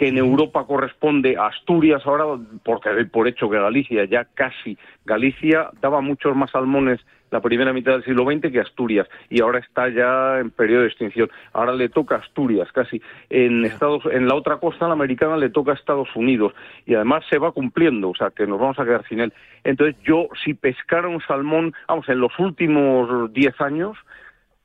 que 0.03 0.09
en 0.09 0.17
Europa 0.17 0.65
corresponde 0.65 1.37
a 1.37 1.45
Asturias 1.45 2.01
ahora, 2.05 2.25
porque 2.65 2.89
doy 2.89 3.05
por 3.05 3.25
hecho 3.25 3.49
que 3.49 3.57
Galicia, 3.57 4.03
ya 4.03 4.25
casi, 4.25 4.77
Galicia 5.05 5.69
daba 5.81 6.01
muchos 6.01 6.35
más 6.35 6.51
salmones 6.51 6.99
la 7.31 7.39
primera 7.39 7.71
mitad 7.71 7.93
del 7.93 8.03
siglo 8.03 8.25
XX 8.25 8.51
que 8.51 8.59
Asturias, 8.59 9.07
y 9.29 9.41
ahora 9.41 9.59
está 9.59 9.87
ya 9.87 10.39
en 10.41 10.51
periodo 10.51 10.81
de 10.81 10.89
extinción. 10.89 11.31
Ahora 11.53 11.71
le 11.71 11.87
toca 11.87 12.15
a 12.15 12.17
Asturias, 12.17 12.69
casi. 12.73 13.01
En, 13.29 13.63
Estados, 13.63 14.03
en 14.11 14.27
la 14.27 14.35
otra 14.35 14.57
costa, 14.57 14.87
la 14.87 14.93
americana, 14.93 15.37
le 15.37 15.49
toca 15.49 15.71
a 15.71 15.75
Estados 15.75 16.13
Unidos, 16.17 16.53
y 16.85 16.95
además 16.95 17.23
se 17.29 17.37
va 17.37 17.53
cumpliendo, 17.53 18.09
o 18.09 18.15
sea, 18.15 18.29
que 18.31 18.45
nos 18.45 18.59
vamos 18.59 18.77
a 18.79 18.83
quedar 18.83 19.07
sin 19.07 19.21
él. 19.21 19.31
Entonces, 19.63 19.95
yo, 20.03 20.27
si 20.43 20.53
pescara 20.53 21.07
un 21.07 21.21
salmón, 21.21 21.73
vamos, 21.87 22.09
en 22.09 22.19
los 22.19 22.37
últimos 22.39 23.31
diez 23.31 23.59
años, 23.61 23.97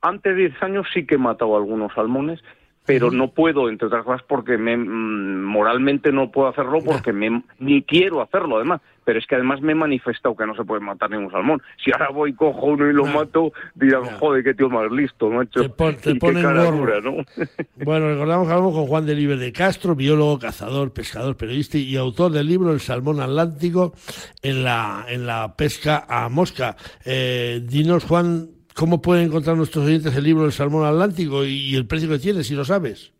antes 0.01 0.35
de 0.35 0.49
diez 0.49 0.61
años 0.63 0.85
sí 0.93 1.07
que 1.07 1.15
he 1.15 1.17
matado 1.17 1.55
algunos 1.55 1.93
salmones, 1.93 2.41
pero 2.85 3.11
no 3.11 3.31
puedo, 3.31 3.69
entre 3.69 3.87
otras 3.87 4.03
cosas, 4.03 4.23
porque 4.27 4.57
me, 4.57 4.75
mm, 4.75 5.43
moralmente 5.43 6.11
no 6.11 6.31
puedo 6.31 6.47
hacerlo 6.47 6.79
porque 6.83 7.13
me, 7.13 7.43
ni 7.59 7.83
quiero 7.83 8.21
hacerlo, 8.21 8.57
además. 8.57 8.81
Pero 9.05 9.19
es 9.19 9.25
que 9.25 9.35
además 9.35 9.61
me 9.61 9.71
he 9.71 9.75
manifestado 9.75 10.35
que 10.35 10.45
no 10.45 10.55
se 10.55 10.63
puede 10.63 10.81
matar 10.81 11.09
ningún 11.09 11.31
salmón. 11.31 11.61
Si 11.83 11.91
ahora 11.91 12.09
voy, 12.09 12.33
cojo 12.33 12.67
uno 12.67 12.87
y 12.87 12.93
lo 12.93 13.05
mato, 13.05 13.53
dirán, 13.73 14.03
joder, 14.19 14.43
qué 14.43 14.53
tío 14.53 14.69
más 14.69 14.91
listo, 14.91 15.29
macho. 15.29 15.61
Te, 15.61 15.69
pon, 15.69 15.95
te 15.95 16.13
¿no? 16.13 17.25
bueno, 17.83 18.07
recordamos 18.09 18.47
que 18.47 18.53
hablamos 18.53 18.73
con 18.75 18.87
Juan 18.87 19.05
Deliber 19.07 19.37
de 19.37 19.51
Castro, 19.51 19.95
biólogo, 19.95 20.37
cazador, 20.37 20.93
pescador, 20.93 21.37
periodista 21.37 21.79
y 21.79 21.95
autor 21.95 22.31
del 22.31 22.47
libro 22.47 22.71
El 22.71 22.81
salmón 22.81 23.19
atlántico 23.19 23.93
en 24.43 24.63
la, 24.63 25.05
en 25.07 25.25
la 25.25 25.55
pesca 25.55 26.05
a 26.07 26.29
mosca. 26.29 26.75
Eh, 27.03 27.61
dinos, 27.63 28.03
Juan, 28.05 28.58
¿Cómo 28.79 29.01
pueden 29.01 29.25
encontrar 29.25 29.57
nuestros 29.57 29.85
oyentes 29.85 30.15
el 30.15 30.23
libro 30.23 30.43
del 30.43 30.53
Salmón 30.53 30.85
Atlántico 30.85 31.43
y 31.43 31.75
el 31.75 31.85
precio 31.85 32.07
que 32.07 32.17
tiene, 32.17 32.43
si 32.43 32.55
lo 32.55 32.63
sabes? 32.63 33.11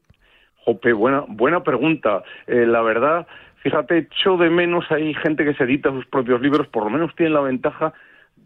Jope, 0.64 0.93
buena, 0.93 1.26
buena 1.28 1.62
pregunta. 1.64 2.24
Eh, 2.47 2.66
la 2.66 2.82
verdad, 2.82 3.28
fíjate, 3.57 3.97
echo 3.97 4.38
de 4.38 4.49
menos, 4.49 4.86
hay 4.89 5.14
gente 5.16 5.43
que 5.43 5.53
se 5.55 5.66
edita 5.66 5.91
sus 5.91 6.05
propios 6.05 6.39
libros, 6.39 6.66
por 6.70 6.86
lo 6.86 6.89
menos 6.89 7.14
tienen 7.14 7.34
la 7.34 7.41
ventaja 7.41 7.91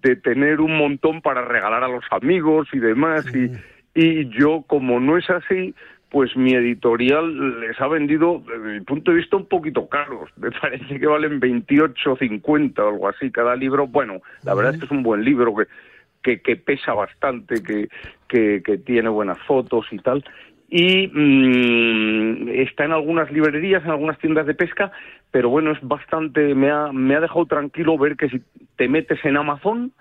de 0.01 0.15
tener 0.15 0.59
un 0.59 0.75
montón 0.75 1.21
para 1.21 1.45
regalar 1.45 1.83
a 1.83 1.87
los 1.87 2.03
amigos 2.09 2.67
y 2.73 2.79
demás. 2.79 3.23
Y, 3.35 3.51
y 3.93 4.27
yo, 4.29 4.63
como 4.65 4.99
no 4.99 5.15
es 5.15 5.29
así, 5.29 5.75
pues 6.09 6.35
mi 6.35 6.55
editorial 6.55 7.59
les 7.59 7.79
ha 7.79 7.87
vendido, 7.89 8.41
desde 8.47 8.79
mi 8.79 8.81
punto 8.81 9.11
de 9.11 9.17
vista, 9.17 9.37
un 9.37 9.45
poquito 9.45 9.87
caros. 9.87 10.31
Me 10.37 10.49
parece 10.49 10.99
que 10.99 11.05
valen 11.05 11.39
28, 11.39 12.15
50 12.15 12.83
o 12.83 12.89
algo 12.89 13.07
así 13.07 13.29
cada 13.29 13.55
libro. 13.55 13.85
Bueno, 13.85 14.19
la 14.43 14.55
verdad 14.55 14.73
es 14.73 14.79
que 14.79 14.85
es 14.85 14.91
un 14.91 15.03
buen 15.03 15.23
libro 15.23 15.53
que 15.55 15.67
que, 16.23 16.55
pesa 16.55 16.93
bastante, 16.93 17.61
que, 17.61 17.89
que, 18.27 18.77
tiene 18.79 19.09
buenas 19.09 19.37
fotos 19.39 19.85
y 19.91 19.97
tal. 19.99 20.23
Y 20.69 21.07
mm, 21.07 22.49
está 22.49 22.85
en 22.85 22.93
algunas 22.93 23.31
librerías, 23.31 23.83
en 23.83 23.91
algunas 23.91 24.17
tiendas 24.17 24.47
de 24.47 24.55
pesca, 24.55 24.91
pero 25.29 25.49
bueno, 25.49 25.71
es 25.71 25.79
bastante, 25.81 26.55
me 26.55 26.71
ha, 26.71 26.91
me 26.91 27.15
ha 27.15 27.19
dejado 27.19 27.45
tranquilo 27.45 27.97
ver 27.97 28.15
que 28.15 28.29
si 28.29 28.41
te 28.75 28.87
metes 28.87 29.23
en 29.25 29.37
Amazon, 29.37 29.91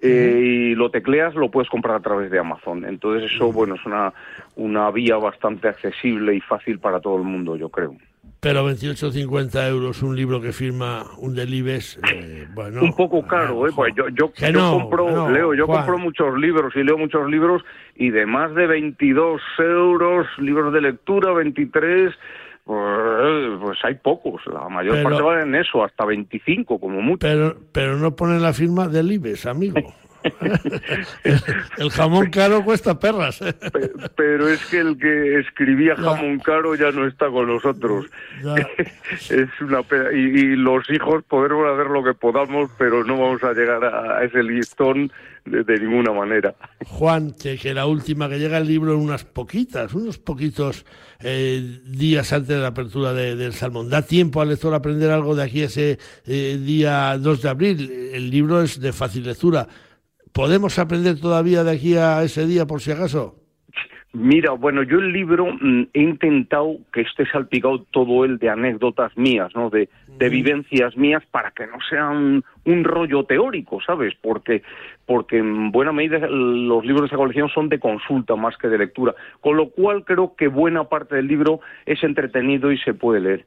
eh, 0.00 0.40
y 0.42 0.74
lo 0.74 0.90
tecleas, 0.90 1.34
lo 1.34 1.50
puedes 1.50 1.70
comprar 1.70 1.96
a 1.96 2.00
través 2.00 2.30
de 2.30 2.38
Amazon. 2.38 2.84
Entonces 2.84 3.32
eso, 3.32 3.52
bueno, 3.52 3.74
es 3.74 3.86
una, 3.86 4.12
una 4.56 4.90
vía 4.90 5.16
bastante 5.16 5.68
accesible 5.68 6.34
y 6.34 6.40
fácil 6.40 6.78
para 6.78 7.00
todo 7.00 7.16
el 7.16 7.22
mundo, 7.22 7.56
yo 7.56 7.70
creo. 7.70 7.96
Pero 8.44 8.68
28,50 8.68 9.68
euros 9.70 10.02
un 10.02 10.14
libro 10.14 10.38
que 10.38 10.52
firma 10.52 11.02
un 11.16 11.34
Delibes, 11.34 11.98
eh, 12.12 12.46
bueno... 12.52 12.82
Un 12.82 12.92
poco 12.92 13.26
caro, 13.26 13.66
¿eh? 13.66 13.70
Pues 13.74 13.94
yo, 13.96 14.10
yo, 14.10 14.30
compro, 14.70 15.30
leo, 15.30 15.54
yo 15.54 15.66
compro 15.66 15.96
muchos 15.96 16.38
libros 16.38 16.76
y 16.76 16.82
leo 16.82 16.98
muchos 16.98 17.26
libros 17.30 17.62
y 17.96 18.10
de 18.10 18.26
más 18.26 18.54
de 18.54 18.66
22 18.66 19.40
euros, 19.58 20.26
libros 20.36 20.74
de 20.74 20.82
lectura, 20.82 21.32
23... 21.32 22.12
Pues, 22.64 23.60
pues 23.60 23.78
hay 23.82 23.94
pocos, 23.96 24.40
la 24.46 24.70
mayor 24.70 25.02
parte 25.02 25.22
valen 25.22 25.54
eso, 25.54 25.84
hasta 25.84 26.06
25 26.06 26.78
como 26.78 27.02
mucho. 27.02 27.18
Pero, 27.20 27.56
pero 27.72 27.96
no 27.96 28.16
ponen 28.16 28.40
la 28.40 28.54
firma 28.54 28.88
del 28.88 29.12
IBES, 29.12 29.44
amigo. 29.46 29.80
el, 31.78 31.90
jamón 31.90 32.30
caro 32.30 32.64
cuesta 32.64 32.98
perras. 32.98 33.40
Pero 34.16 34.48
es 34.48 34.64
que 34.66 34.78
el 34.78 34.98
que 34.98 35.38
escribía 35.40 35.96
jamón 35.96 36.38
caro 36.40 36.74
ya 36.74 36.90
no 36.90 37.06
está 37.06 37.28
con 37.28 37.46
nosotros. 37.46 38.06
es 39.30 39.60
una 39.60 39.82
pena. 39.82 40.12
Y, 40.12 40.56
los 40.56 40.88
hijos 40.90 41.22
podremos 41.24 41.66
hacer 41.66 41.90
lo 41.90 42.02
que 42.02 42.14
podamos, 42.14 42.70
pero 42.78 43.04
no 43.04 43.18
vamos 43.18 43.42
a 43.42 43.52
llegar 43.52 43.84
a 43.84 44.24
ese 44.24 44.42
listón 44.42 45.10
de, 45.44 45.78
ninguna 45.78 46.12
manera. 46.12 46.54
Juan, 46.86 47.32
que, 47.32 47.74
la 47.74 47.86
última 47.86 48.28
que 48.28 48.38
llega 48.38 48.58
el 48.58 48.66
libro 48.66 48.94
en 48.94 49.00
unas 49.00 49.24
poquitas, 49.24 49.92
unos 49.94 50.18
poquitos 50.18 50.86
eh, 51.20 51.80
días 51.84 52.32
antes 52.32 52.48
de 52.48 52.58
la 52.58 52.68
apertura 52.68 53.12
del 53.12 53.52
Salmón. 53.52 53.90
¿Da 53.90 54.02
tiempo 54.02 54.40
al 54.40 54.48
lector 54.48 54.72
a 54.72 54.78
aprender 54.78 55.10
algo 55.10 55.34
de 55.34 55.42
aquí 55.42 55.62
ese 55.62 55.98
eh, 56.26 56.58
día 56.60 57.18
2 57.18 57.42
de 57.42 57.48
abril? 57.48 58.10
El 58.12 58.30
libro 58.30 58.62
es 58.62 58.80
de 58.80 58.92
fácil 58.92 59.24
lectura. 59.24 59.68
¿Podemos 60.34 60.80
aprender 60.80 61.20
todavía 61.20 61.62
de 61.62 61.70
aquí 61.70 61.96
a 61.96 62.20
ese 62.24 62.44
día, 62.44 62.66
por 62.66 62.80
si 62.80 62.90
acaso? 62.90 63.36
Mira, 64.12 64.50
bueno, 64.50 64.82
yo 64.82 64.98
el 64.98 65.12
libro 65.12 65.46
mm, 65.46 65.88
he 65.92 66.00
intentado 66.00 66.76
que 66.92 67.02
esté 67.02 67.24
salpicado 67.26 67.84
todo 67.92 68.24
el 68.24 68.38
de 68.38 68.50
anécdotas 68.50 69.16
mías, 69.16 69.52
¿no? 69.54 69.70
De, 69.70 69.88
vivencias 70.18 70.96
mías 70.96 71.22
para 71.30 71.52
que 71.52 71.66
no 71.66 71.78
sea 71.88 72.08
un, 72.08 72.42
rollo 72.84 73.24
teórico, 73.24 73.80
¿sabes? 73.80 74.14
Porque, 74.20 74.62
porque 75.06 75.38
en 75.38 75.70
buena 75.70 75.92
medida 75.92 76.26
los 76.28 76.84
libros 76.84 77.02
de 77.02 77.06
esa 77.08 77.16
colección 77.16 77.48
son 77.50 77.68
de 77.68 77.78
consulta 77.78 78.34
más 78.34 78.56
que 78.56 78.68
de 78.68 78.78
lectura, 78.78 79.14
con 79.40 79.56
lo 79.56 79.70
cual 79.70 80.04
creo 80.04 80.34
que 80.34 80.48
buena 80.48 80.84
parte 80.84 81.14
del 81.14 81.28
libro 81.28 81.60
es 81.86 82.02
entretenido 82.02 82.72
y 82.72 82.78
se 82.78 82.94
puede 82.94 83.20
leer. 83.20 83.44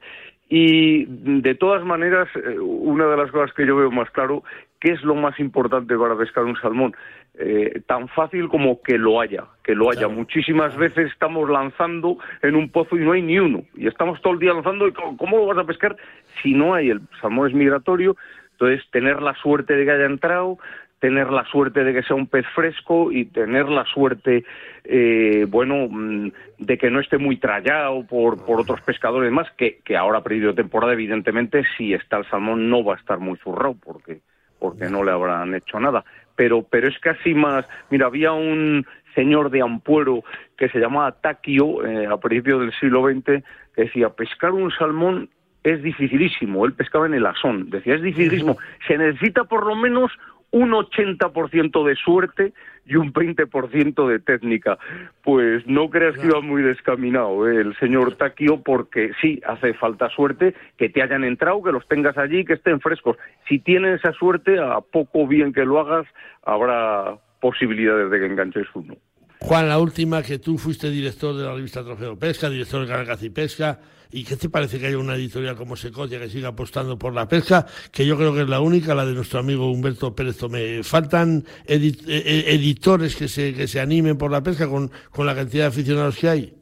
Y 0.48 1.04
de 1.06 1.54
todas 1.54 1.84
maneras, 1.84 2.28
eh, 2.34 2.58
una 2.58 3.06
de 3.06 3.16
las 3.16 3.30
cosas 3.30 3.52
que 3.54 3.66
yo 3.66 3.76
veo 3.76 3.90
más 3.90 4.10
claro, 4.10 4.42
¿qué 4.80 4.92
es 4.92 5.02
lo 5.02 5.14
más 5.14 5.38
importante 5.38 5.96
para 5.96 6.16
pescar 6.16 6.44
un 6.44 6.56
salmón? 6.56 6.94
Eh, 7.40 7.82
tan 7.86 8.08
fácil 8.08 8.48
como 8.48 8.82
que 8.82 8.98
lo 8.98 9.20
haya, 9.20 9.44
que 9.62 9.74
lo 9.74 9.90
haya. 9.90 10.08
Muchísimas 10.08 10.76
veces 10.76 11.12
estamos 11.12 11.48
lanzando 11.48 12.18
en 12.42 12.56
un 12.56 12.70
pozo 12.70 12.96
y 12.96 13.04
no 13.04 13.12
hay 13.12 13.22
ni 13.22 13.38
uno. 13.38 13.62
Y 13.74 13.86
estamos 13.86 14.20
todo 14.22 14.32
el 14.32 14.40
día 14.40 14.54
lanzando 14.54 14.88
y 14.88 14.92
¿cómo 14.92 15.36
lo 15.36 15.46
vas 15.46 15.58
a 15.58 15.64
pescar 15.64 15.96
si 16.42 16.54
no 16.54 16.74
hay? 16.74 16.90
El 16.90 17.00
salmón 17.20 17.48
es 17.48 17.54
migratorio, 17.54 18.16
entonces 18.52 18.84
tener 18.90 19.22
la 19.22 19.34
suerte 19.34 19.76
de 19.76 19.84
que 19.84 19.90
haya 19.92 20.06
entrado, 20.06 20.58
tener 20.98 21.30
la 21.30 21.44
suerte 21.44 21.84
de 21.84 21.92
que 21.92 22.02
sea 22.02 22.16
un 22.16 22.26
pez 22.26 22.46
fresco 22.54 23.12
y 23.12 23.26
tener 23.26 23.68
la 23.68 23.84
suerte, 23.84 24.44
eh, 24.84 25.46
bueno, 25.48 25.86
mm, 25.88 26.32
de 26.58 26.78
que 26.78 26.90
no 26.90 27.00
esté 27.00 27.18
muy 27.18 27.36
trallado 27.36 28.04
por, 28.04 28.44
por 28.44 28.60
otros 28.60 28.80
pescadores 28.80 29.30
más, 29.30 29.48
que, 29.52 29.78
que 29.84 29.96
ahora 29.96 30.22
perdido 30.22 30.54
temporada, 30.54 30.92
evidentemente, 30.92 31.64
si 31.76 31.94
está 31.94 32.18
el 32.18 32.28
salmón 32.28 32.68
no 32.68 32.82
va 32.82 32.94
a 32.94 32.98
estar 32.98 33.18
muy 33.18 33.38
zurrado, 33.38 33.76
porque, 33.82 34.20
porque 34.58 34.90
no 34.90 35.04
le 35.04 35.12
habrán 35.12 35.54
hecho 35.54 35.78
nada. 35.78 36.04
Pero, 36.34 36.62
pero 36.62 36.88
es 36.88 36.98
casi 36.98 37.34
más, 37.34 37.64
mira, 37.90 38.06
había 38.06 38.32
un 38.32 38.84
señor 39.14 39.50
de 39.50 39.62
Ampuero 39.62 40.22
que 40.56 40.68
se 40.68 40.78
llamaba 40.78 41.12
Taquio 41.12 41.84
eh, 41.84 42.06
a 42.06 42.16
principios 42.18 42.60
del 42.60 42.72
siglo 42.74 43.04
XX, 43.08 43.44
que 43.74 43.82
decía, 43.82 44.10
pescar 44.10 44.52
un 44.52 44.70
salmón 44.72 45.28
es 45.64 45.82
dificilísimo. 45.82 46.64
Él 46.64 46.72
pescaba 46.72 47.06
en 47.06 47.14
el 47.14 47.26
asón. 47.26 47.70
Decía, 47.70 47.96
es 47.96 48.02
dificilísimo. 48.02 48.56
Se 48.86 48.96
necesita 48.96 49.44
por 49.44 49.66
lo 49.66 49.74
menos 49.74 50.12
un 50.50 50.70
80% 50.70 51.86
de 51.86 51.96
suerte 51.96 52.52
y 52.86 52.96
un 52.96 53.12
20% 53.12 54.08
de 54.08 54.18
técnica. 54.18 54.78
Pues 55.22 55.66
no 55.66 55.90
creas 55.90 56.16
que 56.16 56.26
iba 56.26 56.40
muy 56.40 56.62
descaminado 56.62 57.48
¿eh? 57.48 57.60
el 57.60 57.76
señor 57.78 58.16
Taquio, 58.16 58.62
porque 58.62 59.12
sí, 59.20 59.40
hace 59.46 59.74
falta 59.74 60.08
suerte, 60.10 60.54
que 60.76 60.88
te 60.88 61.02
hayan 61.02 61.24
entrado, 61.24 61.62
que 61.62 61.72
los 61.72 61.86
tengas 61.86 62.16
allí, 62.16 62.44
que 62.44 62.54
estén 62.54 62.80
frescos. 62.80 63.16
Si 63.48 63.58
tienes 63.58 64.00
esa 64.00 64.12
suerte, 64.12 64.58
a 64.58 64.80
poco 64.80 65.26
bien 65.26 65.52
que 65.52 65.64
lo 65.64 65.80
hagas, 65.80 66.06
habrá 66.42 67.18
posibilidades 67.40 68.10
de 68.10 68.18
que 68.18 68.26
enganches 68.26 68.66
uno. 68.74 68.94
Juan, 69.40 69.68
la 69.68 69.78
última, 69.78 70.22
que 70.22 70.38
tú 70.38 70.58
fuiste 70.58 70.90
director 70.90 71.36
de 71.36 71.44
la 71.44 71.54
revista 71.54 71.84
Trofeo 71.84 72.18
Pesca, 72.18 72.50
director 72.50 72.80
de 72.80 72.88
Canal 72.88 73.18
y 73.20 73.30
Pesca, 73.30 73.78
¿y 74.10 74.24
qué 74.24 74.36
te 74.36 74.48
parece 74.48 74.78
que 74.78 74.86
haya 74.86 74.98
una 74.98 75.14
editorial 75.14 75.56
como 75.56 75.76
Secotia 75.76 76.18
que 76.18 76.28
siga 76.28 76.48
apostando 76.48 76.98
por 76.98 77.14
la 77.14 77.28
pesca? 77.28 77.66
Que 77.92 78.06
yo 78.06 78.16
creo 78.16 78.34
que 78.34 78.42
es 78.42 78.48
la 78.48 78.60
única, 78.60 78.94
la 78.94 79.04
de 79.04 79.14
nuestro 79.14 79.40
amigo 79.40 79.70
Humberto 79.70 80.14
Pérez 80.14 80.38
Tomé. 80.38 80.82
¿Faltan 80.82 81.44
e, 81.66 81.76
e, 81.76 82.54
editores 82.54 83.16
que 83.16 83.28
se, 83.28 83.54
que 83.54 83.66
se 83.66 83.80
animen 83.80 84.18
por 84.18 84.30
la 84.30 84.42
pesca 84.42 84.68
con, 84.68 84.90
con 85.10 85.26
la 85.26 85.34
cantidad 85.34 85.64
de 85.64 85.68
aficionados 85.68 86.18
que 86.18 86.28
hay? 86.28 86.54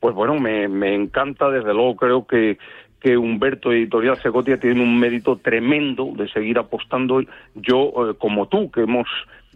Pues 0.00 0.14
bueno, 0.14 0.38
me, 0.38 0.68
me 0.68 0.94
encanta, 0.94 1.50
desde 1.50 1.74
luego 1.74 1.96
creo 1.96 2.26
que 2.26 2.58
que 3.00 3.16
Humberto 3.16 3.72
Editorial 3.72 4.20
Secotia 4.20 4.58
tiene 4.58 4.82
un 4.82 4.98
mérito 4.98 5.36
tremendo 5.36 6.12
de 6.16 6.28
seguir 6.28 6.58
apostando. 6.58 7.22
Yo, 7.54 7.92
eh, 8.10 8.14
como 8.18 8.48
tú, 8.48 8.70
que 8.70 8.82
hemos 8.82 9.06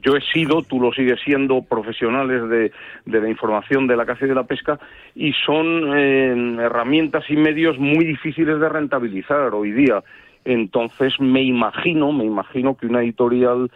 yo 0.02 0.16
he 0.16 0.20
sido, 0.20 0.62
tú 0.62 0.80
lo 0.80 0.92
sigues 0.92 1.20
siendo, 1.24 1.62
profesionales 1.62 2.48
de, 2.48 2.72
de 3.06 3.20
la 3.20 3.28
información 3.28 3.86
de 3.86 3.96
la 3.96 4.04
caza 4.04 4.24
y 4.24 4.28
de 4.28 4.34
la 4.34 4.44
pesca 4.44 4.78
y 5.14 5.32
son 5.32 5.96
eh, 5.96 6.56
herramientas 6.60 7.24
y 7.28 7.36
medios 7.36 7.78
muy 7.78 8.04
difíciles 8.04 8.58
de 8.60 8.68
rentabilizar 8.68 9.54
hoy 9.54 9.72
día. 9.72 10.02
Entonces 10.44 11.20
me 11.20 11.42
imagino, 11.42 12.12
me 12.12 12.24
imagino 12.24 12.76
que 12.76 12.86
una 12.86 13.02
editorial 13.02 13.70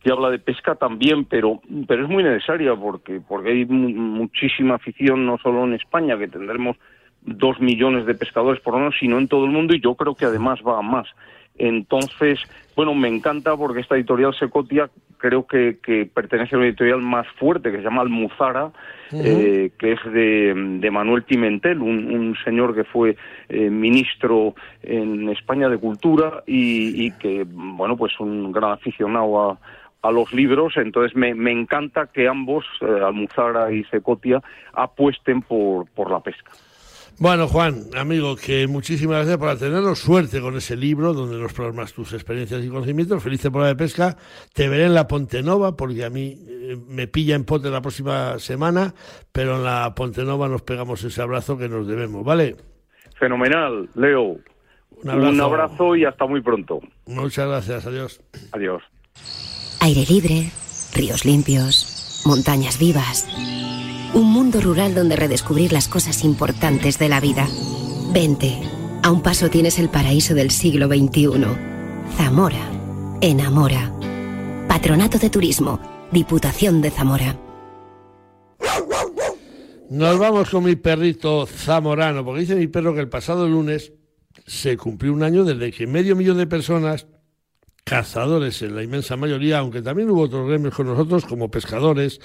que 0.00 0.10
habla 0.10 0.30
de 0.30 0.38
pesca 0.38 0.74
también, 0.74 1.24
pero, 1.24 1.60
pero 1.86 2.04
es 2.04 2.08
muy 2.08 2.22
necesaria 2.22 2.74
porque, 2.74 3.20
porque 3.26 3.50
hay 3.50 3.66
muchísima 3.66 4.76
afición, 4.76 5.26
no 5.26 5.38
solo 5.38 5.64
en 5.64 5.74
España, 5.74 6.16
que 6.16 6.28
tendremos 6.28 6.76
dos 7.22 7.60
millones 7.60 8.06
de 8.06 8.14
pescadores 8.14 8.60
por 8.62 8.74
menos, 8.74 8.94
sino 8.98 9.18
en 9.18 9.28
todo 9.28 9.44
el 9.44 9.50
mundo 9.50 9.74
y 9.74 9.80
yo 9.80 9.94
creo 9.96 10.14
que 10.14 10.24
además 10.24 10.60
va 10.66 10.78
a 10.78 10.82
más. 10.82 11.08
Entonces, 11.58 12.40
bueno, 12.78 12.94
me 12.94 13.08
encanta 13.08 13.56
porque 13.56 13.80
esta 13.80 13.96
editorial 13.96 14.32
Secotia 14.38 14.88
creo 15.16 15.48
que, 15.48 15.76
pertenece 16.14 16.54
a 16.54 16.58
una 16.58 16.68
editorial 16.68 17.02
más 17.02 17.26
fuerte 17.36 17.72
que 17.72 17.78
se 17.78 17.82
llama 17.82 18.02
Almuzara, 18.02 18.70
eh, 19.12 19.72
que 19.76 19.94
es 19.94 20.04
de, 20.04 20.88
Manuel 20.88 21.24
Pimentel, 21.24 21.80
un, 21.80 22.36
señor 22.44 22.76
que 22.76 22.84
fue 22.84 23.16
eh, 23.48 23.68
ministro 23.68 24.54
en 24.84 25.28
España 25.28 25.68
de 25.68 25.76
Cultura 25.76 26.44
y, 26.46 27.10
que, 27.18 27.44
bueno, 27.48 27.96
pues 27.96 28.12
un 28.20 28.52
gran 28.52 28.70
aficionado 28.70 29.58
a, 30.00 30.12
los 30.12 30.32
libros, 30.32 30.74
entonces 30.76 31.16
me, 31.16 31.50
encanta 31.50 32.06
que 32.06 32.28
ambos, 32.28 32.64
eh, 32.80 33.00
Almuzara 33.04 33.72
y 33.72 33.82
Secotia, 33.86 34.40
apuesten 34.72 35.42
por, 35.42 35.88
por 35.88 36.12
la 36.12 36.20
pesca. 36.20 36.52
Bueno, 37.20 37.48
Juan, 37.48 37.86
amigo, 37.96 38.36
que 38.36 38.68
muchísimas 38.68 39.16
gracias 39.16 39.38
por 39.38 39.48
atendernos. 39.48 39.98
Suerte 39.98 40.40
con 40.40 40.56
ese 40.56 40.76
libro 40.76 41.12
donde 41.12 41.36
nos 41.36 41.52
plasmas 41.52 41.92
tus 41.92 42.12
experiencias 42.12 42.64
y 42.64 42.68
conocimientos. 42.68 43.20
Feliz 43.20 43.40
temporada 43.40 43.70
de 43.70 43.76
pesca. 43.76 44.16
Te 44.54 44.68
veré 44.68 44.84
en 44.84 44.94
la 44.94 45.08
Ponte 45.08 45.42
Nova 45.42 45.76
porque 45.76 46.04
a 46.04 46.10
mí 46.10 46.36
eh, 46.48 46.76
me 46.86 47.08
pilla 47.08 47.34
en 47.34 47.44
pote 47.44 47.70
la 47.70 47.80
próxima 47.80 48.38
semana, 48.38 48.94
pero 49.32 49.56
en 49.56 49.64
la 49.64 49.92
Ponte 49.96 50.22
Nova 50.22 50.48
nos 50.48 50.62
pegamos 50.62 51.02
ese 51.02 51.20
abrazo 51.20 51.58
que 51.58 51.68
nos 51.68 51.88
debemos, 51.88 52.24
¿vale? 52.24 52.56
Fenomenal, 53.18 53.88
Leo. 53.96 54.38
Un 55.02 55.10
abrazo, 55.10 55.30
Un 55.30 55.40
abrazo 55.40 55.96
y 55.96 56.04
hasta 56.04 56.24
muy 56.24 56.40
pronto. 56.40 56.80
Muchas 57.06 57.48
gracias, 57.48 57.84
adiós. 57.84 58.20
Adiós. 58.52 58.82
Aire 59.80 60.04
libre, 60.08 60.52
ríos 60.94 61.24
limpios, 61.24 62.22
montañas 62.24 62.78
vivas. 62.78 63.26
Un 64.14 64.32
mundo 64.32 64.60
rural 64.60 64.94
donde 64.94 65.16
redescubrir 65.16 65.72
las 65.72 65.86
cosas 65.86 66.24
importantes 66.24 66.98
de 66.98 67.08
la 67.08 67.20
vida. 67.20 67.46
Vente. 68.12 68.58
A 69.02 69.10
un 69.10 69.22
paso 69.22 69.50
tienes 69.50 69.78
el 69.78 69.90
paraíso 69.90 70.34
del 70.34 70.50
siglo 70.50 70.88
XXI. 70.88 71.44
Zamora. 72.16 72.70
Enamora. 73.20 73.92
Patronato 74.66 75.18
de 75.18 75.30
Turismo. 75.30 75.78
Diputación 76.10 76.80
de 76.80 76.90
Zamora. 76.90 77.38
Nos 79.90 80.18
vamos 80.18 80.50
con 80.50 80.64
mi 80.64 80.76
perrito 80.76 81.46
zamorano, 81.46 82.24
porque 82.24 82.40
dice 82.40 82.54
mi 82.54 82.66
perro 82.66 82.94
que 82.94 83.00
el 83.00 83.08
pasado 83.08 83.48
lunes 83.48 83.92
se 84.46 84.76
cumplió 84.76 85.12
un 85.12 85.22
año 85.22 85.44
desde 85.44 85.72
que 85.72 85.86
medio 85.86 86.16
millón 86.16 86.38
de 86.38 86.46
personas 86.46 87.06
cazadores 87.88 88.60
en 88.60 88.76
la 88.76 88.82
inmensa 88.82 89.16
mayoría, 89.16 89.58
aunque 89.58 89.80
también 89.80 90.10
hubo 90.10 90.22
otros 90.22 90.46
gremios 90.46 90.74
con 90.74 90.86
nosotros, 90.86 91.24
como 91.24 91.50
pescadores, 91.50 92.20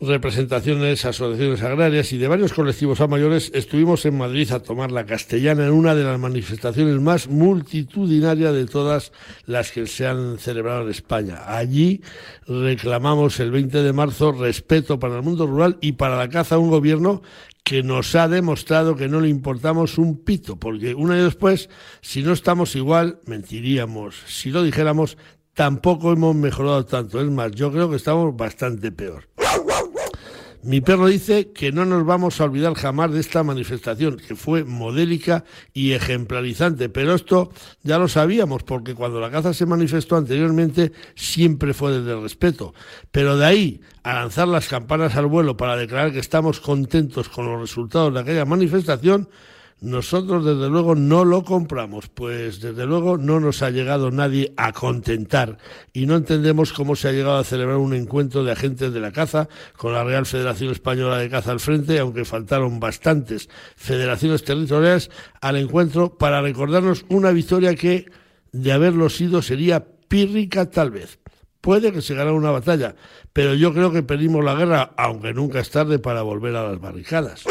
representaciones, 0.00 1.04
asociaciones 1.04 1.62
agrarias 1.62 2.12
y 2.12 2.18
de 2.18 2.26
varios 2.26 2.52
colectivos 2.52 3.00
a 3.00 3.06
mayores, 3.06 3.52
estuvimos 3.54 4.04
en 4.04 4.18
Madrid 4.18 4.50
a 4.50 4.60
tomar 4.60 4.90
la 4.90 5.06
castellana 5.06 5.66
en 5.66 5.72
una 5.72 5.94
de 5.94 6.02
las 6.02 6.18
manifestaciones 6.18 7.00
más 7.00 7.28
multitudinarias 7.28 8.52
de 8.52 8.66
todas 8.66 9.12
las 9.46 9.70
que 9.70 9.86
se 9.86 10.06
han 10.06 10.38
celebrado 10.38 10.82
en 10.82 10.90
España. 10.90 11.42
Allí 11.46 12.02
reclamamos 12.48 13.38
el 13.38 13.52
20 13.52 13.82
de 13.82 13.92
marzo 13.92 14.32
respeto 14.32 14.98
para 14.98 15.16
el 15.16 15.22
mundo 15.22 15.46
rural 15.46 15.78
y 15.80 15.92
para 15.92 16.16
la 16.16 16.28
caza 16.28 16.56
a 16.56 16.58
un 16.58 16.70
gobierno 16.70 17.22
que 17.66 17.82
nos 17.82 18.14
ha 18.14 18.28
demostrado 18.28 18.94
que 18.94 19.08
no 19.08 19.20
le 19.20 19.28
importamos 19.28 19.98
un 19.98 20.22
pito, 20.22 20.54
porque 20.56 20.94
un 20.94 21.10
año 21.10 21.24
después, 21.24 21.68
si 22.00 22.22
no 22.22 22.32
estamos 22.32 22.76
igual, 22.76 23.18
mentiríamos. 23.26 24.14
Si 24.28 24.52
lo 24.52 24.62
dijéramos, 24.62 25.18
tampoco 25.52 26.12
hemos 26.12 26.36
mejorado 26.36 26.86
tanto. 26.86 27.20
Es 27.20 27.28
más, 27.28 27.50
yo 27.50 27.72
creo 27.72 27.90
que 27.90 27.96
estamos 27.96 28.36
bastante 28.36 28.92
peor. 28.92 29.28
Mi 30.66 30.80
perro 30.80 31.06
dice 31.06 31.52
que 31.52 31.70
no 31.70 31.84
nos 31.84 32.04
vamos 32.04 32.40
a 32.40 32.44
olvidar 32.44 32.74
jamás 32.74 33.12
de 33.12 33.20
esta 33.20 33.44
manifestación, 33.44 34.16
que 34.16 34.34
fue 34.34 34.64
modélica 34.64 35.44
y 35.72 35.92
ejemplarizante, 35.92 36.88
pero 36.88 37.14
esto 37.14 37.52
ya 37.84 37.98
lo 37.98 38.08
sabíamos, 38.08 38.64
porque 38.64 38.96
cuando 38.96 39.20
la 39.20 39.30
caza 39.30 39.54
se 39.54 39.64
manifestó 39.64 40.16
anteriormente 40.16 40.90
siempre 41.14 41.72
fue 41.72 41.92
desde 41.92 42.14
el 42.14 42.22
respeto. 42.22 42.74
Pero 43.12 43.36
de 43.36 43.46
ahí 43.46 43.80
a 44.02 44.14
lanzar 44.14 44.48
las 44.48 44.66
campanas 44.66 45.14
al 45.14 45.26
vuelo 45.26 45.56
para 45.56 45.76
declarar 45.76 46.10
que 46.10 46.18
estamos 46.18 46.58
contentos 46.58 47.28
con 47.28 47.46
los 47.46 47.60
resultados 47.60 48.12
de 48.12 48.18
aquella 48.18 48.44
manifestación, 48.44 49.28
nosotros 49.80 50.44
desde 50.44 50.70
luego 50.70 50.94
no 50.94 51.24
lo 51.24 51.44
compramos, 51.44 52.08
pues 52.08 52.60
desde 52.60 52.86
luego 52.86 53.18
no 53.18 53.40
nos 53.40 53.62
ha 53.62 53.70
llegado 53.70 54.10
nadie 54.10 54.54
a 54.56 54.72
contentar 54.72 55.58
y 55.92 56.06
no 56.06 56.16
entendemos 56.16 56.72
cómo 56.72 56.96
se 56.96 57.08
ha 57.08 57.12
llegado 57.12 57.36
a 57.36 57.44
celebrar 57.44 57.76
un 57.76 57.92
encuentro 57.92 58.42
de 58.42 58.52
agentes 58.52 58.94
de 58.94 59.00
la 59.00 59.12
caza 59.12 59.48
con 59.76 59.92
la 59.92 60.02
Real 60.02 60.24
Federación 60.24 60.72
Española 60.72 61.18
de 61.18 61.28
Caza 61.28 61.52
al 61.52 61.60
frente, 61.60 61.98
aunque 61.98 62.24
faltaron 62.24 62.80
bastantes 62.80 63.50
federaciones 63.76 64.44
territoriales 64.44 65.10
al 65.42 65.56
encuentro 65.56 66.16
para 66.16 66.40
recordarnos 66.40 67.04
una 67.10 67.30
victoria 67.32 67.74
que, 67.74 68.06
de 68.52 68.72
haberlo 68.72 69.10
sido, 69.10 69.42
sería 69.42 69.84
pírrica 70.08 70.70
tal 70.70 70.90
vez. 70.90 71.18
Puede 71.60 71.92
que 71.92 72.00
se 72.00 72.14
ganara 72.14 72.32
una 72.32 72.50
batalla, 72.50 72.94
pero 73.32 73.54
yo 73.54 73.74
creo 73.74 73.92
que 73.92 74.02
perdimos 74.02 74.42
la 74.44 74.54
guerra, 74.54 74.92
aunque 74.96 75.34
nunca 75.34 75.60
es 75.60 75.70
tarde 75.70 75.98
para 75.98 76.22
volver 76.22 76.56
a 76.56 76.68
las 76.68 76.80
barricadas. 76.80 77.44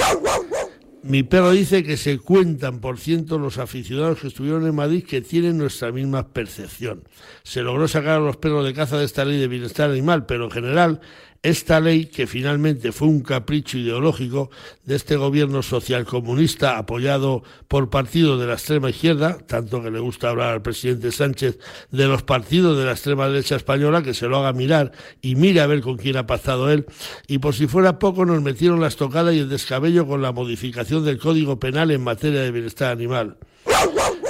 Mi 1.08 1.22
perro 1.22 1.52
dice 1.52 1.84
que 1.84 1.98
se 1.98 2.18
cuentan 2.18 2.80
por 2.80 2.98
ciento 2.98 3.38
los 3.38 3.60
aficionados 3.60 4.20
que 4.20 4.28
estuvieron 4.28 4.66
en 4.66 4.74
Madrid 4.74 5.06
que 5.06 5.22
tienen 5.22 5.56
nuestra 5.56 5.92
misma 5.92 6.30
percepción. 6.30 7.04
Se 7.44 7.62
logró 7.62 7.88
sacar 7.88 8.18
a 8.18 8.26
los 8.26 8.38
perros 8.38 8.66
de 8.66 8.74
caza 8.74 8.98
de 8.98 9.06
esta 9.06 9.24
ley 9.24 9.40
de 9.40 9.48
bienestar 9.48 9.92
animal, 9.92 10.26
pero 10.26 10.46
en 10.46 10.52
general 10.52 11.02
esta 11.46 11.80
ley, 11.80 12.08
que 12.08 12.26
finalmente 12.26 12.92
fue 12.92 13.08
un 13.08 13.22
capricho 13.22 13.78
ideológico 13.78 14.50
de 14.84 14.96
este 14.96 15.16
gobierno 15.16 15.62
socialcomunista 15.62 16.80
apoyado 16.80 17.44
por 17.68 17.92
partidos 17.92 18.40
de 18.40 18.48
la 18.48 18.54
extrema 18.54 18.90
izquierda, 18.90 19.38
tanto 19.46 19.84
que 19.84 19.92
le 19.92 20.00
gusta 20.00 20.30
hablar 20.30 20.54
al 20.54 20.64
presidente 20.64 21.12
Sánchez 21.12 21.60
de 21.92 22.08
los 22.08 22.24
partidos 22.24 22.76
de 22.80 22.86
la 22.86 22.94
extrema 22.94 23.28
derecha 23.28 23.58
española, 23.58 24.02
que 24.02 24.16
se 24.16 24.28
lo 24.28 24.38
haga 24.38 24.54
mirar 24.54 24.92
y 25.22 25.36
mire 25.36 25.62
a 25.62 25.68
ver 25.68 25.82
con 25.82 25.98
quién 25.98 26.18
ha 26.18 26.26
pactado 26.26 26.72
él, 26.72 26.88
y 27.28 27.38
por 27.38 27.54
si 27.54 27.68
fuera 27.68 28.00
poco 28.00 28.26
nos 28.26 28.42
metieron 28.42 28.82
la 28.82 28.88
estocada 28.88 29.32
y 29.32 29.38
el 29.38 29.50
descabello 29.50 30.08
con 30.08 30.24
la 30.24 30.32
modificación 30.32 31.06
del 31.06 31.20
Código 31.20 31.60
Penal 31.60 31.92
en 31.92 32.04
materia 32.04 32.42
de 32.42 32.50
bienestar 32.50 32.92
animal. 32.92 33.38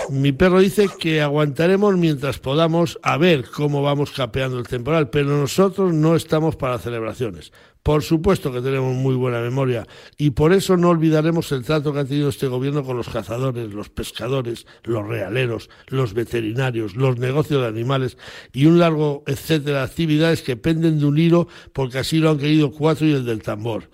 Mi 0.10 0.32
perro 0.32 0.60
dice 0.60 0.88
que 1.00 1.22
aguantaremos 1.22 1.98
mientras 1.98 2.38
podamos 2.38 3.00
a 3.02 3.18
ver 3.18 3.46
cómo 3.46 3.82
vamos 3.82 4.12
capeando 4.12 4.60
el 4.60 4.68
temporal, 4.68 5.10
pero 5.10 5.38
nosotros 5.38 5.94
no 5.94 6.16
estamos 6.16 6.56
para 6.56 6.78
celebraciones. 6.78 7.52
Por 7.82 8.04
supuesto 8.04 8.52
que 8.52 8.62
tenemos 8.62 8.96
muy 8.96 9.16
buena 9.16 9.42
memoria 9.42 9.88
y 10.18 10.32
por 10.32 10.54
eso 10.54 10.76
no 10.78 10.90
olvidaremos 10.90 11.52
el 11.52 11.64
trato 11.64 11.94
que 11.94 12.00
ha 12.00 12.06
tenido 12.06 12.30
este 12.30 12.48
gobierno 12.48 12.84
con 12.84 12.98
los 12.98 13.10
cazadores, 13.10 13.74
los 13.74 13.90
pescadores, 13.90 14.66
los 14.84 15.08
realeros, 15.08 15.70
los 15.88 16.14
veterinarios, 16.14 16.96
los 16.96 17.18
negocios 17.18 17.62
de 17.62 17.68
animales 17.68 18.18
y 18.54 18.66
un 18.66 18.80
largo 18.80 19.24
etcétera 19.28 19.80
de 19.80 19.86
actividades 19.86 20.42
que 20.42 20.58
penden 20.58 21.00
de 21.00 21.06
un 21.06 21.18
hilo 21.18 21.48
porque 21.74 22.00
así 22.00 22.18
lo 22.18 22.32
han 22.32 22.40
querido 22.40 22.72
cuatro 22.72 23.08
y 23.08 23.14
el 23.14 23.26
del 23.26 23.44
tambor. 23.44 23.90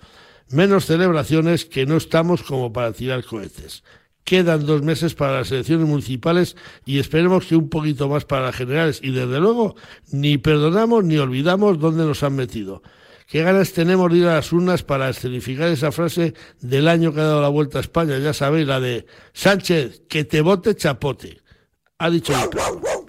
Menos 0.50 0.86
celebraciones 0.86 1.64
que 1.64 1.86
no 1.86 1.96
estamos 1.96 2.42
como 2.42 2.72
para 2.72 2.92
tirar 2.92 3.24
cohetes. 3.24 3.82
Quedan 4.24 4.66
dos 4.66 4.82
meses 4.82 5.14
para 5.14 5.38
las 5.38 5.50
elecciones 5.50 5.86
municipales 5.86 6.56
y 6.84 6.98
esperemos 6.98 7.46
que 7.46 7.56
un 7.56 7.68
poquito 7.68 8.08
más 8.08 8.24
para 8.24 8.46
las 8.46 8.56
generales. 8.56 9.00
Y 9.02 9.10
desde 9.10 9.40
luego, 9.40 9.74
ni 10.10 10.38
perdonamos 10.38 11.04
ni 11.04 11.18
olvidamos 11.18 11.78
dónde 11.78 12.04
nos 12.04 12.22
han 12.22 12.36
metido. 12.36 12.82
¿Qué 13.26 13.42
ganas 13.42 13.72
tenemos 13.72 14.12
de 14.12 14.18
ir 14.18 14.26
a 14.26 14.34
las 14.34 14.52
urnas 14.52 14.82
para 14.82 15.08
escenificar 15.08 15.68
esa 15.68 15.90
frase 15.90 16.34
del 16.60 16.86
año 16.86 17.14
que 17.14 17.20
ha 17.20 17.24
dado 17.24 17.42
la 17.42 17.48
vuelta 17.48 17.78
a 17.78 17.80
España? 17.80 18.18
Ya 18.18 18.34
sabéis, 18.34 18.66
la 18.66 18.78
de 18.78 19.06
Sánchez, 19.32 20.02
que 20.08 20.24
te 20.24 20.40
vote 20.40 20.74
chapote. 20.74 21.40
Ha 21.98 22.10
dicho 22.10 22.32
el 22.34 23.01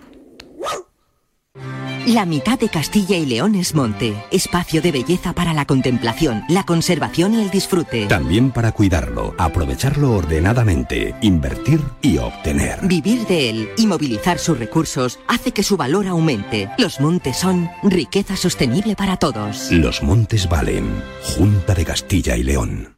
La 2.08 2.26
mitad 2.26 2.60
de 2.60 2.68
Castilla 2.68 3.16
y 3.16 3.26
León 3.26 3.56
es 3.56 3.74
monte, 3.74 4.14
espacio 4.30 4.82
de 4.82 4.92
belleza 4.92 5.32
para 5.32 5.54
la 5.54 5.64
contemplación, 5.64 6.44
la 6.50 6.66
conservación 6.66 7.34
y 7.34 7.42
el 7.44 7.50
disfrute. 7.50 8.08
También 8.08 8.52
para 8.52 8.74
cuidarlo, 8.74 9.34
aprovecharlo 9.38 10.12
ordenadamente, 10.12 11.16
invertir 11.22 11.80
y 12.02 12.18
obtener. 12.18 12.80
Vivir 12.84 13.26
de 13.28 13.50
él 13.50 13.70
y 13.78 13.88
movilizar 13.88 14.38
sus 14.38 14.60
recursos 14.60 15.18
hace 15.30 15.54
que 15.54 15.64
su 15.64 15.78
valor 15.78 16.06
aumente. 16.08 16.70
Los 16.78 17.00
montes 17.00 17.38
son 17.38 17.70
riqueza 17.84 18.36
sostenible 18.36 18.98
para 18.98 19.16
todos. 19.16 19.72
Los 19.72 20.04
montes 20.04 20.50
valen. 20.50 20.86
Junta 21.38 21.74
de 21.74 21.86
Castilla 21.86 22.36
y 22.36 22.44
León. 22.44 22.98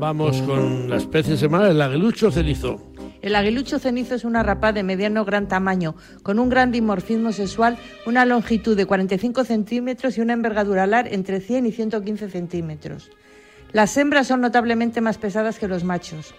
Vamos 0.00 0.40
con 0.42 0.88
la 0.88 0.96
especie 0.96 1.36
semanal, 1.36 1.72
el 1.72 1.82
aguilucho 1.82 2.30
cenizo. 2.30 2.80
El 3.22 3.34
aguilucho 3.34 3.78
cenizo 3.78 4.14
es 4.14 4.24
una 4.24 4.42
rapaz 4.42 4.74
de 4.74 4.82
mediano 4.82 5.24
gran 5.24 5.48
tamaño, 5.48 5.96
con 6.22 6.38
un 6.38 6.48
gran 6.48 6.70
dimorfismo 6.70 7.32
sexual, 7.32 7.78
una 8.06 8.24
longitud 8.24 8.76
de 8.76 8.86
45 8.86 9.44
centímetros 9.44 10.18
y 10.18 10.20
una 10.20 10.34
envergadura 10.34 10.84
alar 10.84 11.08
entre 11.12 11.40
100 11.40 11.66
y 11.66 11.72
115 11.72 12.30
centímetros. 12.30 13.10
Las 13.72 13.96
hembras 13.96 14.26
son 14.26 14.40
notablemente 14.40 15.00
más 15.00 15.18
pesadas 15.18 15.58
que 15.58 15.68
los 15.68 15.84
machos. 15.84 16.34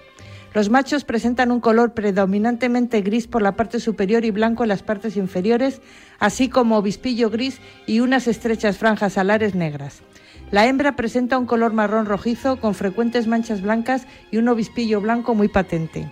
Los 0.54 0.70
machos 0.70 1.04
presentan 1.04 1.52
un 1.52 1.60
color 1.60 1.94
predominantemente 1.94 3.02
gris 3.02 3.28
por 3.28 3.42
la 3.42 3.56
parte 3.56 3.80
superior 3.80 4.24
y 4.26 4.32
blanco 4.32 4.64
en 4.64 4.70
las 4.70 4.82
partes 4.82 5.18
inferiores, 5.18 5.82
así 6.20 6.50
como 6.50 6.78
obispillo 6.78 7.30
gris 7.30 7.60
y 7.86 8.00
unas 8.00 8.28
estrechas 8.28 8.78
franjas 8.78 9.18
alares 9.18 9.56
negras. 9.56 10.02
La 10.50 10.66
hembra 10.66 10.96
presenta 10.96 11.38
un 11.38 11.46
color 11.46 11.74
marrón 11.74 12.06
rojizo 12.06 12.60
con 12.62 12.74
frecuentes 12.74 13.28
manchas 13.28 13.62
blancas 13.62 14.08
y 14.32 14.38
un 14.38 14.48
obispillo 14.48 15.02
blanco 15.02 15.36
muy 15.36 15.50
patente. 15.50 16.10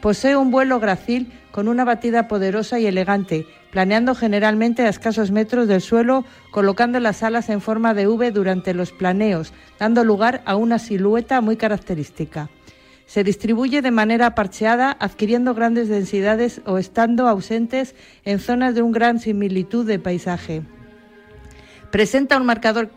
Posee 0.00 0.36
un 0.36 0.50
vuelo 0.50 0.78
gracil 0.78 1.32
con 1.50 1.66
una 1.66 1.84
batida 1.84 2.28
poderosa 2.28 2.78
y 2.78 2.86
elegante, 2.86 3.46
planeando 3.72 4.14
generalmente 4.14 4.82
a 4.82 4.88
escasos 4.88 5.32
metros 5.32 5.66
del 5.66 5.80
suelo, 5.80 6.24
colocando 6.52 7.00
las 7.00 7.22
alas 7.24 7.48
en 7.48 7.60
forma 7.60 7.94
de 7.94 8.06
V 8.06 8.30
durante 8.30 8.74
los 8.74 8.92
planeos, 8.92 9.52
dando 9.78 10.04
lugar 10.04 10.42
a 10.44 10.54
una 10.54 10.78
silueta 10.78 11.40
muy 11.40 11.56
característica. 11.56 12.48
Se 13.06 13.24
distribuye 13.24 13.82
de 13.82 13.90
manera 13.90 14.34
parcheada, 14.34 14.96
adquiriendo 15.00 15.54
grandes 15.54 15.88
densidades 15.88 16.60
o 16.64 16.78
estando 16.78 17.26
ausentes 17.26 17.94
en 18.24 18.38
zonas 18.38 18.74
de 18.74 18.82
un 18.82 18.92
gran 18.92 19.18
similitud 19.18 19.84
de 19.84 19.98
paisaje. 19.98 20.62
Presenta 21.90 22.36
un 22.36 22.44
marcador 22.44 22.90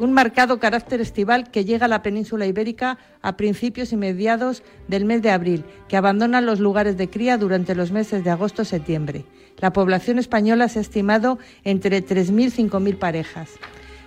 un 0.00 0.12
marcado 0.12 0.58
carácter 0.58 1.02
estival 1.02 1.50
que 1.50 1.66
llega 1.66 1.84
a 1.84 1.88
la 1.88 2.02
península 2.02 2.46
ibérica 2.46 2.96
a 3.20 3.36
principios 3.36 3.92
y 3.92 3.96
mediados 3.96 4.62
del 4.88 5.04
mes 5.04 5.20
de 5.20 5.30
abril, 5.30 5.64
que 5.88 5.96
abandona 5.98 6.40
los 6.40 6.58
lugares 6.58 6.96
de 6.96 7.10
cría 7.10 7.36
durante 7.36 7.74
los 7.74 7.92
meses 7.92 8.24
de 8.24 8.30
agosto-septiembre. 8.30 9.26
La 9.58 9.74
población 9.74 10.18
española 10.18 10.68
se 10.68 10.78
ha 10.78 10.82
estimado 10.82 11.38
entre 11.64 12.02
3.000 12.02 12.46
y 12.46 12.68
5.000 12.68 12.98
parejas. 12.98 13.50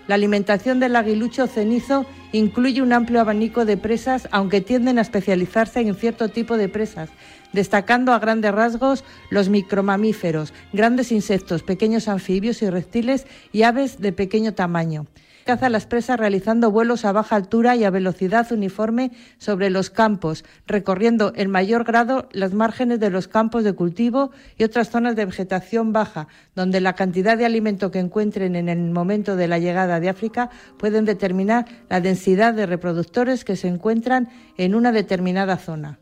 La 0.08 0.16
alimentación 0.16 0.80
del 0.80 0.96
aguilucho 0.96 1.46
cenizo 1.46 2.08
incluye 2.32 2.82
un 2.82 2.92
amplio 2.92 3.22
abanico 3.22 3.64
de 3.64 3.78
presas, 3.78 4.28
aunque 4.32 4.62
tienden 4.62 4.98
a 4.98 5.02
especializarse 5.02 5.80
en 5.80 5.94
cierto 5.94 6.28
tipo 6.28 6.58
de 6.58 6.70
presas, 6.70 7.10
destacando 7.54 8.14
a 8.14 8.20
grandes 8.20 8.52
rasgos 8.52 9.04
los 9.30 9.50
micromamíferos, 9.50 10.56
grandes 10.74 11.12
insectos, 11.12 11.62
pequeños 11.62 12.08
anfibios 12.08 12.64
y 12.64 12.70
reptiles 12.72 13.28
y 13.52 13.62
aves 13.62 14.02
de 14.02 14.12
pequeño 14.12 14.56
tamaño 14.56 15.06
caza 15.44 15.70
las 15.70 15.86
presas 15.86 16.20
realizando 16.20 16.72
vuelos 16.72 17.06
a 17.06 17.12
baja 17.12 17.36
altura 17.36 17.76
y 17.76 17.84
a 17.84 17.90
velocidad 17.90 18.52
uniforme 18.52 19.12
sobre 19.38 19.70
los 19.70 19.90
campos, 19.90 20.44
recorriendo 20.66 21.34
en 21.36 21.50
mayor 21.52 21.84
grado 21.84 22.28
las 22.32 22.54
márgenes 22.54 23.00
de 23.00 23.10
los 23.10 23.28
campos 23.28 23.64
de 23.64 23.74
cultivo 23.74 24.32
y 24.58 24.64
otras 24.64 24.90
zonas 24.90 25.16
de 25.16 25.26
vegetación 25.26 25.94
baja, 25.94 26.28
donde 26.56 26.82
la 26.82 26.94
cantidad 26.94 27.38
de 27.38 27.46
alimento 27.46 27.92
que 27.92 28.00
encuentren 28.00 28.56
en 28.56 28.70
el 28.70 28.92
momento 28.92 29.36
de 29.36 29.48
la 29.48 29.60
llegada 29.60 30.00
de 30.00 30.10
África 30.10 30.50
pueden 30.78 31.06
determinar 31.06 31.66
la 31.90 32.02
densidad 32.02 32.54
de 32.54 32.66
reproductores 32.66 33.46
que 33.46 33.56
se 33.56 33.68
encuentran 33.68 34.30
en 34.58 34.76
una 34.76 34.92
determinada 34.92 35.58
zona. 35.58 36.00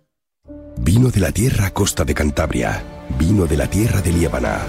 Vino 0.78 1.10
de 1.10 1.20
la 1.20 1.32
tierra 1.32 1.72
costa 1.72 2.04
de 2.04 2.14
Cantabria, 2.14 2.82
vino 3.20 3.46
de 3.46 3.58
la 3.58 3.68
tierra 3.68 4.02
de 4.02 4.12
Liébana. 4.12 4.60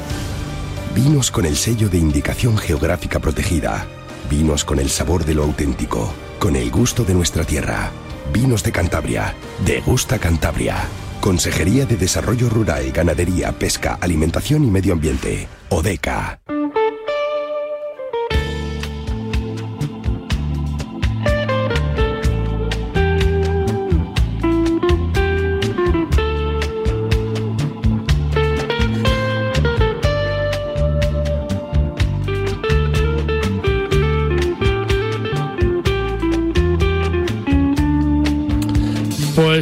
Vinos 0.94 1.30
con 1.30 1.46
el 1.46 1.56
sello 1.56 1.88
de 1.88 1.96
indicación 1.96 2.58
geográfica 2.58 3.18
protegida 3.18 3.86
Vinos 4.32 4.64
con 4.64 4.78
el 4.78 4.88
sabor 4.88 5.26
de 5.26 5.34
lo 5.34 5.42
auténtico, 5.42 6.10
con 6.38 6.56
el 6.56 6.70
gusto 6.70 7.04
de 7.04 7.12
nuestra 7.12 7.44
tierra. 7.44 7.90
Vinos 8.32 8.62
de 8.62 8.72
Cantabria. 8.72 9.34
De 9.66 9.82
Gusta 9.82 10.18
Cantabria. 10.18 10.76
Consejería 11.20 11.84
de 11.84 11.98
Desarrollo 11.98 12.48
Rural, 12.48 12.92
Ganadería, 12.92 13.52
Pesca, 13.52 13.98
Alimentación 14.00 14.64
y 14.64 14.70
Medio 14.70 14.94
Ambiente. 14.94 15.48
ODECA. 15.68 16.40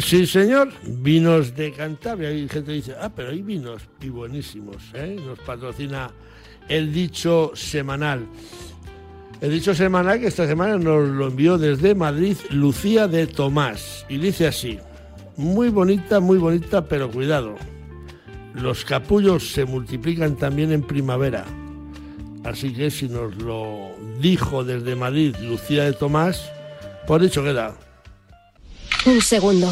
Pues 0.01 0.09
sí, 0.09 0.25
señor, 0.25 0.73
vinos 0.81 1.55
de 1.55 1.71
Cantabria. 1.73 2.29
Hay 2.29 2.49
gente 2.49 2.71
que 2.71 2.71
dice, 2.71 2.95
ah, 2.99 3.11
pero 3.15 3.29
hay 3.29 3.43
vinos 3.43 3.83
y 4.01 4.09
buenísimos. 4.09 4.77
¿eh? 4.95 5.15
Nos 5.23 5.37
patrocina 5.37 6.09
el 6.67 6.91
dicho 6.91 7.51
semanal. 7.53 8.25
El 9.41 9.51
dicho 9.51 9.75
semanal 9.75 10.19
que 10.19 10.25
esta 10.25 10.47
semana 10.47 10.79
nos 10.79 11.07
lo 11.07 11.27
envió 11.27 11.59
desde 11.59 11.93
Madrid 11.93 12.35
Lucía 12.49 13.07
de 13.07 13.27
Tomás. 13.27 14.07
Y 14.09 14.17
dice 14.17 14.47
así, 14.47 14.79
muy 15.37 15.69
bonita, 15.69 16.19
muy 16.19 16.39
bonita, 16.39 16.87
pero 16.87 17.11
cuidado. 17.11 17.53
Los 18.55 18.83
capullos 18.83 19.51
se 19.51 19.65
multiplican 19.65 20.35
también 20.35 20.71
en 20.71 20.81
primavera. 20.81 21.45
Así 22.43 22.73
que 22.73 22.89
si 22.89 23.07
nos 23.07 23.35
lo 23.35 23.91
dijo 24.19 24.63
desde 24.63 24.95
Madrid 24.95 25.35
Lucía 25.43 25.83
de 25.83 25.93
Tomás, 25.93 26.51
por 27.05 27.21
dicho 27.21 27.43
queda. 27.43 27.75
Un 29.05 29.21
segundo. 29.21 29.71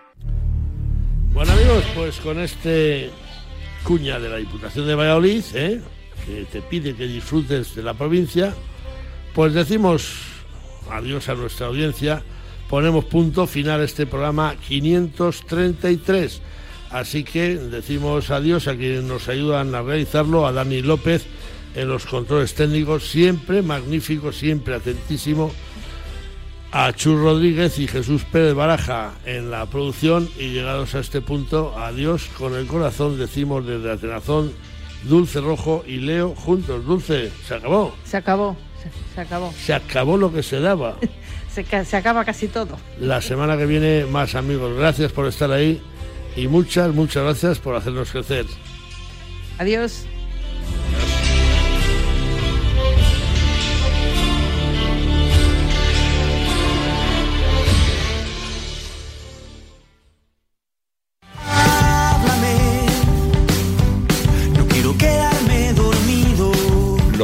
Pues 1.95 2.19
con 2.19 2.37
este 2.39 3.09
cuña 3.85 4.19
de 4.19 4.27
la 4.27 4.37
Diputación 4.37 4.87
de 4.87 4.95
Valladolid, 4.95 5.43
¿eh? 5.53 5.79
que 6.25 6.43
te 6.51 6.61
pide 6.61 6.93
que 6.95 7.07
disfrutes 7.07 7.75
de 7.75 7.81
la 7.81 7.93
provincia, 7.93 8.53
pues 9.33 9.53
decimos 9.53 10.15
adiós 10.89 11.29
a 11.29 11.35
nuestra 11.35 11.67
audiencia, 11.67 12.23
ponemos 12.67 13.05
punto 13.05 13.47
final 13.47 13.79
a 13.79 13.85
este 13.85 14.05
programa 14.05 14.55
533. 14.67 16.41
Así 16.89 17.23
que 17.23 17.55
decimos 17.55 18.31
adiós 18.31 18.67
a 18.67 18.75
quienes 18.75 19.03
nos 19.03 19.29
ayudan 19.29 19.73
a 19.73 19.81
realizarlo, 19.81 20.45
a 20.45 20.51
Dani 20.51 20.81
López 20.81 21.25
en 21.73 21.87
los 21.87 22.05
controles 22.05 22.53
técnicos, 22.53 23.09
siempre 23.09 23.61
magnífico, 23.61 24.33
siempre 24.33 24.75
atentísimo 24.75 25.53
a 26.71 26.93
Chus 26.93 27.19
Rodríguez 27.19 27.77
y 27.79 27.87
Jesús 27.87 28.23
Pérez 28.23 28.53
Baraja 28.53 29.13
en 29.25 29.51
la 29.51 29.65
producción 29.65 30.29
y 30.37 30.49
llegados 30.53 30.95
a 30.95 30.99
este 30.99 31.21
punto, 31.21 31.77
adiós 31.77 32.29
con 32.37 32.55
el 32.55 32.65
corazón, 32.65 33.17
decimos 33.17 33.65
desde 33.65 33.91
Atenazón, 33.91 34.53
Dulce 35.03 35.41
Rojo 35.41 35.83
y 35.85 35.97
Leo 35.97 36.33
juntos. 36.35 36.85
Dulce, 36.85 37.31
se 37.47 37.55
acabó. 37.55 37.93
Se 38.05 38.17
acabó, 38.17 38.55
se, 39.15 39.21
acabó. 39.21 39.53
Se 39.53 39.73
acabó 39.73 40.17
lo 40.17 40.31
que 40.31 40.43
se 40.43 40.59
daba. 40.59 40.95
se, 41.53 41.85
se 41.85 41.97
acaba 41.97 42.23
casi 42.23 42.47
todo. 42.47 42.77
La 42.99 43.21
semana 43.21 43.57
que 43.57 43.65
viene 43.65 44.05
más 44.05 44.35
amigos. 44.35 44.77
Gracias 44.77 45.11
por 45.11 45.27
estar 45.27 45.51
ahí 45.51 45.81
y 46.35 46.47
muchas, 46.47 46.93
muchas 46.93 47.23
gracias 47.23 47.59
por 47.59 47.75
hacernos 47.75 48.11
crecer. 48.11 48.45
Adiós. 49.57 50.05